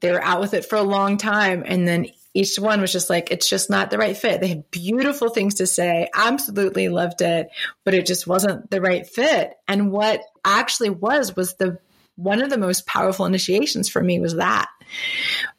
they 0.00 0.10
were 0.10 0.22
out 0.22 0.40
with 0.40 0.54
it 0.54 0.64
for 0.64 0.76
a 0.76 0.82
long 0.82 1.16
time. 1.16 1.62
And 1.64 1.86
then 1.86 2.06
each 2.34 2.58
one 2.58 2.80
was 2.80 2.92
just 2.92 3.10
like, 3.10 3.30
it's 3.30 3.48
just 3.48 3.70
not 3.70 3.90
the 3.90 3.98
right 3.98 4.16
fit. 4.16 4.40
They 4.40 4.48
had 4.48 4.70
beautiful 4.70 5.30
things 5.30 5.56
to 5.56 5.66
say, 5.66 6.08
absolutely 6.14 6.88
loved 6.88 7.22
it, 7.22 7.50
but 7.84 7.94
it 7.94 8.06
just 8.06 8.26
wasn't 8.26 8.70
the 8.70 8.80
right 8.80 9.06
fit. 9.06 9.54
And 9.68 9.92
what 9.92 10.22
actually 10.44 10.90
was, 10.90 11.36
was 11.36 11.54
the 11.54 11.78
one 12.16 12.42
of 12.42 12.50
the 12.50 12.58
most 12.58 12.86
powerful 12.86 13.26
initiations 13.26 13.88
for 13.88 14.02
me 14.02 14.20
was 14.20 14.36
that 14.36 14.68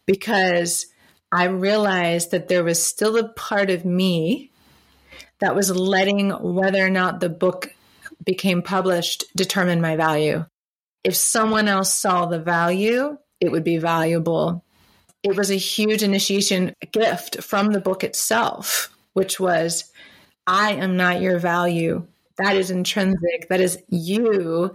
because 0.05 0.85
I 1.31 1.45
realized 1.45 2.31
that 2.31 2.49
there 2.49 2.63
was 2.63 2.85
still 2.85 3.17
a 3.17 3.29
part 3.29 3.69
of 3.69 3.83
me 3.83 4.50
that 5.41 5.55
was 5.55 5.75
letting 5.75 6.29
whether 6.29 6.85
or 6.85 6.89
not 6.89 7.19
the 7.19 7.29
book 7.29 7.73
became 8.23 8.61
published 8.61 9.25
determine 9.35 9.81
my 9.81 9.95
value. 9.95 10.45
If 11.03 11.15
someone 11.15 11.67
else 11.67 11.93
saw 11.93 12.27
the 12.27 12.39
value, 12.39 13.17
it 13.39 13.51
would 13.51 13.63
be 13.63 13.77
valuable. 13.77 14.63
It 15.23 15.35
was 15.35 15.51
a 15.51 15.55
huge 15.55 16.03
initiation 16.03 16.73
gift 16.91 17.43
from 17.43 17.71
the 17.71 17.81
book 17.81 18.03
itself, 18.03 18.95
which 19.13 19.39
was 19.39 19.91
I 20.45 20.73
am 20.73 20.95
not 20.95 21.21
your 21.21 21.39
value. 21.39 22.07
That 22.37 22.55
is 22.55 22.71
intrinsic, 22.71 23.49
that 23.49 23.61
is 23.61 23.81
you. 23.89 24.73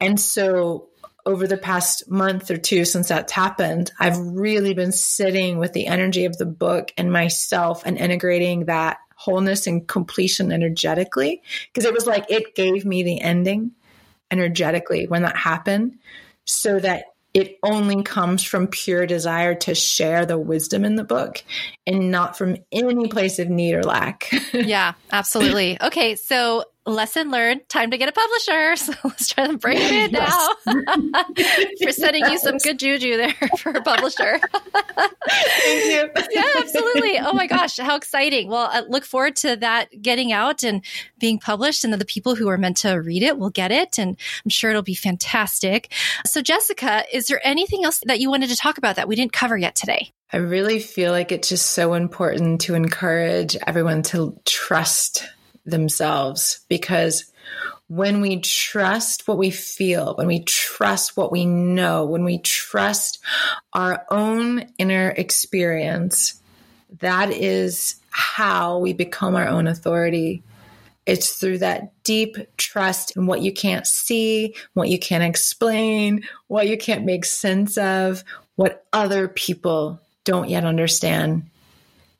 And 0.00 0.18
so, 0.18 0.88
over 1.24 1.46
the 1.46 1.56
past 1.56 2.10
month 2.10 2.50
or 2.50 2.56
two 2.56 2.84
since 2.84 3.08
that's 3.08 3.32
happened, 3.32 3.92
I've 4.00 4.18
really 4.18 4.74
been 4.74 4.90
sitting 4.90 5.58
with 5.58 5.72
the 5.72 5.86
energy 5.86 6.24
of 6.24 6.36
the 6.36 6.46
book 6.46 6.92
and 6.96 7.12
myself 7.12 7.82
and 7.86 7.96
integrating 7.96 8.64
that 8.66 8.98
wholeness 9.24 9.66
and 9.66 9.86
completion 9.86 10.50
energetically 10.50 11.42
because 11.72 11.84
it 11.84 11.94
was 11.94 12.06
like 12.06 12.28
it 12.28 12.54
gave 12.54 12.84
me 12.84 13.02
the 13.02 13.20
ending 13.20 13.70
energetically 14.30 15.06
when 15.06 15.22
that 15.22 15.36
happened 15.36 15.96
so 16.44 16.80
that 16.80 17.04
it 17.34 17.58
only 17.62 18.02
comes 18.02 18.42
from 18.42 18.66
pure 18.66 19.06
desire 19.06 19.54
to 19.54 19.74
share 19.74 20.26
the 20.26 20.36
wisdom 20.36 20.84
in 20.84 20.96
the 20.96 21.04
book 21.04 21.42
and 21.86 22.10
not 22.10 22.36
from 22.36 22.56
any 22.70 23.08
place 23.08 23.38
of 23.38 23.48
need 23.48 23.74
or 23.74 23.82
lack. 23.82 24.30
yeah, 24.52 24.92
absolutely. 25.10 25.80
Okay, 25.80 26.14
so 26.16 26.64
lesson 26.84 27.30
learned. 27.30 27.66
Time 27.68 27.90
to 27.90 27.96
get 27.98 28.08
a 28.08 28.12
publisher. 28.12 28.76
So 28.82 28.92
let's 29.04 29.28
try 29.28 29.46
to 29.46 29.56
break 29.56 29.78
it 29.80 29.92
in 29.92 30.12
now. 30.12 30.48
for 31.82 31.92
sending 31.92 32.24
you 32.26 32.38
some 32.38 32.58
good 32.58 32.78
juju 32.78 33.16
there 33.16 33.34
for 33.58 33.70
a 33.70 33.82
publisher. 33.82 34.40
Thank 35.32 35.84
you. 35.84 36.22
yeah, 36.30 36.44
absolutely. 36.58 37.18
Oh 37.18 37.32
my 37.32 37.46
gosh, 37.46 37.78
how 37.78 37.96
exciting! 37.96 38.48
Well, 38.48 38.68
I 38.70 38.80
look 38.80 39.04
forward 39.04 39.36
to 39.36 39.56
that 39.56 40.02
getting 40.02 40.32
out 40.32 40.62
and 40.62 40.84
being 41.18 41.38
published, 41.38 41.84
and 41.84 41.92
then 41.92 41.98
the 41.98 42.04
people 42.04 42.34
who 42.34 42.48
are 42.48 42.58
meant 42.58 42.78
to 42.78 42.94
read 42.94 43.22
it 43.22 43.38
will 43.38 43.50
get 43.50 43.72
it, 43.72 43.98
and 43.98 44.16
I'm 44.44 44.50
sure 44.50 44.70
it'll 44.70 44.82
be 44.82 44.94
fantastic. 44.94 45.92
So, 46.26 46.42
Jessica, 46.42 47.04
is 47.12 47.26
there 47.26 47.40
anything 47.44 47.84
else 47.84 48.00
that 48.06 48.20
you 48.20 48.30
wanted 48.30 48.50
to 48.50 48.56
talk 48.56 48.78
about 48.78 48.96
that 48.96 49.08
we 49.08 49.16
didn't 49.16 49.32
cover 49.32 49.56
yet 49.56 49.74
today? 49.74 50.12
I 50.32 50.38
really 50.38 50.80
feel 50.80 51.12
like 51.12 51.30
it's 51.30 51.50
just 51.50 51.72
so 51.72 51.92
important 51.92 52.62
to 52.62 52.74
encourage 52.74 53.56
everyone 53.66 54.02
to 54.04 54.38
trust 54.46 55.28
themselves 55.66 56.64
because 56.68 57.31
when 57.94 58.22
we 58.22 58.40
trust 58.40 59.28
what 59.28 59.36
we 59.36 59.50
feel, 59.50 60.14
when 60.14 60.26
we 60.26 60.42
trust 60.44 61.14
what 61.14 61.30
we 61.30 61.44
know, 61.44 62.06
when 62.06 62.24
we 62.24 62.38
trust 62.38 63.22
our 63.74 64.06
own 64.10 64.64
inner 64.78 65.10
experience, 65.10 66.40
that 67.00 67.30
is 67.30 67.96
how 68.08 68.78
we 68.78 68.94
become 68.94 69.34
our 69.34 69.46
own 69.46 69.66
authority. 69.66 70.42
It's 71.04 71.34
through 71.34 71.58
that 71.58 71.92
deep 72.02 72.38
trust 72.56 73.14
in 73.14 73.26
what 73.26 73.42
you 73.42 73.52
can't 73.52 73.86
see, 73.86 74.54
what 74.72 74.88
you 74.88 74.98
can't 74.98 75.22
explain, 75.22 76.22
what 76.46 76.68
you 76.68 76.78
can't 76.78 77.04
make 77.04 77.26
sense 77.26 77.76
of, 77.76 78.24
what 78.56 78.86
other 78.94 79.28
people 79.28 80.00
don't 80.24 80.48
yet 80.48 80.64
understand. 80.64 81.50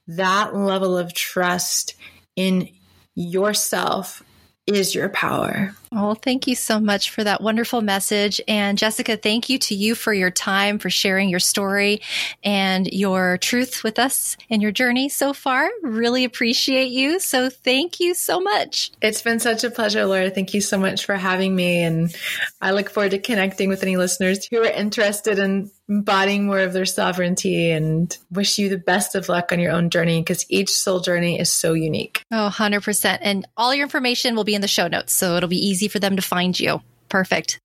That 0.07 0.55
level 0.55 0.99
of 0.99 1.15
trust 1.15 1.95
in 2.37 2.69
yourself 3.15 4.23
is 4.67 4.95
your 4.95 5.09
power. 5.09 5.75
Well, 5.91 6.15
thank 6.15 6.47
you 6.47 6.55
so 6.55 6.81
much 6.81 7.11
for 7.11 7.23
that 7.25 7.43
wonderful 7.43 7.83
message. 7.83 8.41
And 8.49 8.79
Jessica, 8.79 9.17
thank 9.17 9.51
you 9.51 9.59
to 9.59 9.75
you 9.75 9.95
for 9.95 10.15
your 10.15 10.31
time, 10.31 10.79
for 10.79 10.89
sharing 10.89 11.29
your 11.29 11.41
story 11.41 12.01
and 12.43 12.87
your 12.87 13.39
truth 13.39 13.83
with 13.83 13.99
us 13.99 14.37
and 14.49 14.63
your 14.63 14.71
journey 14.71 15.09
so 15.09 15.33
far. 15.33 15.69
Really 15.83 16.25
appreciate 16.25 16.91
you. 16.91 17.21
So 17.21 17.51
thank 17.51 18.01
you 18.01 18.15
so 18.15 18.41
much. 18.41 18.93
It's 19.03 19.21
been 19.21 19.41
such 19.41 19.65
a 19.65 19.71
pleasure, 19.71 20.07
Laura. 20.07 20.31
Thank 20.31 20.55
you 20.55 20.61
so 20.61 20.79
much 20.79 21.05
for 21.05 21.17
having 21.17 21.55
me. 21.55 21.83
And 21.83 22.15
I 22.61 22.71
look 22.71 22.89
forward 22.89 23.11
to 23.11 23.19
connecting 23.19 23.69
with 23.69 23.83
any 23.83 23.97
listeners 23.97 24.47
who 24.47 24.63
are 24.63 24.71
interested 24.71 25.39
in 25.39 25.71
embodying 25.93 26.47
more 26.47 26.61
of 26.61 26.73
their 26.73 26.87
sovereignty 26.87 27.71
and 27.71 28.17
wish 28.31 28.59
you 28.59 28.69
the 28.69 28.79
best 28.79 29.15
of 29.15 29.29
luck 29.29 29.53
on 29.53 29.59
your 29.59 29.73
own 29.73 29.91
journey 29.91 30.21
because 30.21 30.47
each 30.49 30.71
soul 30.71 31.01
journey 31.01 31.39
is 31.39 31.53
so 31.53 31.75
unique. 31.75 32.23
Oh, 32.31 32.51
100%. 32.51 33.19
And 33.21 33.47
all 33.59 33.75
your 33.75 33.85
information 33.85 34.35
will 34.35 34.45
be 34.45 34.55
in 34.55 34.63
the 34.63 34.69
show 34.69 34.89
notes. 34.89 35.13
So 35.13 35.37
it'll 35.37 35.49
be 35.49 35.67
easy 35.67 35.83
easy 35.83 35.89
for 35.89 35.99
them 35.99 36.17
to 36.17 36.23
find 36.23 36.59
you. 36.59 36.81
Perfect. 37.09 37.59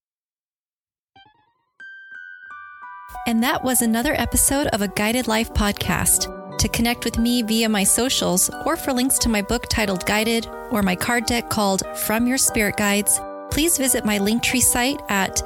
And 3.27 3.43
that 3.43 3.63
was 3.63 3.81
another 3.81 4.13
episode 4.13 4.67
of 4.67 4.81
a 4.81 4.87
Guided 4.87 5.27
Life 5.27 5.53
podcast. 5.53 6.33
To 6.57 6.67
connect 6.69 7.05
with 7.05 7.19
me 7.19 7.43
via 7.43 7.69
my 7.69 7.83
socials 7.83 8.49
or 8.65 8.75
for 8.77 8.93
links 8.93 9.19
to 9.19 9.29
my 9.29 9.41
book 9.41 9.67
titled 9.69 10.05
Guided 10.05 10.47
or 10.71 10.81
my 10.81 10.95
card 10.95 11.25
deck 11.25 11.49
called 11.49 11.83
From 11.97 12.25
Your 12.25 12.37
Spirit 12.37 12.77
Guides, 12.77 13.19
please 13.51 13.77
visit 13.77 14.05
my 14.05 14.17
Linktree 14.17 14.61
site 14.61 15.01
at 15.09 15.41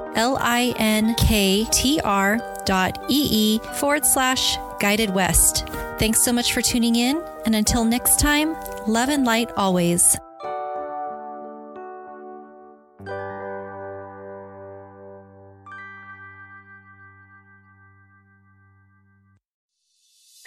linktr.ee 2.66 3.60
forward 3.80 4.06
slash 4.06 4.58
guided 4.80 5.10
west. 5.12 5.68
Thanks 6.00 6.22
so 6.22 6.34
much 6.34 6.54
for 6.54 6.62
tuning 6.62 6.96
in, 6.96 7.22
and 7.46 7.56
until 7.56 7.86
next 7.86 8.20
time, 8.20 8.56
love 8.88 9.10
and 9.10 9.26
light 9.26 9.52
always. 9.56 10.18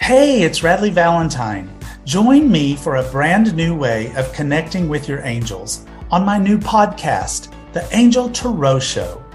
Hey, 0.01 0.43
it's 0.43 0.59
Radleigh 0.59 0.91
Valentine. 0.91 1.71
Join 2.03 2.51
me 2.51 2.75
for 2.75 2.97
a 2.97 3.03
brand 3.09 3.55
new 3.55 3.75
way 3.75 4.13
of 4.15 4.31
connecting 4.33 4.87
with 4.87 5.07
your 5.07 5.21
angels 5.21 5.83
on 6.11 6.23
my 6.23 6.37
new 6.37 6.59
podcast, 6.59 7.51
The 7.73 7.87
Angel 7.95 8.29
Tarot 8.29 8.79
Show. 8.79 9.24